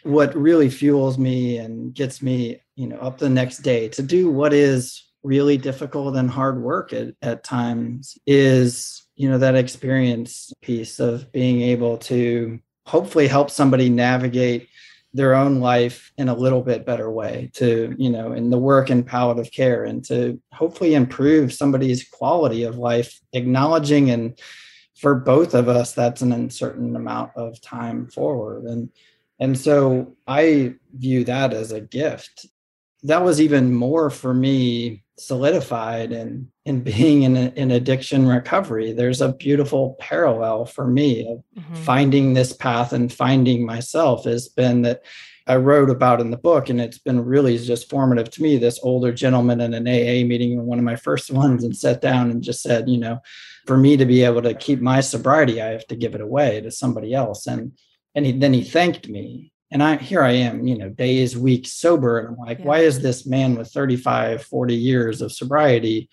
what 0.05 0.37
really 0.37 0.70
fuels 0.70 1.18
me 1.18 1.59
and 1.59 1.92
gets 1.92 2.22
me, 2.22 2.62
you 2.76 2.87
know, 2.87 2.96
up 2.98 3.18
the 3.18 3.29
next 3.29 3.59
day 3.59 3.88
to 3.88 4.02
do 4.02 4.31
what 4.31 4.52
is 4.52 5.02
really 5.24 5.57
difficult 5.59 6.14
and 6.16 6.31
hard 6.31 6.62
work 6.62 6.92
at, 6.92 7.09
at 7.22 7.42
times 7.42 8.16
is, 8.26 9.05
you 9.16 9.29
know, 9.29 9.38
that 9.38 9.57
experience 9.57 10.52
piece 10.62 11.00
of 11.00 11.33
being 11.33 11.61
able 11.61 11.98
to 11.98 12.61
hopefully 12.87 13.26
help 13.26 13.50
somebody 13.50 13.88
navigate 13.88 14.68
their 15.16 15.35
own 15.35 15.61
life 15.61 16.12
in 16.18 16.29
a 16.29 16.35
little 16.35 16.62
bit 16.62 16.87
better 16.87 17.11
way 17.11 17.50
to 17.55 17.94
you 17.98 18.11
know 18.11 18.33
in 18.33 18.50
the 18.50 18.59
work 18.59 18.90
and 18.90 19.07
palliative 19.07 19.50
care 19.52 19.85
and 19.85 20.05
to 20.05 20.40
hopefully 20.52 20.94
improve 20.94 21.52
somebody's 21.52 22.09
quality 22.09 22.62
of 22.62 22.76
life 22.76 23.20
acknowledging 23.33 24.11
and 24.11 24.38
for 24.96 25.14
both 25.14 25.55
of 25.55 25.68
us, 25.68 25.92
that's 25.92 26.22
an 26.22 26.33
uncertain 26.33 26.96
amount 26.96 27.33
of 27.37 27.61
time 27.61 28.09
forward. 28.09 28.64
And 28.64 28.90
And 29.38 29.57
so 29.59 30.16
I 30.26 30.74
view 30.94 31.24
that 31.24 31.52
as 31.52 31.70
a 31.72 31.81
gift. 31.81 32.46
That 33.02 33.22
was 33.22 33.40
even 33.40 33.74
more 33.74 34.11
for 34.11 34.35
me 34.35 35.04
solidified 35.18 36.12
in 36.12 36.48
in 36.64 36.80
being 36.82 37.22
in, 37.22 37.37
a, 37.37 37.52
in 37.56 37.70
addiction 37.70 38.26
recovery 38.26 38.92
there's 38.92 39.20
a 39.20 39.32
beautiful 39.32 39.96
parallel 39.98 40.64
for 40.64 40.87
me 40.87 41.26
of 41.26 41.42
mm-hmm. 41.59 41.74
finding 41.74 42.35
this 42.35 42.52
path 42.52 42.92
and 42.92 43.12
finding 43.12 43.64
myself 43.64 44.24
has 44.24 44.48
been 44.48 44.82
that 44.82 45.02
i 45.46 45.56
wrote 45.56 45.88
about 45.88 46.20
in 46.20 46.30
the 46.30 46.37
book 46.37 46.68
and 46.68 46.80
it's 46.80 46.98
been 46.98 47.24
really 47.24 47.56
just 47.56 47.88
formative 47.88 48.30
to 48.30 48.42
me 48.42 48.59
this 48.59 48.80
older 48.82 49.12
gentleman 49.12 49.61
in 49.61 49.72
an 49.72 49.88
aa 49.88 50.26
meeting 50.26 50.66
one 50.66 50.78
of 50.78 50.85
my 50.85 50.96
first 50.96 51.30
ones 51.30 51.64
and 51.64 51.76
sat 51.76 52.00
down 52.00 52.30
and 52.30 52.42
just 52.42 52.61
said 52.61 52.88
you 52.88 52.98
know 52.98 53.18
for 53.66 53.76
me 53.76 53.96
to 53.96 54.04
be 54.04 54.22
able 54.22 54.42
to 54.42 54.54
keep 54.54 54.80
my 54.80 55.00
sobriety 55.00 55.62
i 55.62 55.66
have 55.68 55.87
to 55.87 55.96
give 55.96 56.14
it 56.14 56.20
away 56.20 56.61
to 56.61 56.70
somebody 56.70 57.14
else 57.14 57.46
and 57.46 57.72
and 58.14 58.26
he, 58.26 58.32
then 58.32 58.52
he 58.52 58.62
thanked 58.62 59.09
me 59.09 59.52
and 59.70 59.83
i 59.83 59.96
here 59.96 60.22
i 60.22 60.33
am 60.33 60.66
you 60.66 60.76
know 60.76 60.88
days 60.88 61.37
weeks 61.37 61.72
sober 61.72 62.18
and 62.18 62.29
i'm 62.29 62.37
like 62.37 62.59
yeah. 62.59 62.64
why 62.64 62.79
is 62.79 63.00
this 63.00 63.26
man 63.26 63.57
with 63.57 63.70
35 63.70 64.42
40 64.42 64.74
years 64.74 65.22
of 65.22 65.33
sobriety 65.33 66.09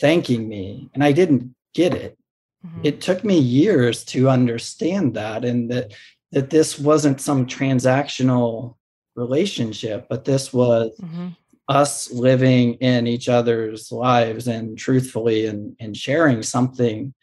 thanking 0.00 0.48
me 0.48 0.90
and 0.94 1.02
i 1.02 1.12
didn't 1.12 1.54
get 1.74 1.94
it 1.94 2.16
mm-hmm. 2.64 2.80
it 2.82 3.00
took 3.00 3.24
me 3.24 3.38
years 3.38 4.04
to 4.04 4.28
understand 4.28 5.14
that 5.14 5.44
and 5.44 5.70
that 5.70 5.92
that 6.32 6.50
this 6.50 6.78
wasn't 6.78 7.20
some 7.20 7.46
transactional 7.46 8.76
relationship 9.14 10.06
but 10.08 10.24
this 10.24 10.52
was 10.52 10.92
mm-hmm. 11.00 11.28
us 11.68 12.10
living 12.12 12.74
in 12.74 13.06
each 13.06 13.28
other's 13.28 13.90
lives 13.90 14.46
and 14.46 14.76
truthfully 14.76 15.46
and, 15.46 15.74
and 15.80 15.96
sharing 15.96 16.42
something 16.42 17.14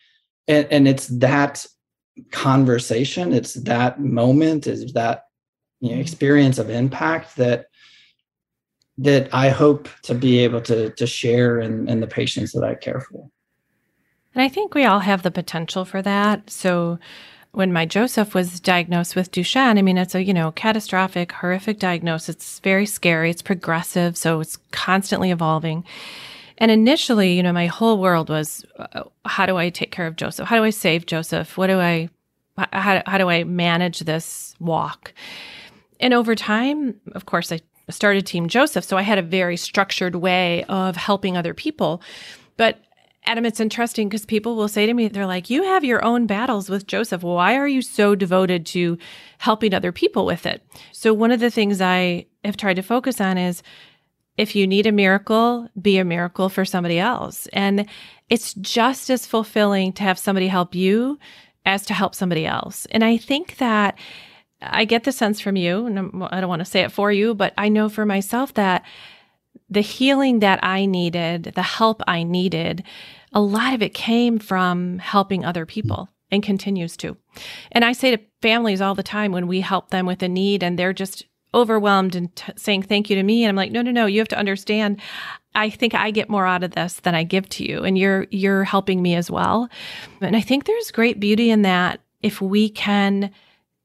and, 0.47 0.67
and 0.71 0.87
it's 0.87 1.07
that 1.07 1.65
conversation 2.31 3.33
it's 3.33 3.53
that 3.55 3.99
moment 3.99 4.67
is 4.67 4.93
that 4.93 5.23
you 5.83 5.93
know, 5.93 6.01
experience 6.01 6.59
of 6.59 6.69
impact 6.69 7.35
that 7.35 7.65
that 8.97 9.27
I 9.33 9.49
hope 9.49 9.89
to 10.03 10.15
be 10.15 10.39
able 10.39 10.61
to 10.61 10.91
to 10.91 11.05
share 11.05 11.59
in, 11.59 11.89
in 11.89 11.99
the 11.99 12.07
patients 12.07 12.53
that 12.53 12.63
I 12.63 12.75
care 12.75 13.01
for. 13.01 13.29
And 14.33 14.41
I 14.41 14.47
think 14.47 14.73
we 14.73 14.85
all 14.85 14.99
have 14.99 15.23
the 15.23 15.29
potential 15.31 15.83
for 15.83 16.01
that. 16.01 16.49
So 16.49 16.99
when 17.51 17.73
my 17.73 17.85
Joseph 17.85 18.33
was 18.33 18.61
diagnosed 18.61 19.15
with 19.15 19.31
Duchenne, 19.31 19.77
I 19.77 19.81
mean, 19.81 19.97
it's 19.97 20.15
a, 20.15 20.23
you 20.23 20.33
know, 20.33 20.51
catastrophic, 20.51 21.33
horrific 21.33 21.79
diagnosis. 21.79 22.35
It's 22.35 22.59
very 22.59 22.85
scary. 22.85 23.29
It's 23.29 23.43
progressive. 23.43 24.15
So 24.17 24.39
it's 24.39 24.57
constantly 24.71 25.31
evolving. 25.31 25.83
And 26.59 26.71
initially, 26.71 27.33
you 27.33 27.43
know, 27.43 27.53
my 27.53 27.67
whole 27.67 27.99
world 27.99 28.29
was, 28.29 28.65
uh, 28.79 29.03
how 29.25 29.45
do 29.45 29.57
I 29.57 29.69
take 29.69 29.91
care 29.91 30.07
of 30.07 30.15
Joseph? 30.15 30.47
How 30.47 30.55
do 30.55 30.63
I 30.63 30.71
save 30.71 31.05
Joseph? 31.05 31.57
What 31.57 31.67
do 31.67 31.79
I, 31.79 32.09
how, 32.71 33.03
how 33.05 33.17
do 33.17 33.29
I 33.29 33.43
manage 33.43 33.99
this 33.99 34.55
walk? 34.59 35.13
And 36.03 36.13
over 36.13 36.35
time, 36.35 36.95
of 37.13 37.25
course, 37.25 37.49
I 37.49 37.61
started 37.89 38.25
Team 38.25 38.49
Joseph. 38.49 38.83
So 38.83 38.97
I 38.97 39.03
had 39.03 39.17
a 39.17 39.21
very 39.21 39.55
structured 39.55 40.15
way 40.15 40.65
of 40.65 40.97
helping 40.97 41.37
other 41.37 41.53
people. 41.53 42.01
But 42.57 42.81
Adam, 43.25 43.45
it's 43.45 43.61
interesting 43.61 44.09
because 44.09 44.25
people 44.25 44.57
will 44.57 44.67
say 44.67 44.85
to 44.85 44.93
me, 44.93 45.07
they're 45.07 45.25
like, 45.25 45.49
You 45.49 45.63
have 45.63 45.85
your 45.85 46.03
own 46.03 46.27
battles 46.27 46.69
with 46.69 46.87
Joseph. 46.87 47.23
Why 47.23 47.55
are 47.55 47.69
you 47.69 47.81
so 47.81 48.15
devoted 48.15 48.65
to 48.67 48.97
helping 49.37 49.73
other 49.73 49.93
people 49.93 50.25
with 50.25 50.45
it? 50.45 50.61
So, 50.91 51.13
one 51.13 51.31
of 51.31 51.39
the 51.39 51.49
things 51.49 51.79
I 51.79 52.25
have 52.43 52.57
tried 52.57 52.75
to 52.75 52.81
focus 52.81 53.21
on 53.21 53.37
is 53.37 53.63
if 54.35 54.57
you 54.57 54.67
need 54.67 54.85
a 54.85 54.91
miracle, 54.91 55.69
be 55.81 55.99
a 55.99 56.03
miracle 56.03 56.49
for 56.49 56.65
somebody 56.65 56.99
else. 56.99 57.47
And 57.53 57.87
it's 58.29 58.53
just 58.55 59.09
as 59.09 59.25
fulfilling 59.25 59.93
to 59.93 60.03
have 60.03 60.19
somebody 60.19 60.49
help 60.49 60.75
you 60.75 61.17
as 61.65 61.85
to 61.85 61.93
help 61.93 62.13
somebody 62.13 62.45
else. 62.45 62.87
And 62.91 63.05
I 63.05 63.15
think 63.15 63.55
that 63.57 63.97
I 64.65 64.85
get 64.85 65.03
the 65.03 65.11
sense 65.11 65.39
from 65.39 65.55
you, 65.55 65.85
and 65.85 66.23
I 66.31 66.39
don't 66.39 66.49
want 66.49 66.61
to 66.61 66.65
say 66.65 66.81
it 66.81 66.91
for 66.91 67.11
you, 67.11 67.33
but 67.33 67.53
I 67.57 67.69
know 67.69 67.89
for 67.89 68.05
myself 68.05 68.53
that 68.55 68.83
the 69.69 69.81
healing 69.81 70.39
that 70.39 70.63
I 70.63 70.85
needed, 70.85 71.53
the 71.55 71.61
help 71.61 72.01
I 72.07 72.23
needed, 72.23 72.83
a 73.31 73.41
lot 73.41 73.73
of 73.73 73.81
it 73.81 73.93
came 73.93 74.39
from 74.39 74.99
helping 74.99 75.43
other 75.43 75.65
people 75.65 76.09
and 76.31 76.43
continues 76.43 76.97
to. 76.97 77.17
And 77.71 77.83
I 77.83 77.93
say 77.93 78.15
to 78.15 78.23
families 78.41 78.81
all 78.81 78.95
the 78.95 79.03
time 79.03 79.31
when 79.31 79.47
we 79.47 79.61
help 79.61 79.89
them 79.89 80.05
with 80.05 80.21
a 80.23 80.27
need 80.27 80.63
and 80.63 80.77
they're 80.77 80.93
just 80.93 81.25
overwhelmed 81.53 82.15
and 82.15 82.35
t- 82.35 82.51
saying 82.55 82.81
thank 82.81 83.09
you 83.09 83.15
to 83.15 83.21
me 83.21 83.43
and 83.43 83.49
I'm 83.49 83.55
like 83.55 83.71
no 83.71 83.83
no 83.83 83.91
no 83.91 84.07
you 84.07 84.19
have 84.19 84.27
to 84.29 84.37
understand 84.37 84.99
I 85.53 85.69
think 85.69 85.93
I 85.93 86.09
get 86.09 86.27
more 86.27 86.47
out 86.47 86.63
of 86.63 86.71
this 86.71 86.95
than 87.01 87.13
I 87.13 87.23
give 87.23 87.47
to 87.49 87.63
you 87.63 87.83
and 87.83 87.95
you're 87.95 88.25
you're 88.31 88.63
helping 88.63 89.03
me 89.03 89.13
as 89.13 89.29
well. 89.29 89.69
And 90.19 90.35
I 90.35 90.41
think 90.41 90.65
there's 90.65 90.89
great 90.89 91.19
beauty 91.19 91.51
in 91.51 91.61
that 91.61 91.99
if 92.23 92.41
we 92.41 92.69
can 92.69 93.29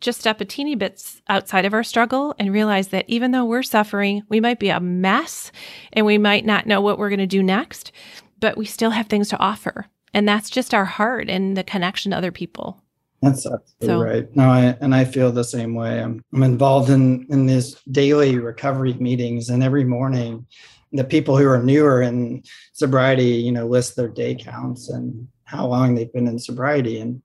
just 0.00 0.20
step 0.20 0.40
a 0.40 0.44
teeny 0.44 0.74
bit 0.74 1.02
outside 1.28 1.64
of 1.64 1.74
our 1.74 1.82
struggle 1.82 2.34
and 2.38 2.52
realize 2.52 2.88
that 2.88 3.04
even 3.08 3.32
though 3.32 3.44
we're 3.44 3.62
suffering, 3.62 4.22
we 4.28 4.40
might 4.40 4.60
be 4.60 4.68
a 4.68 4.80
mess 4.80 5.50
and 5.92 6.06
we 6.06 6.18
might 6.18 6.46
not 6.46 6.66
know 6.66 6.80
what 6.80 6.98
we're 6.98 7.08
going 7.08 7.18
to 7.18 7.26
do 7.26 7.42
next, 7.42 7.92
but 8.40 8.56
we 8.56 8.64
still 8.64 8.90
have 8.90 9.06
things 9.06 9.28
to 9.30 9.38
offer. 9.38 9.86
And 10.14 10.28
that's 10.28 10.50
just 10.50 10.72
our 10.72 10.84
heart 10.84 11.28
and 11.28 11.56
the 11.56 11.64
connection 11.64 12.12
to 12.12 12.16
other 12.16 12.32
people. 12.32 12.82
That's 13.20 13.46
absolutely 13.46 13.86
so, 13.86 14.00
right. 14.00 14.36
No, 14.36 14.48
I, 14.48 14.76
and 14.80 14.94
I 14.94 15.04
feel 15.04 15.32
the 15.32 15.42
same 15.42 15.74
way. 15.74 16.00
I'm, 16.00 16.24
I'm 16.32 16.44
involved 16.44 16.88
in 16.88 17.26
in 17.30 17.46
these 17.46 17.74
daily 17.90 18.38
recovery 18.38 18.94
meetings, 18.94 19.48
and 19.48 19.62
every 19.62 19.84
morning, 19.84 20.46
the 20.92 21.02
people 21.02 21.36
who 21.36 21.48
are 21.48 21.62
newer 21.62 22.00
in 22.00 22.44
sobriety, 22.74 23.24
you 23.24 23.50
know, 23.50 23.66
list 23.66 23.96
their 23.96 24.08
day 24.08 24.36
counts 24.36 24.88
and 24.88 25.26
how 25.44 25.66
long 25.66 25.94
they've 25.94 26.12
been 26.12 26.28
in 26.28 26.38
sobriety, 26.38 27.00
and 27.00 27.20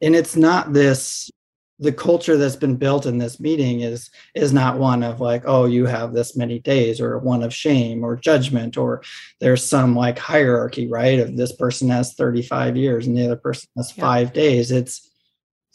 and 0.00 0.14
it's 0.14 0.36
not 0.36 0.72
this 0.72 1.30
the 1.80 1.92
culture 1.92 2.36
that's 2.36 2.56
been 2.56 2.76
built 2.76 3.04
in 3.04 3.18
this 3.18 3.40
meeting 3.40 3.80
is 3.80 4.10
is 4.34 4.52
not 4.52 4.78
one 4.78 5.02
of 5.02 5.20
like 5.20 5.42
oh 5.44 5.64
you 5.64 5.86
have 5.86 6.12
this 6.12 6.36
many 6.36 6.58
days 6.60 7.00
or 7.00 7.18
one 7.18 7.42
of 7.42 7.52
shame 7.52 8.04
or 8.04 8.16
judgment 8.16 8.76
or 8.76 9.02
there's 9.40 9.64
some 9.64 9.96
like 9.96 10.18
hierarchy 10.18 10.86
right? 10.86 11.18
Of 11.18 11.36
this 11.36 11.52
person 11.52 11.88
has 11.90 12.14
35 12.14 12.76
years 12.76 13.06
and 13.06 13.16
the 13.16 13.24
other 13.24 13.36
person 13.36 13.68
has 13.76 13.92
yeah. 13.96 14.04
5 14.04 14.32
days. 14.32 14.70
It's 14.70 15.10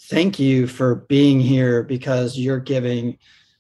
thank 0.04 0.40
you 0.40 0.68
for 0.68 0.96
being 0.96 1.40
here 1.40 1.84
because 1.84 2.38
you're 2.38 2.60
giving 2.60 3.18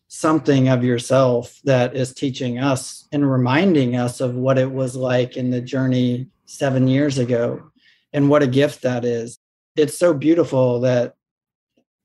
something 0.07 0.69
of 0.69 0.83
yourself 0.83 1.59
that 1.65 1.95
is 1.95 2.13
teaching 2.13 2.57
us 2.57 3.07
and 3.11 3.29
reminding 3.29 3.95
us 3.95 4.21
of 4.21 4.33
what 4.33 4.57
it 4.57 4.71
was 4.71 4.95
like 4.95 5.35
in 5.35 5.51
the 5.51 5.61
journey 5.61 6.27
7 6.45 6.87
years 6.87 7.17
ago 7.17 7.69
and 8.13 8.29
what 8.29 8.43
a 8.43 8.47
gift 8.47 8.81
that 8.83 9.03
is. 9.03 9.37
It's 9.75 9.97
so 9.97 10.13
beautiful 10.13 10.79
that 10.81 11.15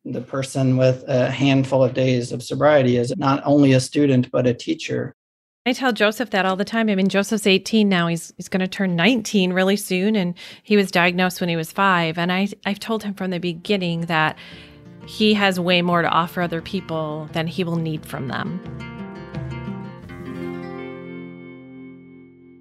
the 0.04 0.20
person 0.20 0.76
with 0.76 1.04
a 1.08 1.30
handful 1.30 1.82
of 1.82 1.94
days 1.94 2.30
of 2.32 2.42
sobriety 2.42 2.96
is 2.96 3.16
not 3.16 3.42
only 3.44 3.72
a 3.72 3.80
student 3.80 4.30
but 4.30 4.46
a 4.46 4.54
teacher 4.54 5.14
I 5.66 5.72
tell 5.72 5.94
Joseph 5.94 6.28
that 6.30 6.44
all 6.44 6.56
the 6.56 6.64
time. 6.66 6.90
I 6.90 6.94
mean, 6.94 7.08
Joseph's 7.08 7.46
18 7.46 7.88
now. 7.88 8.06
He's 8.08 8.34
he's 8.36 8.50
going 8.50 8.60
to 8.60 8.68
turn 8.68 8.96
19 8.96 9.54
really 9.54 9.76
soon 9.76 10.14
and 10.14 10.34
he 10.62 10.76
was 10.76 10.90
diagnosed 10.90 11.40
when 11.40 11.48
he 11.48 11.56
was 11.56 11.72
5 11.72 12.18
and 12.18 12.30
I 12.30 12.48
I've 12.66 12.80
told 12.80 13.02
him 13.02 13.14
from 13.14 13.30
the 13.30 13.38
beginning 13.38 14.02
that 14.02 14.36
he 15.06 15.32
has 15.34 15.58
way 15.58 15.80
more 15.80 16.02
to 16.02 16.08
offer 16.08 16.42
other 16.42 16.60
people 16.60 17.30
than 17.32 17.46
he 17.46 17.64
will 17.64 17.76
need 17.76 18.04
from 18.04 18.28
them. 18.28 18.60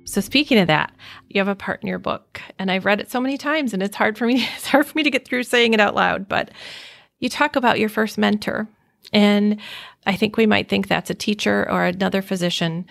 So 0.05 0.21
speaking 0.21 0.59
of 0.59 0.67
that, 0.67 0.93
you 1.27 1.41
have 1.41 1.47
a 1.49 1.55
part 1.55 1.81
in 1.81 1.89
your 1.89 1.99
book 1.99 2.39
and 2.57 2.71
I've 2.71 2.85
read 2.85 3.01
it 3.01 3.11
so 3.11 3.19
many 3.19 3.37
times 3.37 3.73
and 3.73 3.83
it's 3.83 3.97
hard 3.97 4.17
for 4.17 4.25
me 4.27 4.47
it's 4.55 4.67
hard 4.67 4.85
for 4.85 4.97
me 4.97 5.03
to 5.03 5.11
get 5.11 5.27
through 5.27 5.43
saying 5.43 5.73
it 5.73 5.81
out 5.81 5.95
loud, 5.95 6.29
but 6.29 6.51
you 7.23 7.29
talk 7.29 7.55
about 7.55 7.79
your 7.79 7.87
first 7.87 8.17
mentor. 8.17 8.67
And 9.13 9.61
I 10.05 10.17
think 10.17 10.35
we 10.35 10.45
might 10.45 10.67
think 10.67 10.87
that's 10.87 11.09
a 11.09 11.15
teacher 11.15 11.65
or 11.71 11.85
another 11.85 12.21
physician. 12.21 12.85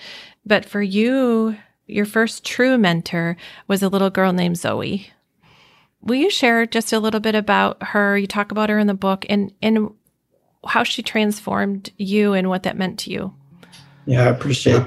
But 0.47 0.65
for 0.65 0.81
you, 0.81 1.59
your 1.87 2.07
first 2.07 2.43
true 2.43 2.79
mentor 2.79 3.37
was 3.69 3.83
a 3.83 3.91
little 3.91 4.09
girl 4.09 4.33
named 4.33 4.57
Zoe. 4.57 5.11
Will 6.01 6.15
you 6.15 6.31
share 6.31 6.65
just 6.65 6.95
a 6.95 6.99
little 6.99 7.21
bit 7.21 7.35
about 7.35 7.83
her? 7.83 8.17
You 8.17 8.27
talk 8.27 8.51
about 8.51 8.71
her 8.71 8.79
in 8.79 8.87
the 8.87 8.95
book 8.95 9.27
and, 9.29 9.53
and 9.61 9.91
how 10.67 10.83
she 10.83 11.03
transformed 11.03 11.91
you 11.99 12.33
and 12.33 12.49
what 12.49 12.63
that 12.63 12.79
meant 12.79 12.99
to 13.01 13.11
you. 13.11 13.35
Yeah, 14.07 14.25
I 14.25 14.29
appreciate 14.29 14.83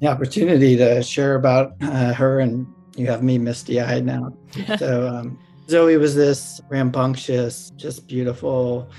the 0.00 0.08
opportunity 0.08 0.76
to 0.78 1.00
share 1.04 1.36
about 1.36 1.74
uh, 1.80 2.12
her. 2.14 2.40
And 2.40 2.66
you 2.96 3.06
have 3.06 3.22
me 3.22 3.38
misty 3.38 3.80
eyed 3.80 4.04
now. 4.04 4.36
so, 4.78 5.06
um, 5.06 5.38
Zoe 5.72 5.96
was 5.96 6.14
this 6.14 6.60
rambunctious, 6.68 7.70
just 7.76 8.06
beautiful 8.06 8.90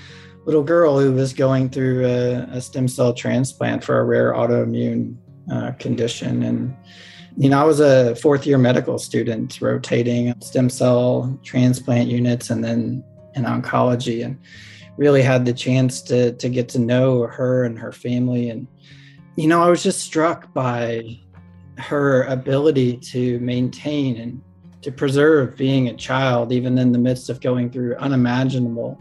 little 0.44 0.64
girl 0.64 0.98
who 0.98 1.12
was 1.12 1.32
going 1.32 1.70
through 1.70 2.04
a, 2.04 2.48
a 2.50 2.60
stem 2.60 2.88
cell 2.88 3.14
transplant 3.14 3.84
for 3.84 4.00
a 4.00 4.04
rare 4.04 4.32
autoimmune 4.32 5.14
uh, 5.52 5.70
condition. 5.78 6.42
And, 6.42 6.76
you 7.36 7.48
know, 7.48 7.60
I 7.60 7.64
was 7.64 7.78
a 7.78 8.16
fourth 8.16 8.44
year 8.44 8.58
medical 8.58 8.98
student 8.98 9.60
rotating 9.60 10.34
stem 10.40 10.68
cell 10.68 11.38
transplant 11.44 12.10
units 12.10 12.50
and 12.50 12.64
then 12.64 13.04
in 13.36 13.44
oncology 13.44 14.24
and 14.24 14.36
really 14.96 15.22
had 15.22 15.44
the 15.44 15.52
chance 15.52 16.02
to, 16.02 16.32
to 16.32 16.48
get 16.48 16.68
to 16.70 16.80
know 16.80 17.28
her 17.28 17.62
and 17.62 17.78
her 17.78 17.92
family. 17.92 18.50
And, 18.50 18.66
you 19.36 19.46
know, 19.46 19.62
I 19.62 19.70
was 19.70 19.84
just 19.84 20.00
struck 20.00 20.52
by 20.52 21.20
her 21.78 22.24
ability 22.24 22.96
to 23.12 23.38
maintain 23.38 24.16
and 24.16 24.42
to 24.84 24.92
preserve 24.92 25.56
being 25.56 25.88
a 25.88 25.94
child, 25.94 26.52
even 26.52 26.76
in 26.76 26.92
the 26.92 26.98
midst 26.98 27.30
of 27.30 27.40
going 27.40 27.70
through 27.70 27.96
unimaginable 27.96 29.00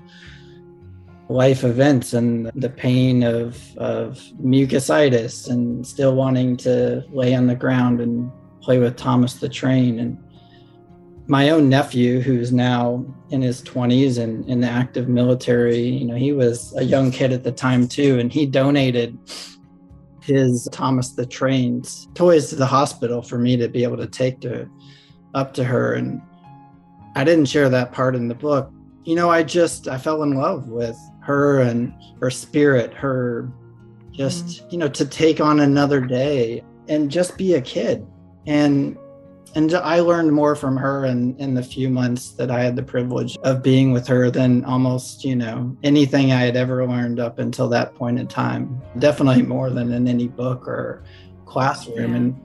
life 1.28 1.66
events 1.66 2.14
and 2.14 2.50
the 2.56 2.70
pain 2.70 3.22
of, 3.22 3.62
of 3.78 4.18
mucositis 4.42 5.50
and 5.50 5.86
still 5.86 6.16
wanting 6.16 6.56
to 6.56 7.04
lay 7.12 7.36
on 7.36 7.48
the 7.48 7.56
ground 7.56 8.00
and 8.00 8.32
play 8.62 8.80
with 8.80 8.96
Thomas 8.96 9.36
the 9.36 9.50
Train. 9.50 10.00
And 10.00 10.18
my 11.28 11.50
own 11.50 11.68
nephew, 11.68 12.22
who's 12.22 12.54
now 12.54 13.06
in 13.30 13.42
his 13.42 13.62
20s 13.62 14.20
and 14.20 14.48
in 14.48 14.62
the 14.62 14.70
active 14.70 15.10
military, 15.10 15.82
you 15.82 16.06
know, 16.06 16.16
he 16.16 16.32
was 16.32 16.74
a 16.78 16.84
young 16.84 17.12
kid 17.12 17.34
at 17.34 17.44
the 17.44 17.52
time 17.52 17.90
too, 17.90 18.20
and 18.20 18.32
he 18.32 18.46
donated 18.46 19.18
his 20.22 20.70
Thomas 20.72 21.10
the 21.10 21.26
Train's 21.26 22.08
toys 22.14 22.50
to 22.52 22.56
the 22.56 22.66
hospital 22.66 23.22
for 23.22 23.38
me 23.38 23.58
to 23.58 23.68
be 23.68 23.84
able 23.84 23.98
to 23.98 24.08
take 24.08 24.40
to 24.42 24.70
up 25.34 25.54
to 25.56 25.64
her. 25.64 25.94
And 25.94 26.22
I 27.16 27.24
didn't 27.24 27.46
share 27.46 27.70
that 27.70 27.92
part 27.92 28.16
in 28.16 28.28
the 28.28 28.36
book. 28.36 28.72
You 29.04 29.16
know, 29.16 29.30
I 29.30 29.44
just 29.44 29.88
I 29.88 29.98
fell 29.98 30.24
in 30.24 30.36
love 30.36 30.70
with 30.70 30.98
her 31.22 31.60
and 31.60 31.94
her 32.20 32.30
spirit, 32.30 32.94
her 32.94 33.52
just, 34.12 34.46
mm-hmm. 34.46 34.68
you 34.72 34.78
know, 34.78 34.90
to 34.90 35.06
take 35.06 35.42
on 35.42 35.60
another 35.60 36.02
day 36.02 36.64
and 36.88 37.10
just 37.10 37.38
be 37.38 37.56
a 37.56 37.62
kid. 37.62 38.06
And 38.46 38.98
and 39.56 39.72
I 39.76 40.00
learned 40.00 40.32
more 40.34 40.56
from 40.56 40.76
her 40.78 41.06
in, 41.06 41.38
in 41.38 41.54
the 41.54 41.62
few 41.62 41.88
months 41.88 42.32
that 42.32 42.50
I 42.50 42.64
had 42.64 42.76
the 42.76 42.82
privilege 42.82 43.38
of 43.44 43.62
being 43.62 43.92
with 43.92 44.08
her 44.08 44.32
than 44.32 44.66
almost, 44.66 45.24
you 45.24 45.36
know, 45.36 45.78
anything 45.84 46.32
I 46.32 46.42
had 46.42 46.56
ever 46.56 46.88
learned 46.88 47.20
up 47.20 47.38
until 47.38 47.70
that 47.70 47.94
point 47.94 48.18
in 48.18 48.28
time. 48.28 48.82
Definitely 48.98 49.44
more 49.44 49.70
than 49.70 49.94
in 49.94 50.08
any 50.08 50.28
book 50.28 50.68
or 50.68 51.04
classroom. 51.46 52.12
Yeah. 52.12 52.18
And 52.18 52.42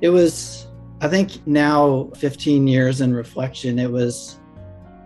it 0.00 0.08
was, 0.08 0.66
I 1.00 1.08
think 1.08 1.46
now 1.46 2.10
15 2.16 2.66
years 2.66 3.00
in 3.00 3.14
reflection, 3.14 3.78
it 3.78 3.90
was 3.90 4.38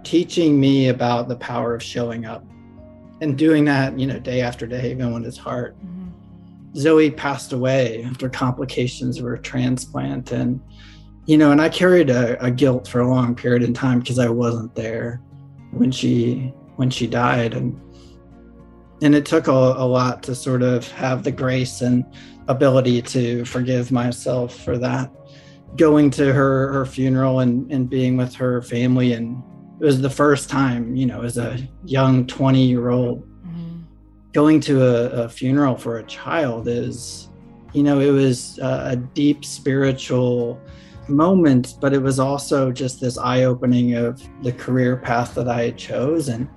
teaching 0.05 0.59
me 0.59 0.89
about 0.89 1.29
the 1.29 1.37
power 1.37 1.75
of 1.75 1.83
showing 1.83 2.25
up 2.27 2.45
and 3.21 3.37
doing 3.37 3.65
that, 3.67 3.99
you 3.99 4.07
know, 4.07 4.19
day 4.19 4.41
after 4.41 4.67
day, 4.67 4.93
even 4.93 5.13
when 5.13 5.25
it's 5.25 5.37
hard. 5.37 5.77
Mm-hmm. 5.79 6.09
Zoe 6.77 7.11
passed 7.11 7.53
away 7.53 8.05
after 8.05 8.29
complications 8.29 9.19
of 9.19 9.25
her 9.25 9.37
transplant. 9.37 10.33
And 10.33 10.61
you 11.27 11.37
know, 11.37 11.53
and 11.53 11.61
I 11.61 11.69
carried 11.69 12.11
a, 12.11 12.43
a 12.43 12.51
guilt 12.51 12.89
for 12.89 13.01
a 13.01 13.09
long 13.09 13.35
period 13.35 13.63
in 13.63 13.75
time 13.75 14.01
because 14.01 14.19
I 14.19 14.29
wasn't 14.29 14.75
there 14.75 15.21
when 15.71 15.91
she 15.91 16.53
when 16.77 16.91
she 16.91 17.07
died, 17.07 17.55
and 17.55 17.79
and 19.03 19.15
it 19.15 19.27
took 19.27 19.47
a, 19.47 19.53
a 19.53 19.87
lot 19.87 20.23
to 20.25 20.35
sort 20.35 20.63
of 20.63 20.91
have 20.93 21.23
the 21.23 21.31
grace 21.31 21.83
and 21.83 22.05
ability 22.49 23.03
to 23.03 23.45
forgive 23.45 23.93
myself 23.93 24.57
for 24.57 24.79
that. 24.79 25.13
Going 25.77 26.11
to 26.11 26.33
her 26.33 26.73
her 26.73 26.85
funeral 26.85 27.41
and 27.41 27.71
and 27.73 27.89
being 27.89 28.17
with 28.17 28.35
her 28.35 28.61
family, 28.63 29.13
and 29.13 29.43
it 29.81 29.85
was 29.85 30.01
the 30.01 30.11
first 30.11 30.51
time, 30.51 30.95
you 30.95 31.07
know, 31.07 31.23
as 31.23 31.39
a 31.39 31.59
young 31.85 32.27
twenty 32.27 32.67
year 32.67 32.91
old, 32.91 33.23
mm-hmm. 33.23 33.81
going 34.33 34.61
to 34.61 34.85
a, 34.85 35.25
a 35.25 35.29
funeral 35.29 35.77
for 35.77 35.99
a 35.99 36.05
child 36.05 36.69
is, 36.69 37.29
you 37.73 37.83
know, 37.83 38.01
it 38.01 38.11
was 38.11 38.59
a, 38.59 38.91
a 38.91 38.97
deep 38.97 39.45
spiritual 39.45 40.61
moment, 41.09 41.77
but 41.81 41.93
it 41.93 42.03
was 42.03 42.19
also 42.19 42.71
just 42.71 43.01
this 43.01 43.19
eye 43.19 43.45
opening 43.45 43.95
of 43.95 44.23
the 44.43 44.53
career 44.53 44.97
path 44.97 45.35
that 45.35 45.49
I 45.49 45.71
chose. 45.73 46.29
And 46.29 46.49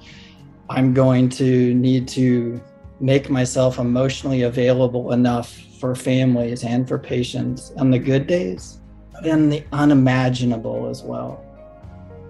I'm 0.69 0.93
going 0.93 1.29
to 1.29 1.73
need 1.73 2.07
to 2.09 2.61
make 2.99 3.29
myself 3.29 3.79
emotionally 3.79 4.43
available 4.43 5.11
enough 5.11 5.53
for 5.79 5.95
families 5.95 6.63
and 6.63 6.87
for 6.87 6.97
patients 6.97 7.73
on 7.77 7.91
the 7.91 7.99
good 7.99 8.27
days 8.27 8.79
and 9.23 9.51
the 9.51 9.63
unimaginable 9.71 10.87
as 10.89 11.03
well. 11.03 11.43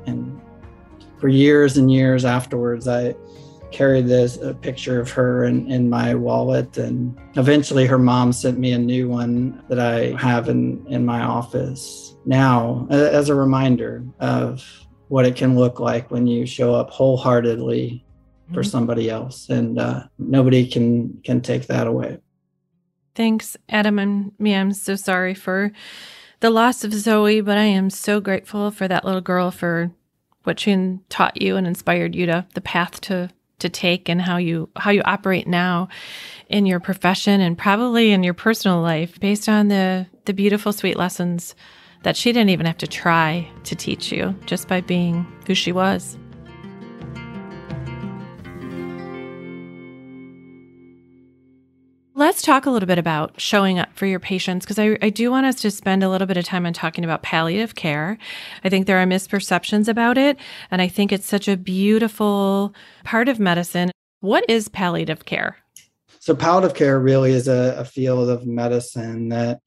And 0.05 0.39
for 1.19 1.29
years 1.29 1.77
and 1.77 1.91
years 1.91 2.25
afterwards, 2.25 2.87
I 2.87 3.15
carried 3.73 4.05
this 4.05 4.37
a 4.37 4.53
picture 4.53 5.01
of 5.01 5.09
her 5.09 5.45
in, 5.45 5.69
in 5.69 5.89
my 5.89 6.13
wallet 6.13 6.77
and 6.77 7.19
eventually 7.35 7.87
her 7.87 7.97
mom 7.97 8.31
sent 8.31 8.59
me 8.59 8.71
a 8.71 8.77
new 8.77 9.09
one 9.09 9.61
that 9.67 9.79
i 9.79 10.15
have 10.21 10.47
in, 10.47 10.85
in 10.87 11.03
my 11.03 11.21
office 11.21 12.15
now 12.23 12.87
as 12.91 13.29
a 13.29 13.35
reminder 13.35 14.05
of 14.19 14.63
what 15.07 15.25
it 15.25 15.35
can 15.35 15.55
look 15.55 15.79
like 15.79 16.09
when 16.11 16.27
you 16.27 16.45
show 16.45 16.73
up 16.73 16.91
wholeheartedly 16.91 18.05
for 18.53 18.61
mm-hmm. 18.61 18.69
somebody 18.69 19.09
else 19.09 19.49
and 19.49 19.79
uh, 19.79 20.03
nobody 20.19 20.67
can 20.67 21.19
can 21.23 21.41
take 21.41 21.65
that 21.65 21.87
away 21.87 22.19
thanks 23.15 23.57
adam 23.69 23.97
and 23.97 24.31
me 24.37 24.55
i'm 24.55 24.71
so 24.71 24.95
sorry 24.95 25.33
for 25.33 25.71
the 26.43 26.49
loss 26.49 26.83
of 26.83 26.93
zoe 26.93 27.39
but 27.39 27.57
i 27.57 27.63
am 27.63 27.89
so 27.89 28.19
grateful 28.19 28.69
for 28.69 28.85
that 28.85 29.05
little 29.05 29.21
girl 29.21 29.49
for 29.49 29.89
what 30.43 30.59
she 30.59 30.99
taught 31.07 31.41
you 31.41 31.55
and 31.55 31.65
inspired 31.65 32.13
you 32.13 32.25
to 32.25 32.45
the 32.53 32.59
path 32.59 32.99
to 32.99 33.29
to 33.59 33.69
take 33.69 34.09
and 34.09 34.21
how 34.21 34.35
you 34.35 34.67
how 34.75 34.91
you 34.91 35.01
operate 35.05 35.47
now 35.47 35.87
in 36.49 36.65
your 36.65 36.81
profession 36.81 37.39
and 37.39 37.57
probably 37.57 38.11
in 38.11 38.23
your 38.23 38.33
personal 38.33 38.81
life 38.81 39.17
based 39.21 39.47
on 39.47 39.69
the 39.69 40.05
the 40.25 40.33
beautiful 40.33 40.73
sweet 40.73 40.97
lessons 40.97 41.55
that 42.01 42.17
she 42.17 42.33
didn't 42.33 42.49
even 42.49 42.65
have 42.65 42.77
to 42.77 42.87
try 42.87 43.49
to 43.63 43.73
teach 43.73 44.11
you 44.11 44.35
just 44.45 44.67
by 44.67 44.81
being 44.81 45.25
who 45.47 45.55
she 45.55 45.71
was. 45.71 46.17
Let's 52.23 52.41
talk 52.41 52.65
a 52.65 52.71
little 52.71 52.87
bit 52.87 52.97
about 52.97 53.33
showing 53.41 53.79
up 53.79 53.89
for 53.95 54.05
your 54.05 54.17
patients 54.17 54.63
because 54.63 54.79
I, 54.79 54.97
I, 55.01 55.09
do 55.09 55.29
want 55.29 55.45
us 55.45 55.55
to 55.55 55.69
spend 55.69 56.03
a 56.03 56.09
little 56.09 56.25
bit 56.25 56.37
of 56.37 56.45
time 56.45 56.65
on 56.65 56.71
talking 56.71 57.03
about 57.03 57.21
palliative 57.21 57.75
care. 57.75 58.17
I 58.63 58.69
think 58.69 58.87
there 58.87 58.97
are 58.97 59.05
misperceptions 59.05 59.89
about 59.89 60.17
it, 60.17 60.37
and 60.71 60.81
I 60.81 60.87
think 60.87 61.11
it's 61.11 61.25
such 61.27 61.49
a 61.49 61.57
beautiful 61.57 62.73
part 63.03 63.27
of 63.27 63.41
medicine. 63.41 63.91
What 64.21 64.45
is 64.47 64.69
palliative 64.69 65.25
care? 65.25 65.57
So, 66.19 66.33
palliative 66.33 66.77
care 66.77 66.97
really 66.97 67.33
is 67.33 67.49
a, 67.49 67.75
a 67.77 67.83
field 67.83 68.29
of 68.29 68.47
medicine 68.47 69.27
that 69.27 69.59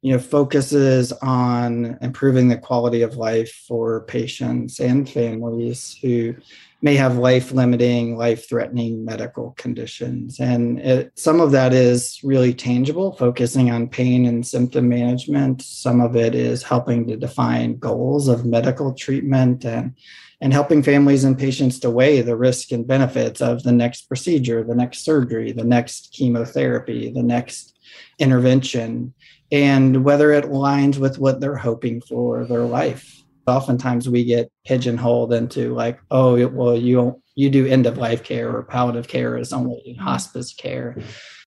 you 0.00 0.12
know 0.12 0.20
focuses 0.20 1.10
on 1.10 1.98
improving 2.02 2.46
the 2.46 2.56
quality 2.56 3.02
of 3.02 3.16
life 3.16 3.64
for 3.66 4.02
patients 4.02 4.78
and 4.78 5.10
families 5.10 5.98
who 6.00 6.36
may 6.82 6.94
have 6.94 7.18
life 7.18 7.52
limiting 7.52 8.16
life 8.16 8.48
threatening 8.48 9.04
medical 9.04 9.52
conditions 9.52 10.38
and 10.40 10.78
it, 10.80 11.12
some 11.18 11.40
of 11.40 11.50
that 11.50 11.72
is 11.72 12.20
really 12.22 12.52
tangible 12.52 13.12
focusing 13.12 13.70
on 13.70 13.88
pain 13.88 14.26
and 14.26 14.46
symptom 14.46 14.88
management 14.88 15.62
some 15.62 16.00
of 16.00 16.16
it 16.16 16.34
is 16.34 16.62
helping 16.62 17.06
to 17.06 17.16
define 17.16 17.78
goals 17.78 18.28
of 18.28 18.44
medical 18.44 18.92
treatment 18.94 19.64
and 19.64 19.94
and 20.42 20.52
helping 20.52 20.82
families 20.82 21.24
and 21.24 21.38
patients 21.38 21.78
to 21.80 21.88
weigh 21.88 22.20
the 22.20 22.36
risk 22.36 22.70
and 22.70 22.86
benefits 22.86 23.40
of 23.40 23.62
the 23.62 23.72
next 23.72 24.02
procedure 24.02 24.62
the 24.62 24.74
next 24.74 25.04
surgery 25.04 25.52
the 25.52 25.64
next 25.64 26.12
chemotherapy 26.12 27.10
the 27.10 27.22
next 27.22 27.76
intervention 28.18 29.14
and 29.52 30.04
whether 30.04 30.32
it 30.32 30.44
aligns 30.44 30.98
with 30.98 31.18
what 31.18 31.40
they're 31.40 31.56
hoping 31.56 32.00
for 32.00 32.44
their 32.44 32.64
life. 32.64 33.22
Oftentimes 33.46 34.08
we 34.08 34.24
get 34.24 34.50
pigeonholed 34.64 35.32
into 35.32 35.74
like, 35.74 36.00
oh, 36.10 36.46
well, 36.48 36.76
you 36.76 37.22
you 37.34 37.50
do 37.50 37.66
end 37.66 37.86
of 37.86 37.98
life 37.98 38.24
care 38.24 38.50
or 38.50 38.62
palliative 38.62 39.08
care 39.08 39.36
is 39.36 39.52
only 39.52 39.82
mm-hmm. 39.88 40.02
hospice 40.02 40.54
care. 40.54 40.96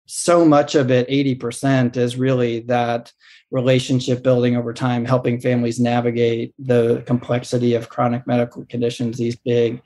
So 0.05 0.45
much 0.45 0.75
of 0.75 0.91
it, 0.91 1.07
80%, 1.07 1.97
is 1.97 2.17
really 2.17 2.61
that 2.61 3.11
relationship 3.51 4.23
building 4.23 4.55
over 4.55 4.73
time, 4.73 5.05
helping 5.05 5.39
families 5.39 5.79
navigate 5.79 6.53
the 6.59 7.03
complexity 7.05 7.73
of 7.75 7.89
chronic 7.89 8.25
medical 8.27 8.65
conditions, 8.65 9.17
these 9.17 9.35
big 9.35 9.81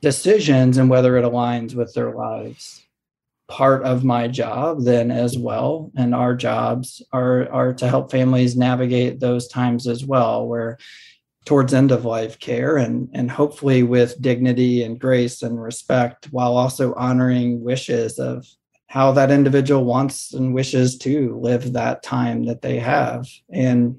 decisions, 0.00 0.78
and 0.78 0.90
whether 0.90 1.16
it 1.16 1.24
aligns 1.24 1.74
with 1.74 1.92
their 1.94 2.14
lives 2.14 2.82
part 3.52 3.82
of 3.82 4.02
my 4.02 4.26
job 4.26 4.82
then 4.82 5.10
as 5.10 5.36
well 5.36 5.90
and 5.94 6.14
our 6.14 6.34
jobs 6.34 7.02
are 7.12 7.50
are 7.50 7.74
to 7.74 7.86
help 7.86 8.10
families 8.10 8.56
navigate 8.56 9.20
those 9.20 9.46
times 9.46 9.86
as 9.86 10.06
well 10.06 10.46
where 10.46 10.78
towards 11.44 11.74
end 11.74 11.90
of 11.90 12.04
life 12.04 12.38
care 12.38 12.76
and 12.76 13.08
and 13.12 13.30
hopefully 13.30 13.82
with 13.82 14.20
dignity 14.22 14.82
and 14.82 15.00
grace 15.00 15.42
and 15.42 15.60
respect 15.60 16.28
while 16.30 16.56
also 16.56 16.94
honoring 16.94 17.62
wishes 17.62 18.18
of 18.18 18.46
how 18.92 19.10
that 19.10 19.30
individual 19.30 19.86
wants 19.86 20.34
and 20.34 20.52
wishes 20.52 20.98
to 20.98 21.34
live 21.40 21.72
that 21.72 22.02
time 22.02 22.44
that 22.44 22.60
they 22.60 22.78
have. 22.78 23.26
And 23.50 23.98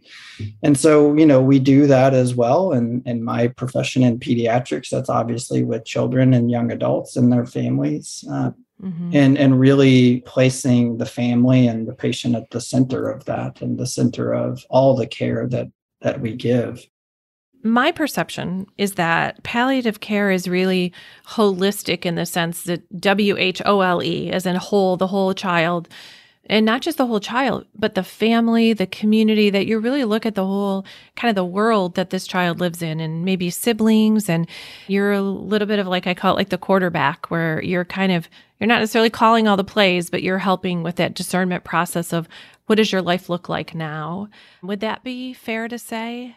and 0.61 0.77
so 0.77 1.15
you 1.15 1.25
know 1.25 1.41
we 1.41 1.57
do 1.57 1.87
that 1.87 2.13
as 2.13 2.35
well 2.35 2.71
and 2.73 3.01
in 3.07 3.23
my 3.23 3.47
profession 3.47 4.03
in 4.03 4.19
pediatrics. 4.19 4.89
That's 4.89 5.09
obviously 5.09 5.63
with 5.63 5.83
children 5.83 6.31
and 6.31 6.51
young 6.51 6.71
adults 6.71 7.15
and 7.15 7.33
their 7.33 7.47
families 7.47 8.23
uh, 8.31 8.51
mm-hmm. 8.79 9.09
and 9.13 9.35
and 9.35 9.59
really 9.59 10.21
placing 10.27 10.97
the 10.99 11.07
family 11.07 11.65
and 11.67 11.87
the 11.87 11.95
patient 11.95 12.35
at 12.35 12.51
the 12.51 12.61
center 12.61 13.09
of 13.09 13.25
that 13.25 13.61
and 13.61 13.79
the 13.79 13.87
center 13.87 14.31
of 14.31 14.63
all 14.69 14.95
the 14.95 15.07
care 15.07 15.47
that 15.47 15.69
that 16.01 16.21
we 16.21 16.35
give 16.35 16.85
my 17.63 17.91
perception 17.91 18.67
is 18.77 18.95
that 18.95 19.41
palliative 19.43 19.99
care 19.99 20.29
is 20.31 20.47
really 20.47 20.93
holistic 21.27 22.05
in 22.05 22.15
the 22.15 22.25
sense 22.25 22.63
that 22.63 22.99
W 22.99 23.37
H 23.37 23.61
O 23.65 23.81
L 23.81 24.03
E, 24.03 24.29
as 24.31 24.45
in 24.45 24.55
whole, 24.55 24.97
the 24.97 25.07
whole 25.07 25.33
child, 25.33 25.87
and 26.47 26.65
not 26.65 26.81
just 26.81 26.97
the 26.97 27.07
whole 27.07 27.21
child, 27.21 27.65
but 27.73 27.95
the 27.95 28.03
family, 28.03 28.73
the 28.73 28.85
community, 28.85 29.49
that 29.49 29.65
you 29.65 29.79
really 29.79 30.03
look 30.03 30.25
at 30.25 30.35
the 30.35 30.45
whole 30.45 30.85
kind 31.15 31.29
of 31.29 31.35
the 31.35 31.45
world 31.45 31.95
that 31.95 32.09
this 32.09 32.27
child 32.27 32.59
lives 32.59 32.81
in 32.81 32.99
and 32.99 33.23
maybe 33.23 33.49
siblings. 33.49 34.27
And 34.27 34.47
you're 34.87 35.13
a 35.13 35.21
little 35.21 35.67
bit 35.67 35.79
of 35.79 35.87
like, 35.87 36.05
I 36.05 36.13
call 36.13 36.33
it 36.33 36.37
like 36.37 36.49
the 36.49 36.57
quarterback, 36.57 37.31
where 37.31 37.63
you're 37.63 37.85
kind 37.85 38.11
of, 38.11 38.27
you're 38.59 38.67
not 38.67 38.79
necessarily 38.79 39.09
calling 39.09 39.47
all 39.47 39.55
the 39.55 39.63
plays, 39.63 40.09
but 40.09 40.21
you're 40.21 40.39
helping 40.39 40.83
with 40.83 40.97
that 40.97 41.13
discernment 41.13 41.63
process 41.63 42.11
of 42.11 42.27
what 42.65 42.75
does 42.75 42.91
your 42.91 43.01
life 43.01 43.29
look 43.29 43.47
like 43.47 43.73
now? 43.73 44.27
Would 44.61 44.81
that 44.81 45.03
be 45.03 45.33
fair 45.33 45.69
to 45.69 45.79
say? 45.79 46.35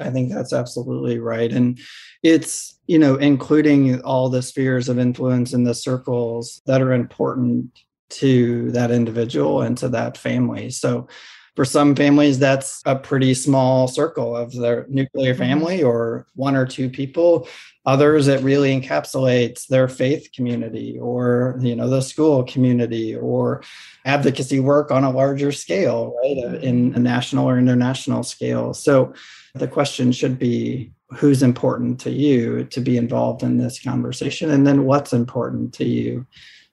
I 0.00 0.10
think 0.10 0.32
that's 0.32 0.52
absolutely 0.52 1.18
right. 1.18 1.52
And 1.52 1.78
it's, 2.22 2.78
you 2.86 2.98
know, 2.98 3.16
including 3.16 4.00
all 4.02 4.28
the 4.28 4.42
spheres 4.42 4.88
of 4.88 4.98
influence 4.98 5.52
in 5.52 5.64
the 5.64 5.74
circles 5.74 6.60
that 6.66 6.82
are 6.82 6.92
important 6.92 7.70
to 8.10 8.70
that 8.72 8.90
individual 8.90 9.62
and 9.62 9.78
to 9.78 9.88
that 9.90 10.18
family. 10.18 10.70
So 10.70 11.08
for 11.56 11.64
some 11.64 11.94
families, 11.94 12.38
that's 12.38 12.80
a 12.86 12.96
pretty 12.96 13.34
small 13.34 13.88
circle 13.88 14.36
of 14.36 14.52
their 14.54 14.86
nuclear 14.88 15.32
mm-hmm. 15.32 15.42
family 15.42 15.82
or 15.82 16.26
one 16.34 16.56
or 16.56 16.64
two 16.64 16.88
people. 16.88 17.48
Others, 17.86 18.28
it 18.28 18.42
really 18.42 18.78
encapsulates 18.78 19.66
their 19.66 19.88
faith 19.88 20.30
community 20.34 20.98
or, 20.98 21.58
you 21.60 21.74
know, 21.74 21.88
the 21.88 22.02
school 22.02 22.44
community 22.44 23.16
or 23.16 23.62
advocacy 24.04 24.60
work 24.60 24.90
on 24.90 25.04
a 25.04 25.10
larger 25.10 25.50
scale, 25.50 26.14
right? 26.22 26.62
In 26.62 26.94
a 26.94 26.98
national 26.98 27.48
or 27.48 27.58
international 27.58 28.22
scale. 28.22 28.72
So 28.74 29.12
the 29.54 29.68
question 29.68 30.12
should 30.12 30.38
be 30.38 30.92
who's 31.10 31.42
important 31.42 31.98
to 32.00 32.10
you 32.10 32.64
to 32.64 32.80
be 32.80 32.96
involved 32.96 33.42
in 33.42 33.58
this 33.58 33.82
conversation? 33.82 34.50
And 34.50 34.66
then 34.66 34.84
what's 34.84 35.12
important 35.12 35.74
to 35.74 35.84
you 35.84 36.26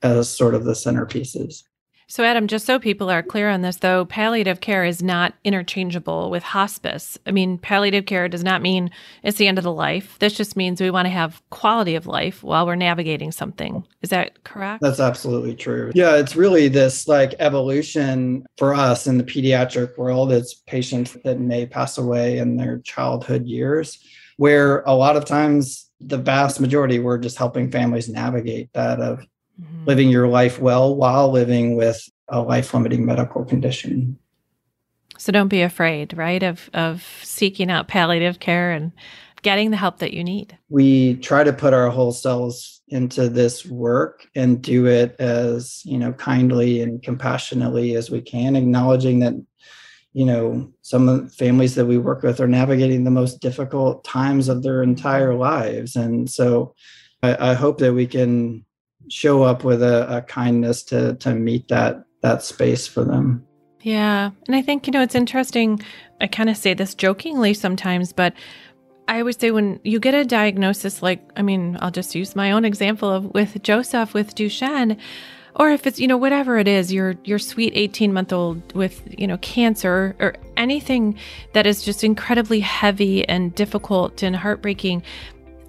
as 0.03 0.29
sort 0.29 0.53
of 0.53 0.63
the 0.63 0.73
centerpieces. 0.73 1.63
So, 2.09 2.23
Adam, 2.23 2.47
just 2.47 2.65
so 2.65 2.79
people 2.79 3.09
are 3.09 3.21
clear 3.21 3.49
on 3.49 3.63
this, 3.63 3.77
though, 3.77 4.05
palliative 4.05 4.61
care 4.61 4.85
is 4.85 5.03
not 5.03 5.33
interchangeable 5.43 6.29
with 6.29 6.41
hospice. 6.41 7.17
I 7.27 7.31
mean, 7.31 7.57
palliative 7.57 8.05
care 8.05 8.29
does 8.29 8.45
not 8.45 8.61
mean 8.61 8.91
it's 9.23 9.37
the 9.37 9.47
end 9.47 9.57
of 9.57 9.65
the 9.65 9.73
life. 9.73 10.17
This 10.19 10.33
just 10.33 10.55
means 10.55 10.79
we 10.79 10.89
want 10.89 11.07
to 11.07 11.09
have 11.09 11.41
quality 11.49 11.95
of 11.95 12.07
life 12.07 12.43
while 12.43 12.65
we're 12.65 12.75
navigating 12.75 13.33
something. 13.33 13.85
Is 14.01 14.09
that 14.11 14.41
correct? 14.45 14.81
That's 14.81 15.01
absolutely 15.01 15.53
true. 15.53 15.91
Yeah, 15.95 16.15
it's 16.15 16.37
really 16.37 16.69
this 16.69 17.09
like 17.09 17.35
evolution 17.39 18.45
for 18.57 18.73
us 18.73 19.05
in 19.05 19.17
the 19.17 19.25
pediatric 19.25 19.97
world. 19.97 20.31
It's 20.31 20.53
patients 20.53 21.17
that 21.25 21.41
may 21.41 21.65
pass 21.65 21.97
away 21.97 22.37
in 22.37 22.55
their 22.55 22.79
childhood 22.79 23.45
years, 23.45 23.99
where 24.37 24.81
a 24.83 24.93
lot 24.93 25.17
of 25.17 25.25
times 25.25 25.89
the 25.99 26.17
vast 26.17 26.61
majority 26.61 26.99
we're 26.99 27.17
just 27.17 27.37
helping 27.37 27.69
families 27.69 28.07
navigate 28.07 28.71
that 28.71 29.01
of 29.01 29.25
mm-hmm. 29.61 29.85
living 29.85 30.09
your 30.09 30.27
life 30.27 30.59
well 30.59 30.95
while 30.95 31.31
living 31.31 31.75
with 31.75 32.07
a 32.29 32.41
life 32.41 32.73
limiting 32.73 33.05
medical 33.05 33.45
condition. 33.45 34.17
So 35.17 35.31
don't 35.31 35.47
be 35.47 35.61
afraid, 35.61 36.15
right, 36.15 36.43
of 36.43 36.69
of 36.73 37.03
seeking 37.23 37.71
out 37.71 37.87
palliative 37.87 38.39
care 38.39 38.71
and 38.71 38.91
getting 39.41 39.71
the 39.71 39.77
help 39.77 39.99
that 39.99 40.13
you 40.13 40.23
need. 40.23 40.57
We 40.69 41.15
try 41.15 41.43
to 41.43 41.53
put 41.53 41.73
our 41.73 41.89
whole 41.89 42.11
selves 42.11 42.81
into 42.89 43.29
this 43.29 43.65
work 43.65 44.27
and 44.35 44.61
do 44.61 44.85
it 44.87 45.15
as, 45.19 45.81
you 45.85 45.97
know, 45.97 46.13
kindly 46.13 46.81
and 46.81 47.01
compassionately 47.03 47.95
as 47.95 48.09
we 48.09 48.21
can, 48.21 48.55
acknowledging 48.55 49.19
that 49.19 49.33
you 50.13 50.25
know 50.25 50.67
some 50.81 51.07
of 51.07 51.23
the 51.23 51.29
families 51.29 51.75
that 51.75 51.85
we 51.85 51.99
work 51.99 52.23
with 52.23 52.39
are 52.39 52.47
navigating 52.47 53.03
the 53.03 53.11
most 53.11 53.39
difficult 53.39 54.03
times 54.03 54.49
of 54.49 54.63
their 54.63 54.81
entire 54.81 55.35
lives 55.35 55.95
and 55.95 56.27
so 56.27 56.73
I, 57.21 57.51
I 57.51 57.53
hope 57.53 57.77
that 57.79 57.93
we 57.93 58.07
can 58.07 58.65
show 59.09 59.43
up 59.43 59.63
with 59.63 59.81
a, 59.81 60.17
a 60.17 60.21
kindness 60.21 60.83
to 60.83 61.15
to 61.15 61.33
meet 61.33 61.67
that 61.67 62.03
that 62.21 62.43
space 62.43 62.87
for 62.87 63.03
them. 63.03 63.47
Yeah. 63.81 64.31
And 64.47 64.55
I 64.55 64.61
think, 64.61 64.87
you 64.87 64.91
know, 64.91 65.01
it's 65.01 65.15
interesting. 65.15 65.81
I 66.19 66.27
kind 66.27 66.49
of 66.49 66.57
say 66.57 66.73
this 66.73 66.95
jokingly 66.95 67.53
sometimes, 67.53 68.11
but 68.11 68.33
I 69.07 69.19
always 69.19 69.37
say 69.37 69.51
when 69.51 69.79
you 69.83 69.99
get 69.99 70.13
a 70.13 70.25
diagnosis, 70.25 71.01
like, 71.01 71.21
I 71.37 71.41
mean, 71.41 71.77
I'll 71.79 71.91
just 71.91 72.13
use 72.13 72.35
my 72.35 72.51
own 72.51 72.65
example 72.65 73.09
of 73.09 73.33
with 73.33 73.61
Joseph 73.63 74.13
with 74.13 74.35
Duchenne, 74.35 74.97
or 75.55 75.71
if 75.71 75.87
it's, 75.87 75.99
you 75.99 76.07
know, 76.07 76.17
whatever 76.17 76.57
it 76.57 76.67
is, 76.67 76.91
your 76.91 77.15
your 77.23 77.39
sweet 77.39 77.71
18 77.75 78.11
month 78.11 78.33
old 78.33 78.73
with, 78.73 79.01
you 79.17 79.25
know, 79.25 79.37
cancer 79.37 80.15
or 80.19 80.35
anything 80.57 81.17
that 81.53 81.65
is 81.65 81.81
just 81.83 82.03
incredibly 82.03 82.59
heavy 82.59 83.27
and 83.29 83.55
difficult 83.55 84.21
and 84.21 84.35
heartbreaking. 84.35 85.01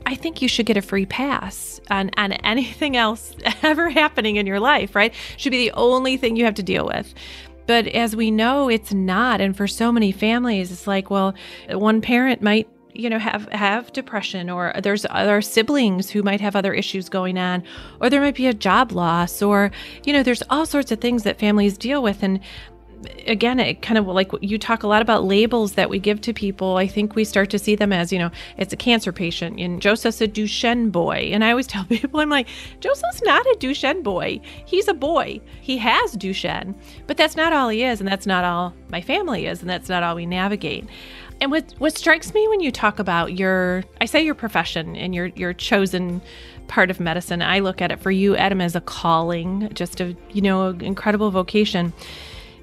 I 0.09 0.15
think 0.15 0.41
you 0.41 0.49
should 0.49 0.65
get 0.65 0.79
a 0.79 0.83
free 0.83 1.05
pass 1.05 1.83
on, 1.91 2.11
on 2.17 2.33
anything 2.33 2.97
else 2.97 3.35
ever 3.63 3.91
happening 3.91 4.37
in 4.37 4.47
your 4.47 4.59
life, 4.59 4.97
right? 4.97 5.13
Should 5.37 5.51
be 5.51 5.69
the 5.69 5.73
only 5.73 6.17
thing 6.17 6.35
you 6.35 6.47
have 6.47 6.55
to 6.55 6.63
deal 6.63 6.87
with. 6.87 7.13
But 7.67 7.89
as 7.89 8.17
we 8.17 8.31
know, 8.31 8.71
it's 8.71 8.95
not. 8.95 9.43
And 9.43 9.55
for 9.55 9.67
so 9.67 9.93
many 9.93 10.11
families, 10.11 10.73
it's 10.73 10.87
like, 10.87 11.11
well, 11.11 11.35
one 11.69 12.01
parent 12.01 12.41
might 12.41 12.71
you 12.95 13.11
know 13.11 13.19
have 13.19 13.47
have 13.53 13.93
depression 13.93 14.49
or 14.49 14.73
there's 14.83 15.05
other 15.11 15.43
siblings 15.43 16.09
who 16.09 16.23
might 16.23 16.41
have 16.41 16.57
other 16.57 16.73
issues 16.73 17.11
going 17.11 17.37
on 17.37 17.63
or 18.01 18.09
there 18.09 18.23
might 18.23 18.35
be 18.35 18.47
a 18.47 18.55
job 18.55 18.93
loss 18.93 19.43
or 19.43 19.71
you 20.05 20.13
know 20.13 20.23
there's 20.23 20.43
all 20.49 20.65
sorts 20.65 20.91
of 20.91 20.99
things 20.99 21.23
that 21.23 21.39
families 21.39 21.77
deal 21.77 22.03
with 22.03 22.23
and 22.23 22.41
again, 23.27 23.61
it 23.61 23.83
kind 23.83 23.99
of 23.99 24.07
like 24.07 24.31
you 24.41 24.59
talk 24.59 24.83
a 24.83 24.87
lot 24.87 25.03
about 25.03 25.25
labels 25.25 25.75
that 25.75 25.91
we 25.91 25.99
give 25.99 26.21
to 26.23 26.33
people. 26.33 26.77
I 26.77 26.87
think 26.87 27.15
we 27.15 27.25
start 27.25 27.51
to 27.51 27.59
see 27.59 27.75
them 27.75 27.93
as, 27.93 28.13
you 28.13 28.19
know, 28.19 28.31
it's 28.57 28.73
a 28.73 28.77
cancer 28.77 29.13
patient 29.13 29.61
and 29.61 29.81
Joseph's 29.81 30.21
a 30.21 30.29
Duchenne 30.29 30.91
boy. 30.91 31.31
And 31.33 31.45
I 31.45 31.51
always 31.51 31.67
tell 31.67 31.85
people, 31.89 32.21
I'm 32.21 32.31
like, 32.31 32.49
Joseph's 32.81 33.23
not 33.23 33.47
a 33.47 33.57
Duchenne 33.59 34.03
boy. 34.03 34.41
He's 34.65 34.89
a 34.89 34.95
boy. 34.95 35.41
He 35.61 35.79
has 35.79 36.17
Duchenne, 36.17 36.75
but 37.07 37.17
that's 37.17 37.37
not 37.37 37.53
all 37.53 37.69
he 37.69 37.85
is. 37.85 38.01
And 38.01 38.09
that's 38.09 38.27
not 38.27 38.45
all 38.45 38.75
my 38.91 39.01
family 39.01 39.47
is. 39.47 39.61
And 39.61 39.71
that's 39.71 39.89
not 39.89 40.03
all 40.03 40.15
we 40.15 40.27
navigate. 40.27 40.87
And 41.41 41.53
what, 41.53 41.73
what 41.79 41.97
strikes 41.97 42.35
me 42.35 42.49
when 42.49 42.61
you 42.61 42.73
talk 42.73 42.99
about 42.99 43.39
your, 43.39 43.85
I 44.01 44.07
say 44.07 44.25
your 44.25 44.35
profession 44.35 44.97
and 44.97 45.15
your, 45.15 45.27
your 45.27 45.53
chosen 45.53 46.21
part 46.67 46.91
of 46.91 46.99
medicine, 46.99 47.43
I 47.43 47.61
look 47.61 47.81
at 47.81 47.93
it 47.93 48.01
for 48.01 48.11
you, 48.11 48.37
Adam, 48.37 48.61
as 48.61 48.75
a 48.75 48.81
calling, 48.81 49.69
just 49.73 50.01
a, 50.01 50.17
you 50.31 50.43
know, 50.43 50.71
incredible 50.71 51.31
vocation 51.31 51.93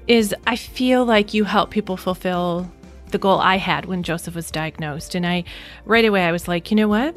is 0.06 0.34
I 0.46 0.56
feel 0.56 1.04
like 1.04 1.34
you 1.34 1.44
help 1.44 1.70
people 1.70 1.96
fulfill 1.96 2.70
the 3.10 3.18
goal 3.18 3.38
I 3.38 3.56
had 3.56 3.86
when 3.86 4.02
Joseph 4.02 4.34
was 4.34 4.50
diagnosed. 4.50 5.14
And 5.14 5.26
I, 5.26 5.44
right 5.84 6.04
away, 6.04 6.24
I 6.24 6.32
was 6.32 6.48
like, 6.48 6.70
you 6.70 6.76
know 6.76 6.88
what? 6.88 7.14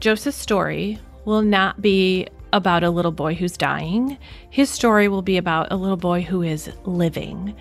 Joseph's 0.00 0.36
story 0.36 0.98
will 1.24 1.42
not 1.42 1.82
be 1.82 2.26
about 2.52 2.84
a 2.84 2.90
little 2.90 3.12
boy 3.12 3.34
who's 3.34 3.56
dying. 3.56 4.16
His 4.50 4.70
story 4.70 5.08
will 5.08 5.22
be 5.22 5.36
about 5.36 5.70
a 5.70 5.76
little 5.76 5.96
boy 5.96 6.22
who 6.22 6.42
is 6.42 6.70
living 6.84 7.54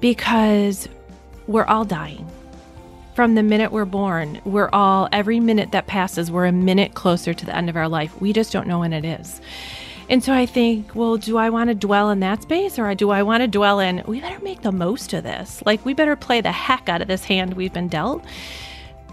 because 0.00 0.88
we're 1.46 1.64
all 1.64 1.84
dying. 1.84 2.30
From 3.14 3.34
the 3.34 3.42
minute 3.42 3.72
we're 3.72 3.84
born, 3.84 4.40
we're 4.44 4.70
all, 4.72 5.08
every 5.12 5.38
minute 5.38 5.72
that 5.72 5.86
passes, 5.86 6.30
we're 6.30 6.46
a 6.46 6.52
minute 6.52 6.94
closer 6.94 7.34
to 7.34 7.44
the 7.44 7.54
end 7.54 7.68
of 7.68 7.76
our 7.76 7.88
life. 7.88 8.18
We 8.20 8.32
just 8.32 8.52
don't 8.52 8.66
know 8.66 8.78
when 8.78 8.92
it 8.92 9.04
is. 9.04 9.40
And 10.08 10.22
so 10.22 10.32
I 10.32 10.46
think, 10.46 10.94
well, 10.94 11.16
do 11.16 11.38
I 11.38 11.50
want 11.50 11.68
to 11.68 11.74
dwell 11.74 12.10
in 12.10 12.20
that 12.20 12.42
space 12.42 12.78
or 12.78 12.94
do 12.94 13.10
I 13.10 13.22
want 13.22 13.42
to 13.42 13.48
dwell 13.48 13.80
in, 13.80 14.02
we 14.06 14.20
better 14.20 14.42
make 14.42 14.62
the 14.62 14.72
most 14.72 15.12
of 15.12 15.24
this? 15.24 15.62
Like, 15.64 15.84
we 15.84 15.94
better 15.94 16.16
play 16.16 16.40
the 16.40 16.52
heck 16.52 16.88
out 16.88 17.02
of 17.02 17.08
this 17.08 17.24
hand 17.24 17.54
we've 17.54 17.72
been 17.72 17.88
dealt. 17.88 18.24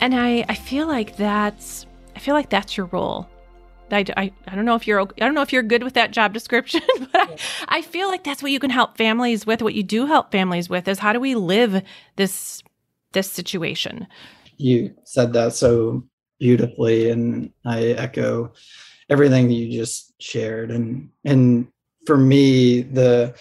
And 0.02 0.16
I, 0.16 0.46
I 0.50 0.56
feel 0.56 0.88
like 0.88 1.16
that's, 1.16 1.86
I 2.16 2.20
feel 2.20 2.34
like 2.34 2.50
that's 2.50 2.76
your 2.76 2.88
role. 2.88 3.30
I, 3.92 4.06
I, 4.18 4.32
I 4.48 4.56
don't 4.56 4.66
know 4.66 4.76
if 4.76 4.88
you're 4.88 5.02
I 5.02 5.06
don't 5.18 5.34
know 5.34 5.42
if 5.42 5.52
you're 5.52 5.64
good 5.64 5.84
with 5.84 5.96
that 5.96 6.12
job 6.12 6.34
description, 6.34 6.82
but 7.00 7.10
I, 7.16 7.38
I 7.68 7.82
feel 7.82 8.08
like 8.08 8.24
that's 8.24 8.44
what 8.44 8.52
you 8.52 8.60
can 8.60 8.70
help 8.70 8.98
families 8.98 9.46
with. 9.46 9.62
What 9.62 9.74
you 9.74 9.84
do 9.84 10.06
help 10.06 10.32
families 10.32 10.70
with 10.70 10.88
is 10.88 11.00
how 11.00 11.14
do 11.14 11.20
we 11.20 11.36
live 11.36 11.82
this 12.16 12.62
this 13.14 13.32
situation. 13.32 14.08
You 14.58 14.94
said 15.06 15.34
that 15.34 15.54
so 15.54 16.04
beautifully, 16.40 17.10
and 17.10 17.52
I 17.66 17.84
echo 17.88 18.54
everything 19.10 19.48
that 19.48 19.54
you 19.54 19.72
just 19.80 20.14
shared. 20.22 20.72
And 20.72 21.10
and 21.26 21.68
for 22.06 22.18
me 22.18 22.82
the 22.82 23.36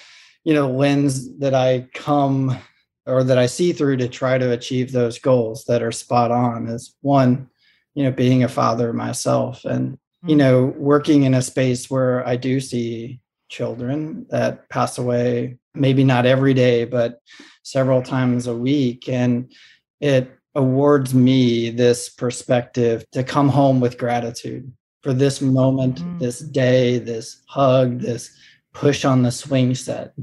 you 0.44 0.52
know 0.52 0.68
lens 0.70 1.38
that 1.38 1.54
i 1.54 1.86
come 1.94 2.58
or 3.06 3.22
that 3.22 3.38
i 3.38 3.46
see 3.46 3.72
through 3.72 3.96
to 3.96 4.08
try 4.08 4.36
to 4.36 4.50
achieve 4.50 4.90
those 4.90 5.18
goals 5.20 5.64
that 5.66 5.80
are 5.80 5.92
spot 5.92 6.32
on 6.32 6.66
is 6.66 6.96
one 7.00 7.48
you 7.94 8.02
know 8.02 8.10
being 8.10 8.42
a 8.42 8.48
father 8.48 8.92
myself 8.92 9.64
and 9.64 9.96
you 10.26 10.34
mm. 10.34 10.38
know 10.38 10.64
working 10.76 11.22
in 11.22 11.34
a 11.34 11.40
space 11.40 11.88
where 11.88 12.26
i 12.26 12.34
do 12.34 12.60
see 12.60 13.20
children 13.48 14.26
that 14.28 14.68
pass 14.68 14.98
away 14.98 15.56
maybe 15.74 16.02
not 16.02 16.26
every 16.26 16.52
day 16.52 16.84
but 16.84 17.20
several 17.68 18.02
times 18.02 18.46
a 18.46 18.56
week. 18.56 19.08
And 19.08 19.52
it 20.00 20.30
awards 20.54 21.14
me 21.14 21.70
this 21.70 22.08
perspective 22.08 23.04
to 23.12 23.22
come 23.22 23.48
home 23.48 23.78
with 23.78 23.98
gratitude 23.98 24.72
for 25.02 25.12
this 25.12 25.40
moment, 25.40 26.02
mm. 26.02 26.18
this 26.18 26.40
day, 26.40 26.98
this 26.98 27.42
hug, 27.48 28.00
this 28.00 28.36
push 28.72 29.04
on 29.04 29.22
the 29.22 29.30
swing 29.30 29.74
set. 29.74 30.14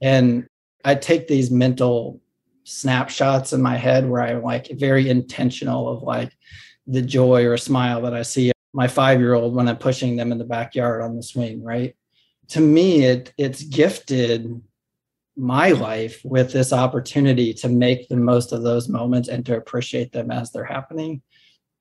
And 0.00 0.46
I 0.84 0.94
take 0.94 1.28
these 1.28 1.50
mental 1.50 2.20
snapshots 2.64 3.52
in 3.52 3.62
my 3.62 3.76
head 3.76 4.08
where 4.08 4.22
I'm 4.22 4.42
like 4.42 4.68
very 4.72 5.08
intentional 5.08 5.88
of 5.88 6.02
like 6.02 6.32
the 6.86 7.02
joy 7.02 7.46
or 7.46 7.56
smile 7.56 8.02
that 8.02 8.14
I 8.14 8.22
see 8.22 8.52
my 8.72 8.86
five 8.86 9.20
year 9.20 9.34
old 9.34 9.54
when 9.54 9.68
I'm 9.68 9.78
pushing 9.78 10.16
them 10.16 10.32
in 10.32 10.38
the 10.38 10.44
backyard 10.44 11.02
on 11.02 11.16
the 11.16 11.22
swing, 11.22 11.62
right? 11.62 11.94
to 12.48 12.60
me, 12.60 13.04
it 13.04 13.32
it's 13.36 13.62
gifted 13.62 14.60
my 15.36 15.70
life 15.70 16.20
with 16.24 16.52
this 16.52 16.72
opportunity 16.72 17.54
to 17.54 17.68
make 17.68 18.08
the 18.08 18.16
most 18.16 18.52
of 18.52 18.62
those 18.62 18.88
moments 18.88 19.28
and 19.28 19.46
to 19.46 19.56
appreciate 19.56 20.10
them 20.10 20.32
as 20.32 20.50
they're 20.50 20.64
happening. 20.64 21.22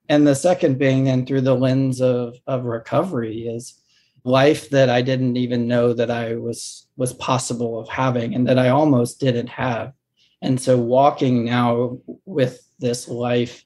And 0.10 0.26
the 0.26 0.36
second 0.36 0.78
being 0.78 1.05
then 1.05 1.26
through 1.26 1.41
the 1.41 1.55
lens 1.55 2.01
of 2.01 2.38
of 2.47 2.66
recovery 2.66 3.47
is 3.47 3.82
life 4.24 4.70
that 4.72 4.89
I 4.89 5.01
didn't 5.01 5.38
even 5.38 5.68
know 5.68 5.93
that 5.93 6.12
I 6.12 6.36
was 6.36 6.88
was 6.97 7.14
possible 7.14 7.80
of 7.80 7.89
having 7.89 8.34
and 8.34 8.47
that 8.47 8.60
I 8.60 8.70
almost 8.70 9.20
didn't 9.20 9.47
have. 9.47 9.93
And 10.41 10.60
so 10.60 10.78
walking 10.78 11.45
now 11.45 11.99
with 12.26 12.68
this 12.80 13.08
life 13.08 13.66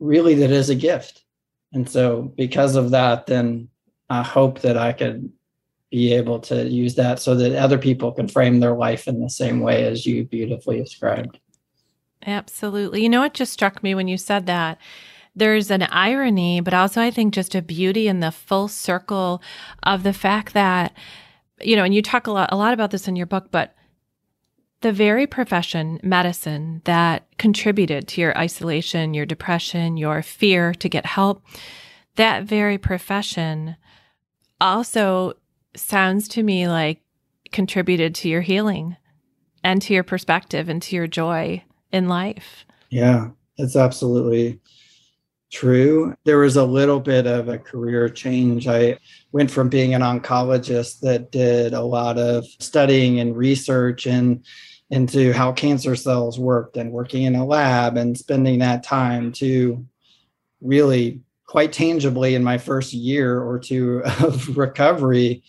really 0.00 0.34
that 0.36 0.50
is 0.50 0.70
a 0.70 0.74
gift. 0.74 1.24
And 1.72 1.88
so 1.88 2.32
because 2.36 2.76
of 2.76 2.90
that, 2.90 3.26
then 3.26 3.68
I 4.08 4.22
hope 4.22 4.60
that 4.60 4.76
I 4.76 4.92
could 4.92 5.30
be 5.90 6.12
able 6.14 6.38
to 6.40 6.68
use 6.68 6.94
that 6.96 7.18
so 7.18 7.34
that 7.34 7.56
other 7.56 7.78
people 7.78 8.12
can 8.12 8.28
frame 8.28 8.60
their 8.60 8.74
life 8.74 9.08
in 9.08 9.20
the 9.20 9.30
same 9.30 9.60
way 9.60 9.84
as 9.86 10.06
you 10.06 10.24
beautifully 10.24 10.78
described. 10.78 11.38
Absolutely. 12.26 13.02
You 13.02 13.08
know, 13.08 13.22
it 13.22 13.34
just 13.34 13.52
struck 13.52 13.82
me 13.82 13.94
when 13.94 14.08
you 14.08 14.18
said 14.18 14.46
that. 14.46 14.78
There's 15.38 15.70
an 15.70 15.82
irony, 15.82 16.60
but 16.60 16.74
also 16.74 17.00
I 17.00 17.10
think 17.10 17.32
just 17.32 17.54
a 17.54 17.62
beauty 17.62 18.08
in 18.08 18.20
the 18.20 18.32
full 18.32 18.66
circle 18.66 19.40
of 19.84 20.02
the 20.02 20.12
fact 20.12 20.52
that, 20.54 20.96
you 21.60 21.76
know, 21.76 21.84
and 21.84 21.94
you 21.94 22.02
talk 22.02 22.26
a 22.26 22.32
lot, 22.32 22.48
a 22.52 22.56
lot 22.56 22.74
about 22.74 22.90
this 22.90 23.06
in 23.06 23.14
your 23.14 23.26
book, 23.26 23.48
but 23.50 23.74
the 24.80 24.92
very 24.92 25.26
profession, 25.26 26.00
medicine, 26.02 26.82
that 26.84 27.26
contributed 27.38 28.08
to 28.08 28.20
your 28.20 28.36
isolation, 28.36 29.14
your 29.14 29.26
depression, 29.26 29.96
your 29.96 30.22
fear 30.22 30.74
to 30.74 30.88
get 30.88 31.06
help, 31.06 31.44
that 32.16 32.44
very 32.44 32.78
profession 32.78 33.76
also 34.60 35.34
sounds 35.76 36.26
to 36.28 36.42
me 36.42 36.66
like 36.66 37.00
contributed 37.52 38.14
to 38.16 38.28
your 38.28 38.42
healing 38.42 38.96
and 39.62 39.80
to 39.82 39.94
your 39.94 40.02
perspective 40.02 40.68
and 40.68 40.82
to 40.82 40.96
your 40.96 41.06
joy 41.06 41.62
in 41.92 42.08
life. 42.08 42.64
Yeah, 42.90 43.30
it's 43.56 43.76
absolutely 43.76 44.60
true. 45.50 46.14
There 46.24 46.38
was 46.38 46.56
a 46.56 46.64
little 46.64 47.00
bit 47.00 47.26
of 47.26 47.48
a 47.48 47.58
career 47.58 48.08
change. 48.08 48.68
I 48.68 48.98
went 49.32 49.50
from 49.50 49.68
being 49.68 49.94
an 49.94 50.02
oncologist 50.02 51.00
that 51.00 51.30
did 51.30 51.74
a 51.74 51.82
lot 51.82 52.18
of 52.18 52.44
studying 52.60 53.20
and 53.20 53.36
research 53.36 54.06
and 54.06 54.44
into 54.90 55.32
how 55.32 55.52
cancer 55.52 55.94
cells 55.94 56.38
worked 56.38 56.76
and 56.76 56.92
working 56.92 57.24
in 57.24 57.34
a 57.34 57.44
lab 57.44 57.96
and 57.96 58.16
spending 58.16 58.58
that 58.60 58.82
time 58.82 59.32
to 59.32 59.84
really 60.60 61.20
quite 61.46 61.72
tangibly 61.72 62.34
in 62.34 62.42
my 62.42 62.58
first 62.58 62.92
year 62.92 63.40
or 63.40 63.58
two 63.58 64.02
of 64.20 64.56
recovery 64.56 65.42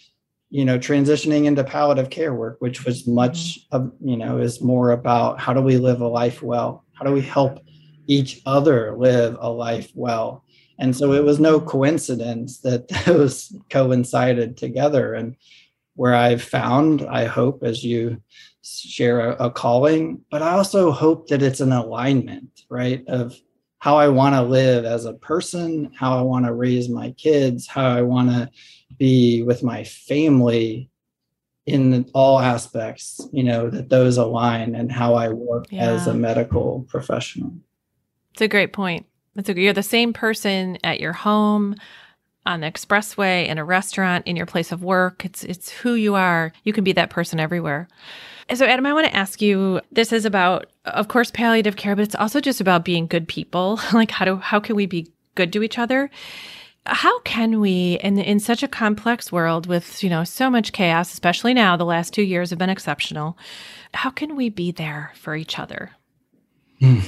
you 0.50 0.66
know 0.66 0.80
transitioning 0.80 1.46
into 1.46 1.64
palliative 1.64 2.10
care 2.10 2.34
work 2.34 2.58
which 2.60 2.86
was 2.86 3.08
much 3.08 3.60
mm-hmm. 3.72 3.76
of 3.76 3.94
you 4.02 4.18
know 4.18 4.40
is 4.40 4.62
more 4.62 4.92
about 4.92 5.40
how 5.40 5.54
do 5.54 5.62
we 5.62 5.78
live 5.78 6.02
a 6.02 6.08
life 6.08 6.42
well 6.42 6.84
how 6.94 7.06
do 7.06 7.12
we 7.12 7.22
help 7.22 7.60
each 8.10 8.42
other 8.46 8.96
live 8.98 9.38
a 9.40 9.50
life 9.50 9.92
well. 9.96 10.44
And 10.78 10.96
so 10.96 11.14
it 11.14 11.24
was 11.24 11.40
no 11.40 11.60
coincidence 11.60 12.60
that 12.60 12.88
those 13.06 13.54
coincided 13.70 14.58
together. 14.58 15.14
And 15.14 15.36
where 16.00 16.16
i've 16.16 16.42
found 16.42 17.02
i 17.10 17.26
hope 17.26 17.62
as 17.62 17.84
you 17.84 18.22
share 18.64 19.32
a, 19.32 19.48
a 19.48 19.52
calling 19.52 20.24
but 20.32 20.42
i 20.42 20.52
also 20.52 20.92
hope 20.92 21.28
that 21.28 21.44
it's 21.44 21.60
an 21.60 21.74
alignment 21.74 22.64
right 22.70 23.04
of 23.10 23.38
how 23.80 23.98
i 23.98 24.08
want 24.08 24.34
to 24.34 24.42
live 24.42 24.86
as 24.86 25.04
a 25.04 25.16
person 25.16 25.92
how 25.94 26.18
i 26.18 26.22
want 26.22 26.46
to 26.46 26.54
raise 26.54 26.88
my 26.88 27.12
kids 27.12 27.68
how 27.68 27.86
i 27.86 28.02
want 28.02 28.30
to 28.30 28.50
be 28.98 29.44
with 29.44 29.62
my 29.62 29.84
family 29.84 30.90
in 31.66 32.10
all 32.14 32.40
aspects 32.40 33.20
you 33.34 33.44
know 33.44 33.70
that 33.70 33.90
those 33.90 34.16
align 34.16 34.76
and 34.76 34.94
how 34.94 35.16
i 35.16 35.28
work 35.28 35.66
yeah. 35.70 35.82
as 35.82 36.08
a 36.08 36.14
medical 36.14 36.86
professional 36.88 37.52
it's 38.32 38.42
a 38.42 38.48
great 38.48 38.74
point. 38.74 39.06
It's 39.36 39.50
a, 39.50 39.60
you're 39.60 39.74
the 39.74 39.84
same 39.84 40.14
person 40.14 40.78
at 40.84 41.00
your 41.00 41.14
home 41.14 41.76
on 42.46 42.62
the 42.62 42.72
expressway 42.72 43.48
in 43.48 43.58
a 43.58 43.66
restaurant 43.66 44.26
in 44.28 44.36
your 44.36 44.46
place 44.46 44.72
of 44.72 44.84
work. 44.84 45.24
It's 45.26 45.44
it's 45.44 45.70
who 45.70 45.94
you 45.94 46.16
are. 46.16 46.52
You 46.64 46.74
can 46.74 46.84
be 46.84 46.94
that 46.94 47.10
person 47.10 47.40
everywhere. 47.40 47.88
So 48.54 48.66
adam 48.66 48.86
i 48.88 48.94
want 48.94 49.06
to 49.06 49.16
ask 49.16 49.42
you 49.42 49.80
this 49.92 50.12
is 50.12 50.26
about 50.26 50.66
of 50.86 51.08
course 51.08 51.30
palliative 51.30 51.76
care 51.76 51.96
but 51.96 52.02
it's 52.02 52.16
also 52.16 52.42
just 52.42 52.60
about 52.62 52.86
being 52.86 53.08
good 53.08 53.28
people. 53.28 53.80
Like 53.94 54.12
how 54.12 54.26
do 54.26 54.38
how 54.38 54.60
can 54.60 54.76
we 54.76 54.86
be 54.86 55.12
good 55.36 55.54
to 55.54 55.64
each 55.64 55.78
other? 55.78 56.10
How 56.86 57.20
can 57.20 57.60
we 57.60 58.00
in 58.04 58.18
in 58.18 58.40
such 58.40 58.64
a 58.64 58.68
complex 58.68 59.32
world 59.32 59.68
with 59.68 60.04
you 60.04 60.10
know 60.10 60.24
so 60.24 60.50
much 60.50 60.72
chaos 60.72 61.14
especially 61.14 61.54
now 61.54 61.78
the 61.78 61.86
last 61.86 62.14
2 62.14 62.24
years 62.24 62.50
have 62.50 62.60
been 62.60 62.70
exceptional 62.70 63.38
how 63.94 64.10
can 64.10 64.36
we 64.36 64.50
be 64.50 64.72
there 64.72 65.12
for 65.16 65.36
each 65.36 65.60
other? 65.60 65.92
Hmm. 66.80 67.00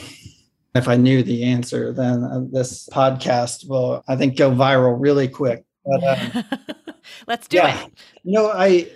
If 0.76 0.88
i 0.88 0.96
knew 0.96 1.24
the 1.24 1.44
answer 1.44 1.94
then 1.94 2.24
uh, 2.24 2.42
this 2.52 2.88
podcast 2.90 3.68
will 3.68 4.04
i 4.08 4.16
think 4.16 4.38
go 4.38 4.52
viral 4.52 4.96
really 5.00 5.28
quick 5.28 5.64
but 5.86 6.04
um, 6.04 6.44
let's 7.28 7.48
do 7.48 7.58
yeah. 7.58 7.84
it 7.84 7.94
you 8.24 8.34
know 8.34 8.52
i 8.52 8.88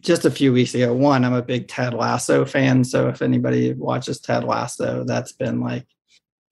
just 0.00 0.24
a 0.24 0.30
few 0.30 0.52
weeks 0.52 0.74
ago 0.74 0.94
one 0.94 1.24
i'm 1.24 1.34
a 1.34 1.42
big 1.42 1.68
ted 1.68 1.94
lasso 1.94 2.44
fan 2.44 2.84
so 2.84 3.08
if 3.08 3.22
anybody 3.22 3.72
watches 3.74 4.20
ted 4.20 4.44
lasso 4.44 5.04
that's 5.04 5.32
been 5.32 5.60
like 5.60 5.86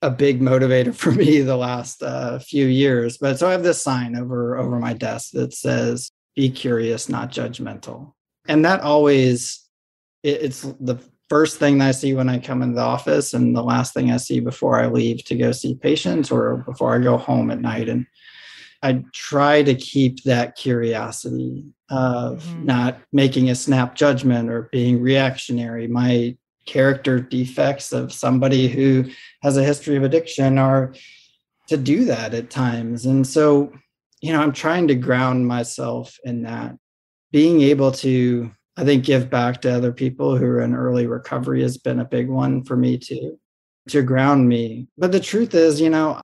a 0.05 0.09
big 0.09 0.39
motivator 0.39 0.93
for 1.01 1.11
me 1.11 1.41
the 1.41 1.57
last 1.57 2.01
uh, 2.01 2.39
few 2.39 2.65
years. 2.65 3.17
But 3.17 3.39
so 3.39 3.47
I 3.47 3.51
have 3.51 3.63
this 3.63 3.81
sign 3.81 4.15
over 4.15 4.57
over 4.57 4.79
my 4.79 4.93
desk 4.93 5.31
that 5.31 5.53
says 5.53 6.11
"Be 6.35 6.49
curious, 6.49 7.09
not 7.09 7.31
judgmental," 7.31 8.13
and 8.47 8.63
that 8.65 8.81
always 8.81 9.67
it, 10.23 10.43
it's 10.43 10.61
the 10.61 10.97
first 11.29 11.57
thing 11.57 11.81
I 11.81 11.91
see 11.91 12.13
when 12.13 12.29
I 12.29 12.39
come 12.39 12.61
in 12.61 12.75
the 12.75 12.81
office, 12.81 13.33
and 13.33 13.55
the 13.55 13.63
last 13.63 13.93
thing 13.93 14.11
I 14.11 14.17
see 14.17 14.39
before 14.39 14.79
I 14.79 14.87
leave 14.87 15.23
to 15.25 15.35
go 15.35 15.51
see 15.51 15.75
patients 15.75 16.31
or 16.31 16.57
before 16.57 16.95
I 16.95 16.99
go 16.99 17.17
home 17.17 17.51
at 17.51 17.61
night. 17.61 17.89
And 17.89 18.05
I 18.83 19.03
try 19.13 19.63
to 19.63 19.73
keep 19.73 20.23
that 20.23 20.55
curiosity 20.55 21.65
of 21.89 22.43
mm-hmm. 22.43 22.65
not 22.65 22.99
making 23.11 23.49
a 23.49 23.55
snap 23.55 23.95
judgment 23.95 24.49
or 24.49 24.69
being 24.71 25.01
reactionary. 25.01 25.87
My 25.87 26.37
character 26.65 27.19
defects 27.19 27.91
of 27.91 28.11
somebody 28.13 28.67
who 28.67 29.05
has 29.43 29.57
a 29.57 29.63
history 29.63 29.95
of 29.97 30.03
addiction 30.03 30.57
are 30.57 30.93
to 31.67 31.77
do 31.77 32.05
that 32.05 32.33
at 32.33 32.49
times. 32.49 33.05
And 33.05 33.25
so, 33.25 33.71
you 34.21 34.31
know, 34.33 34.41
I'm 34.41 34.53
trying 34.53 34.87
to 34.89 34.95
ground 34.95 35.47
myself 35.47 36.17
in 36.23 36.43
that. 36.43 36.75
Being 37.31 37.61
able 37.61 37.91
to, 37.91 38.51
I 38.77 38.83
think, 38.83 39.05
give 39.05 39.29
back 39.29 39.61
to 39.61 39.73
other 39.73 39.91
people 39.91 40.37
who 40.37 40.45
are 40.45 40.61
in 40.61 40.75
early 40.75 41.07
recovery 41.07 41.61
has 41.61 41.77
been 41.77 41.99
a 41.99 42.05
big 42.05 42.29
one 42.29 42.63
for 42.63 42.75
me 42.75 42.97
too, 42.97 43.39
to 43.89 44.01
ground 44.01 44.49
me. 44.49 44.87
But 44.97 45.11
the 45.11 45.19
truth 45.19 45.53
is, 45.53 45.79
you 45.79 45.89
know, 45.89 46.19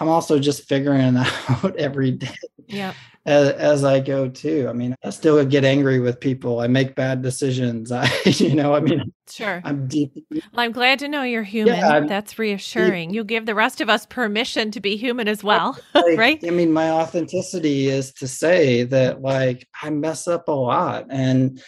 I'm 0.00 0.08
also 0.08 0.38
just 0.38 0.68
figuring 0.68 1.16
out 1.48 1.76
every 1.76 2.12
day. 2.12 2.34
Yeah 2.66 2.94
as, 3.24 3.50
as 3.50 3.84
I 3.84 4.00
go 4.00 4.28
too. 4.28 4.66
I 4.68 4.72
mean, 4.72 4.94
I 5.04 5.10
still 5.10 5.44
get 5.44 5.64
angry 5.64 6.00
with 6.00 6.18
people. 6.18 6.60
I 6.60 6.66
make 6.66 6.94
bad 6.94 7.22
decisions. 7.22 7.92
I, 7.92 8.10
you 8.24 8.54
know, 8.54 8.74
I 8.74 8.80
mean, 8.80 9.12
sure. 9.28 9.60
I'm 9.64 9.86
deep. 9.86 10.12
Well, 10.30 10.42
I'm 10.56 10.72
glad 10.72 10.98
to 11.00 11.08
know 11.08 11.22
you're 11.22 11.42
human. 11.42 11.76
Yeah, 11.76 12.00
That's 12.00 12.38
reassuring. 12.38 13.10
Deep. 13.10 13.16
You 13.16 13.24
give 13.24 13.46
the 13.46 13.54
rest 13.54 13.80
of 13.80 13.88
us 13.88 14.06
permission 14.06 14.70
to 14.72 14.80
be 14.80 14.96
human 14.96 15.28
as 15.28 15.44
well, 15.44 15.78
like, 15.94 16.18
right? 16.18 16.44
I 16.46 16.50
mean, 16.50 16.72
my 16.72 16.90
authenticity 16.90 17.88
is 17.88 18.12
to 18.14 18.28
say 18.28 18.84
that 18.84 19.22
like 19.22 19.68
I 19.82 19.90
mess 19.90 20.26
up 20.26 20.48
a 20.48 20.52
lot 20.52 21.06
and, 21.10 21.62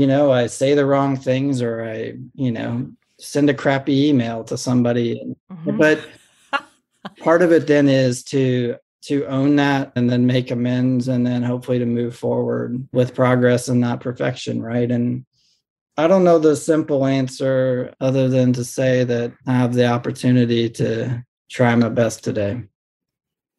you 0.00 0.06
know, 0.06 0.32
I 0.32 0.46
say 0.46 0.72
the 0.72 0.86
wrong 0.86 1.14
things 1.14 1.60
or 1.60 1.84
I, 1.84 2.14
you 2.34 2.50
know, 2.50 2.90
send 3.18 3.50
a 3.50 3.54
crappy 3.54 4.08
email 4.08 4.42
to 4.44 4.56
somebody. 4.56 5.22
Mm-hmm. 5.52 5.76
But 5.76 6.00
part 7.18 7.42
of 7.42 7.52
it 7.52 7.66
then 7.66 7.86
is 7.86 8.24
to 8.24 8.76
to 9.02 9.26
own 9.26 9.56
that 9.56 9.92
and 9.96 10.08
then 10.08 10.24
make 10.24 10.50
amends 10.50 11.08
and 11.08 11.26
then 11.26 11.42
hopefully 11.42 11.78
to 11.78 11.84
move 11.84 12.16
forward 12.16 12.88
with 12.92 13.14
progress 13.14 13.68
and 13.68 13.80
not 13.80 14.00
perfection 14.00 14.62
right 14.62 14.90
and 14.90 15.24
i 15.96 16.06
don't 16.06 16.22
know 16.22 16.38
the 16.38 16.54
simple 16.54 17.06
answer 17.06 17.94
other 17.98 18.28
than 18.28 18.52
to 18.52 18.62
say 18.62 19.02
that 19.02 19.32
i 19.46 19.52
have 19.52 19.72
the 19.72 19.86
opportunity 19.86 20.68
to 20.68 21.24
try 21.48 21.74
my 21.74 21.88
best 21.88 22.22
today 22.22 22.62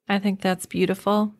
i 0.07 0.19
think 0.19 0.41
that's 0.41 0.67
beautiful 0.67 1.33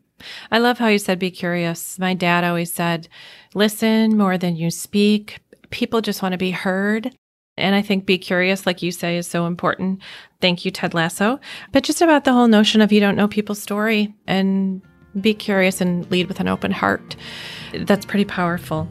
i 0.51 0.59
love 0.59 0.78
how 0.78 0.88
you 0.88 0.97
said 0.97 1.19
be 1.19 1.32
curious 1.32 1.97
my 1.99 2.13
dad 2.13 2.43
always 2.43 2.72
said 2.72 3.07
listen 3.53 4.17
more 4.17 4.38
than 4.38 4.55
you 4.55 4.69
speak 4.69 5.39
people 5.69 6.01
just 6.01 6.22
want 6.22 6.34
to 6.34 6.38
be 6.38 6.51
heard 6.51 7.15
and 7.57 7.76
I 7.76 7.82
think 7.82 8.05
be 8.05 8.17
curious, 8.17 8.65
like 8.65 8.82
you 8.82 8.91
say, 8.91 9.17
is 9.17 9.28
so 9.28 9.45
important. 9.45 10.01
Thank 10.39 10.65
you, 10.65 10.72
Ted 10.72 10.93
Lasso. 10.93 11.39
But 11.72 11.84
just 11.84 12.01
about 12.01 12.24
the 12.24 12.34
whole 12.34 12.47
notion 12.47 12.82
of 12.82 12.91
you 12.91 12.99
don't 12.99 13.15
know 13.15 13.28
people's 13.28 13.61
story 13.61 14.15
and 14.26 14.82
be 15.19 15.34
curious 15.34 15.82
and 15.82 16.09
lead 16.09 16.28
with 16.28 16.39
an 16.39 16.47
open 16.47 16.72
heart. 16.72 17.15
That's 17.74 18.05
pretty 18.05 18.26
powerful. 18.26 18.88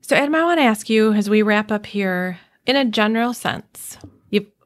So, 0.00 0.16
Adam, 0.16 0.34
I 0.34 0.44
want 0.44 0.58
to 0.58 0.64
ask 0.64 0.88
you 0.88 1.12
as 1.12 1.28
we 1.28 1.42
wrap 1.42 1.70
up 1.70 1.84
here, 1.84 2.40
in 2.66 2.76
a 2.76 2.84
general 2.86 3.34
sense, 3.34 3.98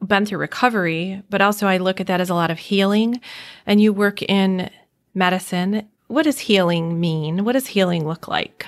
been 0.07 0.26
through 0.26 0.38
recovery, 0.38 1.22
but 1.30 1.40
also 1.40 1.66
I 1.66 1.78
look 1.78 2.00
at 2.00 2.07
that 2.09 2.20
as 2.20 2.30
a 2.30 2.34
lot 2.34 2.50
of 2.50 2.59
healing. 2.59 3.20
And 3.66 3.80
you 3.80 3.92
work 3.92 4.22
in 4.22 4.70
medicine. 5.14 5.88
What 6.09 6.24
does 6.24 6.38
healing 6.38 7.00
mean? 7.00 7.44
What 7.44 7.53
does 7.53 7.66
healing 7.66 8.07
look 8.07 8.28
like? 8.28 8.66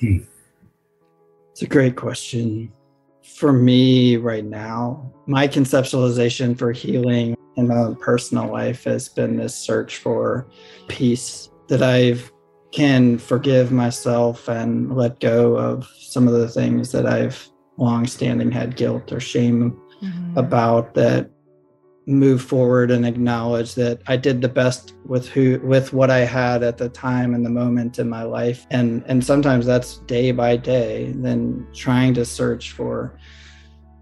Hmm. 0.00 0.18
It's 1.52 1.62
a 1.62 1.66
great 1.66 1.96
question. 1.96 2.72
For 3.22 3.52
me, 3.52 4.16
right 4.16 4.44
now, 4.44 5.12
my 5.26 5.48
conceptualization 5.48 6.58
for 6.58 6.72
healing 6.72 7.36
in 7.56 7.68
my 7.68 7.76
own 7.76 7.96
personal 7.96 8.50
life 8.50 8.84
has 8.84 9.08
been 9.08 9.36
this 9.36 9.54
search 9.54 9.98
for 9.98 10.46
peace 10.88 11.50
that 11.68 11.82
I've 11.82 12.30
can 12.72 13.18
forgive 13.18 13.72
myself 13.72 14.48
and 14.48 14.94
let 14.94 15.18
go 15.20 15.56
of 15.56 15.88
some 15.98 16.28
of 16.28 16.34
the 16.34 16.48
things 16.48 16.92
that 16.92 17.06
I've 17.06 17.48
long 17.78 18.06
standing 18.06 18.50
had 18.50 18.76
guilt 18.76 19.10
or 19.12 19.20
shame 19.20 19.79
mm-hmm. 20.02 20.38
about 20.38 20.94
that 20.94 21.30
move 22.06 22.42
forward 22.42 22.90
and 22.90 23.06
acknowledge 23.06 23.74
that 23.74 24.00
I 24.06 24.16
did 24.16 24.40
the 24.40 24.48
best 24.48 24.94
with 25.04 25.28
who 25.28 25.60
with 25.60 25.92
what 25.92 26.10
I 26.10 26.20
had 26.20 26.62
at 26.62 26.78
the 26.78 26.88
time 26.88 27.34
and 27.34 27.44
the 27.44 27.50
moment 27.50 27.98
in 27.98 28.08
my 28.08 28.22
life 28.22 28.66
and 28.70 29.04
and 29.06 29.24
sometimes 29.24 29.66
that's 29.66 29.98
day 29.98 30.32
by 30.32 30.56
day 30.56 31.12
then 31.14 31.66
trying 31.72 32.14
to 32.14 32.24
search 32.24 32.72
for 32.72 33.16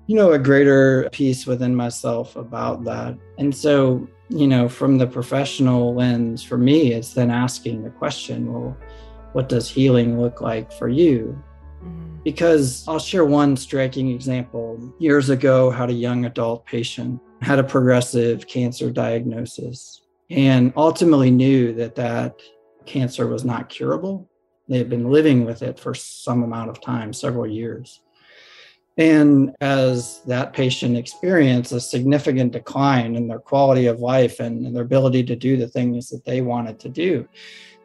you 0.07 0.17
know 0.17 0.33
a 0.33 0.39
greater 0.39 1.09
peace 1.13 1.47
within 1.47 1.75
myself 1.75 2.37
about 2.37 2.85
that 2.85 3.19
and 3.39 3.55
so 3.55 4.09
you 4.31 4.47
know 4.47 4.69
from 4.69 4.97
the 4.97 5.07
professional 5.07 5.95
lens 5.95 6.43
for 6.43 6.57
me 6.57 6.93
it's 6.93 7.13
then 7.13 7.31
asking 7.31 7.83
the 7.83 7.91
question 7.91 8.51
well 8.51 8.77
what 9.33 9.49
does 9.49 9.69
healing 9.69 10.21
look 10.21 10.41
like 10.41 10.73
for 10.73 10.89
you. 10.89 11.43
Because 12.33 12.87
I'll 12.87 12.99
share 12.99 13.25
one 13.25 13.57
striking 13.57 14.11
example. 14.11 14.93
Years 14.99 15.31
ago, 15.31 15.71
had 15.71 15.89
a 15.89 15.95
young 15.95 16.27
adult 16.27 16.67
patient 16.67 17.19
had 17.41 17.59
a 17.59 17.65
progressive 17.65 18.47
cancer 18.47 18.91
diagnosis 18.91 20.03
and 20.29 20.71
ultimately 20.77 21.31
knew 21.31 21.73
that 21.73 21.95
that 21.95 22.39
cancer 22.85 23.27
was 23.29 23.47
not 23.47 23.71
curable. 23.71 24.29
They 24.69 24.77
had 24.77 24.91
been 24.91 25.11
living 25.11 25.47
with 25.47 25.63
it 25.63 25.81
for 25.81 25.95
some 25.95 26.43
amount 26.43 26.69
of 26.69 26.83
time, 26.83 27.15
several 27.15 27.47
years. 27.47 28.03
And 28.99 29.57
as 29.63 30.21
that 30.27 30.53
patient 30.53 30.99
experienced 30.99 31.73
a 31.73 31.81
significant 31.81 32.53
decline 32.53 33.17
in 33.17 33.27
their 33.27 33.39
quality 33.39 33.87
of 33.87 34.01
life 34.01 34.39
and, 34.39 34.67
and, 34.67 34.77
their 34.77 34.83
ability 34.83 35.25
to 35.25 35.37
do 35.37 35.57
the 35.57 35.69
things 35.69 36.11
that 36.11 36.27
they 36.27 36.43
wanted 36.43 36.79
to 36.81 36.91
do, 36.91 37.27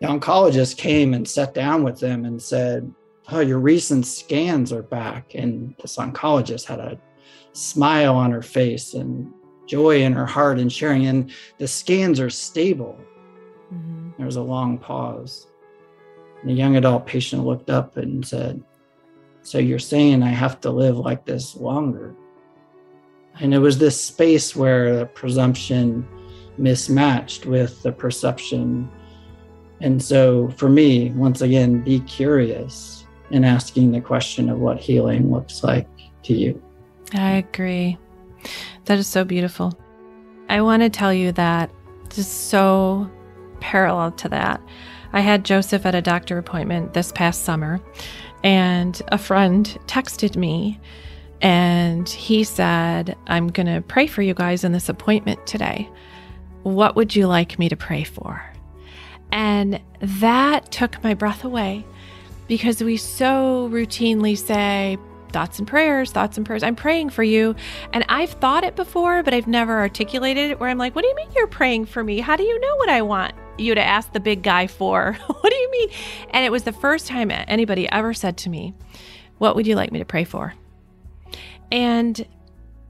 the 0.02 0.08
oncologist 0.08 0.76
came 0.76 1.14
and 1.14 1.26
sat 1.26 1.54
down 1.54 1.84
with 1.84 2.02
them 2.02 2.26
and 2.26 2.41
said, 2.41 2.91
Oh, 3.32 3.39
your 3.39 3.59
recent 3.59 4.05
scans 4.05 4.74
are 4.74 4.84
back. 4.84 5.34
And 5.36 5.76
this 5.82 5.97
oncologist 5.97 6.65
had 6.65 6.80
a 6.80 6.99
smile 7.53 8.15
on 8.15 8.32
her 8.32 8.41
face 8.41 8.93
and 8.93 9.32
joy 9.65 10.01
in 10.01 10.13
her 10.13 10.26
heart 10.26 10.59
and 10.59 10.71
sharing. 10.71 11.05
And 11.05 11.32
the 11.57 11.67
scans 11.67 12.19
are 12.19 12.30
stable. 12.30 12.99
Mm-hmm. 13.74 14.11
There 14.17 14.26
was 14.26 14.36
a 14.36 14.41
long 14.41 14.78
pause. 14.78 15.47
And 16.41 16.49
the 16.49 16.55
young 16.55 16.76
adult 16.76 17.05
patient 17.05 17.45
looked 17.45 17.69
up 17.69 17.95
and 17.95 18.28
said, 18.28 18.61
So 19.41 19.57
you're 19.57 19.80
saying 19.80 20.21
I 20.21 20.30
have 20.30 20.59
to 20.61 20.69
live 20.69 20.97
like 20.97 21.26
this 21.26 21.55
longer? 21.55 22.13
And 23.39 23.53
it 23.53 23.59
was 23.59 23.78
this 23.78 23.99
space 24.03 24.55
where 24.55 24.97
the 24.97 25.05
presumption 25.05 26.05
mismatched 26.57 27.45
with 27.45 27.82
the 27.82 27.91
perception. 27.91 28.91
And 29.82 30.03
so 30.03 30.49
for 30.49 30.69
me, 30.69 31.11
once 31.11 31.41
again, 31.41 31.82
be 31.82 32.01
curious 32.01 33.03
in 33.34 33.43
asking 33.43 33.91
the 33.91 33.99
question 33.99 34.47
of 34.47 34.59
what 34.59 34.79
healing 34.79 35.31
looks 35.31 35.63
like 35.63 35.88
to 36.21 36.34
you. 36.34 36.61
I 37.13 37.31
agree. 37.31 37.97
That 38.86 38.99
is 38.99 39.07
so 39.07 39.25
beautiful. 39.25 39.77
I 40.49 40.61
want 40.61 40.84
to 40.84 40.89
tell 40.89 41.11
you 41.11 41.31
that 41.34 41.71
just 42.09 42.49
so 42.49 43.09
parallel 43.59 44.11
to 44.11 44.29
that. 44.29 44.61
I 45.13 45.21
had 45.21 45.45
Joseph 45.45 45.86
at 45.86 45.95
a 45.95 46.01
doctor 46.01 46.38
appointment 46.38 46.93
this 46.93 47.11
past 47.11 47.43
summer, 47.43 47.79
and 48.43 49.01
a 49.07 49.17
friend 49.17 49.65
texted 49.88 50.36
me 50.36 50.79
and 51.41 52.07
he 52.07 52.43
said, 52.43 53.17
I'm 53.27 53.47
going 53.47 53.67
to 53.67 53.81
pray 53.81 54.07
for 54.07 54.21
you 54.21 54.34
guys 54.34 54.63
in 54.63 54.71
this 54.71 54.89
appointment 54.89 55.45
today. 55.47 55.89
What 56.61 56.95
would 56.95 57.15
you 57.15 57.27
like 57.27 57.59
me 57.59 57.67
to 57.67 57.75
pray 57.75 58.03
for? 58.03 58.43
And 59.31 59.81
that 59.99 60.71
took 60.71 61.03
my 61.03 61.15
breath 61.15 61.43
away 61.43 61.86
because 62.48 62.84
we 62.84 62.98
so 62.98 63.70
routinely 63.72 64.38
say, 64.38 64.98
thoughts 65.34 65.60
and 65.60 65.68
prayers, 65.68 66.12
thoughts 66.12 66.38
and 66.38 66.46
prayers. 66.46 66.64
I'm 66.64 66.76
praying 66.76 67.10
for 67.10 67.24
you. 67.24 67.56
And 67.91 68.06
I've 68.08 68.30
thought 68.30 68.64
it 68.64 68.76
before, 68.76 69.24
but 69.24 69.34
I've 69.34 69.48
never 69.48 69.80
articulated 69.80 70.52
it 70.52 70.60
where 70.60 70.70
I'm 70.70 70.78
like, 70.78 70.96
what 70.96 71.02
do 71.02 71.10
you 71.10 71.16
mean 71.16 71.28
you're 71.36 71.48
praying 71.48 71.86
for 71.86 72.04
me? 72.04 72.20
How 72.20 72.36
do 72.36 72.44
you 72.44 72.60
know 72.60 72.76
what 72.78 72.89
I 72.89 73.02
want 73.02 73.34
you 73.58 73.76
to 73.76 73.84
ask 73.84 74.14
the 74.14 74.20
big 74.20 74.44
guy 74.44 74.68
for? 74.68 75.18
what 75.28 75.50
do 75.50 75.56
you 75.56 75.72
mean? 75.72 75.89
And 76.30 76.46
it 76.46 76.52
was 76.52 76.64
the 76.64 76.72
first 76.72 77.08
time 77.08 77.32
anybody 77.32 77.91
ever 77.91 78.14
said 78.14 78.38
to 78.38 78.50
me, 78.50 78.74
What 79.39 79.56
would 79.56 79.68
you 79.68 79.76
like 79.76 79.91
me 79.91 80.00
to 80.00 80.06
pray 80.06 80.24
for? 80.24 80.54
And 81.72 82.26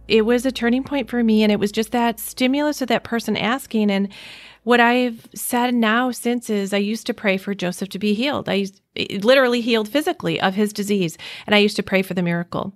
it 0.08 0.24
was 0.24 0.45
a 0.45 0.51
turning 0.51 0.84
point 0.84 1.10
for 1.10 1.24
me. 1.24 1.43
And 1.43 1.51
it 1.51 1.60
was 1.60 1.72
just 1.72 1.91
that 1.93 2.20
stimulus 2.20 2.82
of 2.82 2.89
that 2.89 3.06
person 3.06 3.38
asking. 3.38 3.89
And 3.89 4.10
what 4.64 4.80
I've 4.80 5.28
said 5.36 5.74
now 5.74 6.11
since 6.11 6.49
is 6.49 6.74
I 6.74 6.78
used 6.78 7.05
to 7.07 7.14
pray 7.14 7.38
for 7.38 7.53
Joseph 7.53 7.89
to 7.89 7.99
be 7.99 8.14
healed. 8.14 8.47
I 8.49 8.68
literally 9.22 9.61
healed 9.61 9.89
physically 9.89 10.39
of 10.39 10.55
his 10.55 10.74
disease, 10.74 11.18
and 11.45 11.53
I 11.53 11.59
used 11.59 11.76
to 11.76 11.84
pray 11.84 12.01
for 12.01 12.14
the 12.14 12.24
miracle. 12.24 12.74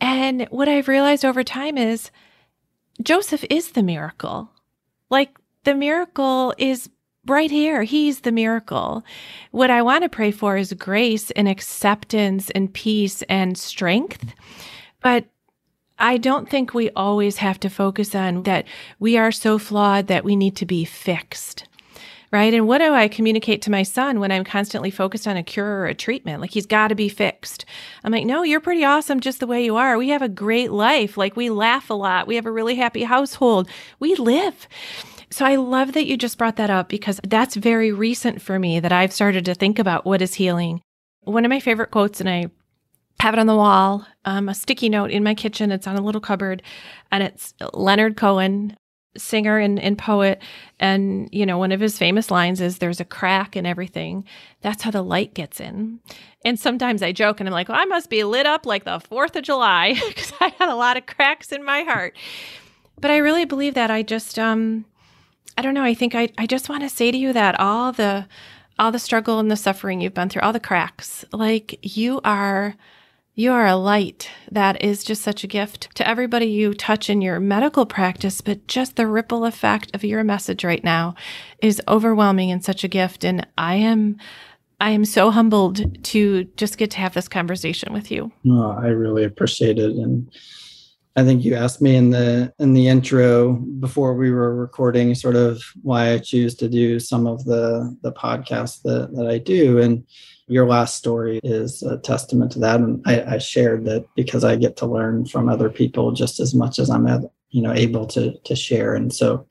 And 0.00 0.46
what 0.50 0.68
I've 0.68 0.88
realized 0.88 1.24
over 1.24 1.44
time 1.44 1.76
is 1.78 2.10
Joseph 3.02 3.44
is 3.50 3.72
the 3.72 3.82
miracle. 3.82 4.50
Like 5.08 5.36
the 5.64 5.74
miracle 5.74 6.54
is 6.58 6.90
right 7.26 7.50
here. 7.50 7.82
He's 7.82 8.20
the 8.20 8.32
miracle. 8.32 9.04
What 9.50 9.70
I 9.70 9.82
want 9.82 10.04
to 10.04 10.08
pray 10.08 10.30
for 10.30 10.56
is 10.56 10.72
grace 10.72 11.30
and 11.32 11.48
acceptance 11.48 12.50
and 12.50 12.72
peace 12.72 13.22
and 13.22 13.56
strength. 13.56 14.34
But 15.02 15.26
I 16.00 16.16
don't 16.16 16.48
think 16.48 16.72
we 16.72 16.90
always 16.90 17.36
have 17.36 17.60
to 17.60 17.70
focus 17.70 18.14
on 18.14 18.42
that 18.44 18.66
we 18.98 19.16
are 19.16 19.30
so 19.30 19.58
flawed 19.58 20.06
that 20.06 20.24
we 20.24 20.34
need 20.34 20.56
to 20.56 20.66
be 20.66 20.84
fixed. 20.84 21.66
Right. 22.32 22.54
And 22.54 22.68
what 22.68 22.78
do 22.78 22.94
I 22.94 23.08
communicate 23.08 23.60
to 23.62 23.72
my 23.72 23.82
son 23.82 24.20
when 24.20 24.30
I'm 24.30 24.44
constantly 24.44 24.92
focused 24.92 25.26
on 25.26 25.36
a 25.36 25.42
cure 25.42 25.80
or 25.80 25.86
a 25.86 25.94
treatment? 25.94 26.40
Like 26.40 26.52
he's 26.52 26.66
got 26.66 26.88
to 26.88 26.94
be 26.94 27.08
fixed. 27.08 27.64
I'm 28.04 28.12
like, 28.12 28.24
no, 28.24 28.44
you're 28.44 28.60
pretty 28.60 28.84
awesome 28.84 29.18
just 29.18 29.40
the 29.40 29.48
way 29.48 29.64
you 29.64 29.74
are. 29.74 29.98
We 29.98 30.10
have 30.10 30.22
a 30.22 30.28
great 30.28 30.70
life. 30.70 31.16
Like 31.16 31.34
we 31.34 31.50
laugh 31.50 31.90
a 31.90 31.94
lot. 31.94 32.28
We 32.28 32.36
have 32.36 32.46
a 32.46 32.52
really 32.52 32.76
happy 32.76 33.02
household. 33.02 33.68
We 33.98 34.14
live. 34.14 34.68
So 35.30 35.44
I 35.44 35.56
love 35.56 35.92
that 35.94 36.06
you 36.06 36.16
just 36.16 36.38
brought 36.38 36.54
that 36.56 36.70
up 36.70 36.88
because 36.88 37.20
that's 37.26 37.56
very 37.56 37.90
recent 37.90 38.40
for 38.40 38.60
me 38.60 38.78
that 38.78 38.92
I've 38.92 39.12
started 39.12 39.44
to 39.46 39.54
think 39.54 39.80
about 39.80 40.04
what 40.04 40.22
is 40.22 40.34
healing. 40.34 40.82
One 41.22 41.44
of 41.44 41.50
my 41.50 41.60
favorite 41.60 41.90
quotes, 41.90 42.20
and 42.20 42.30
I 42.30 42.46
have 43.20 43.34
it 43.34 43.40
on 43.40 43.46
the 43.46 43.54
wall, 43.54 44.06
um, 44.24 44.48
a 44.48 44.54
sticky 44.54 44.88
note 44.88 45.10
in 45.10 45.22
my 45.22 45.34
kitchen. 45.34 45.70
It's 45.70 45.86
on 45.86 45.96
a 45.96 46.00
little 46.00 46.20
cupboard, 46.20 46.62
and 47.12 47.22
it's 47.22 47.54
Leonard 47.74 48.16
Cohen, 48.16 48.76
singer 49.16 49.58
and, 49.58 49.78
and 49.78 49.98
poet. 49.98 50.40
And, 50.78 51.28
you 51.32 51.44
know, 51.44 51.58
one 51.58 51.72
of 51.72 51.80
his 51.80 51.98
famous 51.98 52.30
lines 52.30 52.60
is, 52.60 52.78
There's 52.78 53.00
a 53.00 53.04
crack 53.04 53.56
in 53.56 53.66
everything. 53.66 54.24
That's 54.62 54.82
how 54.82 54.90
the 54.90 55.02
light 55.02 55.34
gets 55.34 55.60
in. 55.60 56.00
And 56.44 56.58
sometimes 56.58 57.02
I 57.02 57.12
joke 57.12 57.40
and 57.40 57.48
I'm 57.48 57.52
like, 57.52 57.68
well, 57.68 57.78
I 57.78 57.84
must 57.84 58.08
be 58.08 58.24
lit 58.24 58.46
up 58.46 58.64
like 58.64 58.84
the 58.84 58.98
4th 58.98 59.36
of 59.36 59.42
July 59.42 59.94
because 60.08 60.32
I 60.40 60.54
had 60.58 60.70
a 60.70 60.76
lot 60.76 60.96
of 60.96 61.06
cracks 61.06 61.52
in 61.52 61.64
my 61.64 61.82
heart. 61.82 62.16
But 62.98 63.10
I 63.10 63.18
really 63.18 63.44
believe 63.44 63.74
that. 63.74 63.90
I 63.90 64.02
just, 64.02 64.38
um, 64.38 64.86
I 65.58 65.62
don't 65.62 65.74
know. 65.74 65.84
I 65.84 65.94
think 65.94 66.14
I, 66.14 66.30
I 66.38 66.46
just 66.46 66.68
want 66.68 66.82
to 66.82 66.88
say 66.88 67.10
to 67.10 67.18
you 67.18 67.32
that 67.32 67.58
all 67.60 67.92
the, 67.92 68.26
all 68.78 68.90
the 68.92 68.98
struggle 68.98 69.38
and 69.38 69.50
the 69.50 69.56
suffering 69.56 70.00
you've 70.00 70.14
been 70.14 70.30
through, 70.30 70.42
all 70.42 70.52
the 70.54 70.60
cracks, 70.60 71.24
like 71.32 71.78
you 71.82 72.20
are 72.24 72.76
you 73.40 73.52
are 73.52 73.66
a 73.66 73.74
light 73.74 74.28
that 74.50 74.84
is 74.84 75.02
just 75.02 75.22
such 75.22 75.42
a 75.42 75.46
gift 75.46 75.88
to 75.94 76.06
everybody 76.06 76.44
you 76.44 76.74
touch 76.74 77.08
in 77.08 77.22
your 77.22 77.40
medical 77.40 77.86
practice, 77.86 78.42
but 78.42 78.66
just 78.66 78.96
the 78.96 79.06
ripple 79.06 79.46
effect 79.46 79.90
of 79.94 80.04
your 80.04 80.22
message 80.22 80.62
right 80.62 80.84
now 80.84 81.14
is 81.62 81.80
overwhelming 81.88 82.50
and 82.50 82.62
such 82.62 82.84
a 82.84 82.88
gift. 82.88 83.24
And 83.24 83.46
I 83.56 83.76
am, 83.76 84.18
I 84.78 84.90
am 84.90 85.06
so 85.06 85.30
humbled 85.30 86.04
to 86.04 86.44
just 86.58 86.76
get 86.76 86.90
to 86.90 86.98
have 86.98 87.14
this 87.14 87.28
conversation 87.28 87.94
with 87.94 88.10
you. 88.10 88.30
Oh, 88.46 88.72
I 88.72 88.88
really 88.88 89.24
appreciate 89.24 89.78
it. 89.78 89.92
And 89.92 90.30
I 91.16 91.24
think 91.24 91.44
you 91.44 91.54
asked 91.54 91.82
me 91.82 91.96
in 91.96 92.10
the 92.10 92.52
in 92.58 92.72
the 92.72 92.86
intro 92.86 93.54
before 93.54 94.14
we 94.14 94.30
were 94.30 94.54
recording 94.54 95.14
sort 95.14 95.36
of 95.36 95.62
why 95.82 96.12
I 96.12 96.18
choose 96.18 96.54
to 96.56 96.68
do 96.68 97.00
some 97.00 97.26
of 97.26 97.44
the 97.44 97.96
the 98.02 98.12
podcasts 98.12 98.82
that, 98.82 99.14
that 99.16 99.26
I 99.26 99.38
do. 99.38 99.78
And 99.78 100.04
your 100.46 100.66
last 100.66 100.96
story 100.96 101.40
is 101.42 101.82
a 101.82 101.98
testament 101.98 102.52
to 102.52 102.58
that. 102.60 102.80
And 102.80 103.02
I, 103.06 103.34
I, 103.34 103.38
shared 103.38 103.84
that 103.84 104.04
because 104.16 104.42
I 104.42 104.56
get 104.56 104.76
to 104.78 104.86
learn 104.86 105.24
from 105.26 105.48
other 105.48 105.70
people 105.70 106.10
just 106.10 106.40
as 106.40 106.54
much 106.54 106.80
as 106.80 106.90
I'm, 106.90 107.06
you 107.50 107.62
know, 107.62 107.72
able 107.72 108.06
to 108.08 108.38
to 108.38 108.56
share. 108.56 108.94
And 108.94 109.12
so, 109.12 109.46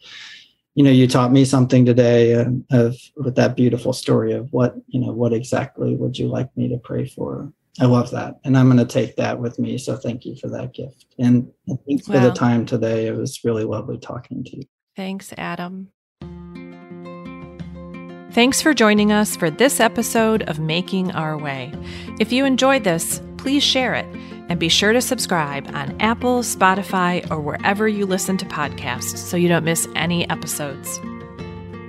you 0.75 0.83
know, 0.83 0.91
you 0.91 1.07
taught 1.07 1.31
me 1.33 1.43
something 1.43 1.85
today 1.85 2.35
uh, 2.35 2.51
of 2.71 2.97
with 3.17 3.35
that 3.35 3.57
beautiful 3.57 3.91
story 3.91 4.31
of 4.31 4.51
what 4.53 4.75
you 4.87 5.01
know, 5.01 5.11
what 5.11 5.33
exactly 5.33 5.95
would 5.95 6.17
you 6.17 6.27
like 6.27 6.55
me 6.55 6.69
to 6.69 6.77
pray 6.77 7.05
for? 7.05 7.51
I 7.79 7.85
love 7.85 8.11
that. 8.11 8.39
And 8.43 8.57
I'm 8.57 8.65
going 8.67 8.77
to 8.77 8.85
take 8.85 9.15
that 9.15 9.39
with 9.39 9.57
me. 9.59 9.77
So 9.77 9.95
thank 9.95 10.25
you 10.25 10.35
for 10.35 10.49
that 10.49 10.73
gift. 10.73 11.05
And 11.17 11.49
thanks 11.87 12.07
for 12.07 12.19
the 12.19 12.31
time 12.31 12.65
today. 12.65 13.07
It 13.07 13.15
was 13.15 13.43
really 13.43 13.63
lovely 13.63 13.97
talking 13.97 14.43
to 14.43 14.57
you. 14.57 14.63
Thanks, 14.95 15.33
Adam. 15.37 15.89
Thanks 18.31 18.61
for 18.61 18.73
joining 18.73 19.11
us 19.11 19.35
for 19.35 19.49
this 19.49 19.79
episode 19.79 20.43
of 20.43 20.59
Making 20.59 21.11
Our 21.11 21.37
Way. 21.37 21.73
If 22.19 22.31
you 22.31 22.45
enjoyed 22.45 22.83
this, 22.83 23.21
please 23.37 23.63
share 23.63 23.95
it 23.95 24.05
and 24.49 24.59
be 24.59 24.69
sure 24.69 24.93
to 24.93 25.01
subscribe 25.01 25.67
on 25.73 25.99
Apple, 25.99 26.39
Spotify, 26.41 27.29
or 27.31 27.39
wherever 27.39 27.87
you 27.87 28.05
listen 28.05 28.37
to 28.37 28.45
podcasts 28.45 29.17
so 29.17 29.37
you 29.37 29.47
don't 29.47 29.63
miss 29.63 29.87
any 29.95 30.29
episodes. 30.29 30.99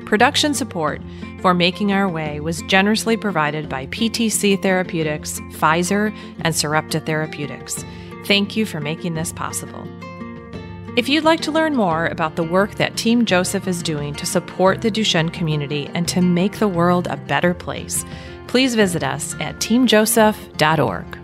Production 0.06 0.54
support 0.54 1.02
for 1.40 1.54
Making 1.54 1.92
Our 1.92 2.08
Way 2.08 2.40
was 2.40 2.62
generously 2.62 3.16
provided 3.16 3.68
by 3.68 3.86
PTC 3.86 4.60
Therapeutics, 4.60 5.40
Pfizer, 5.50 6.14
and 6.40 6.54
Sarepta 6.54 7.00
Therapeutics. 7.00 7.84
Thank 8.26 8.56
you 8.56 8.66
for 8.66 8.80
making 8.80 9.14
this 9.14 9.32
possible. 9.32 9.86
If 10.96 11.08
you'd 11.08 11.24
like 11.24 11.40
to 11.42 11.52
learn 11.52 11.76
more 11.76 12.06
about 12.06 12.36
the 12.36 12.42
work 12.42 12.74
that 12.74 12.96
Team 12.96 13.24
Joseph 13.24 13.68
is 13.68 13.82
doing 13.82 14.14
to 14.14 14.26
support 14.26 14.82
the 14.82 14.90
Duchenne 14.90 15.32
community 15.32 15.88
and 15.94 16.06
to 16.08 16.20
make 16.20 16.58
the 16.58 16.68
world 16.68 17.06
a 17.06 17.16
better 17.16 17.54
place, 17.54 18.04
please 18.48 18.74
visit 18.74 19.04
us 19.04 19.34
at 19.40 19.56
teamjoseph.org. 19.56 21.19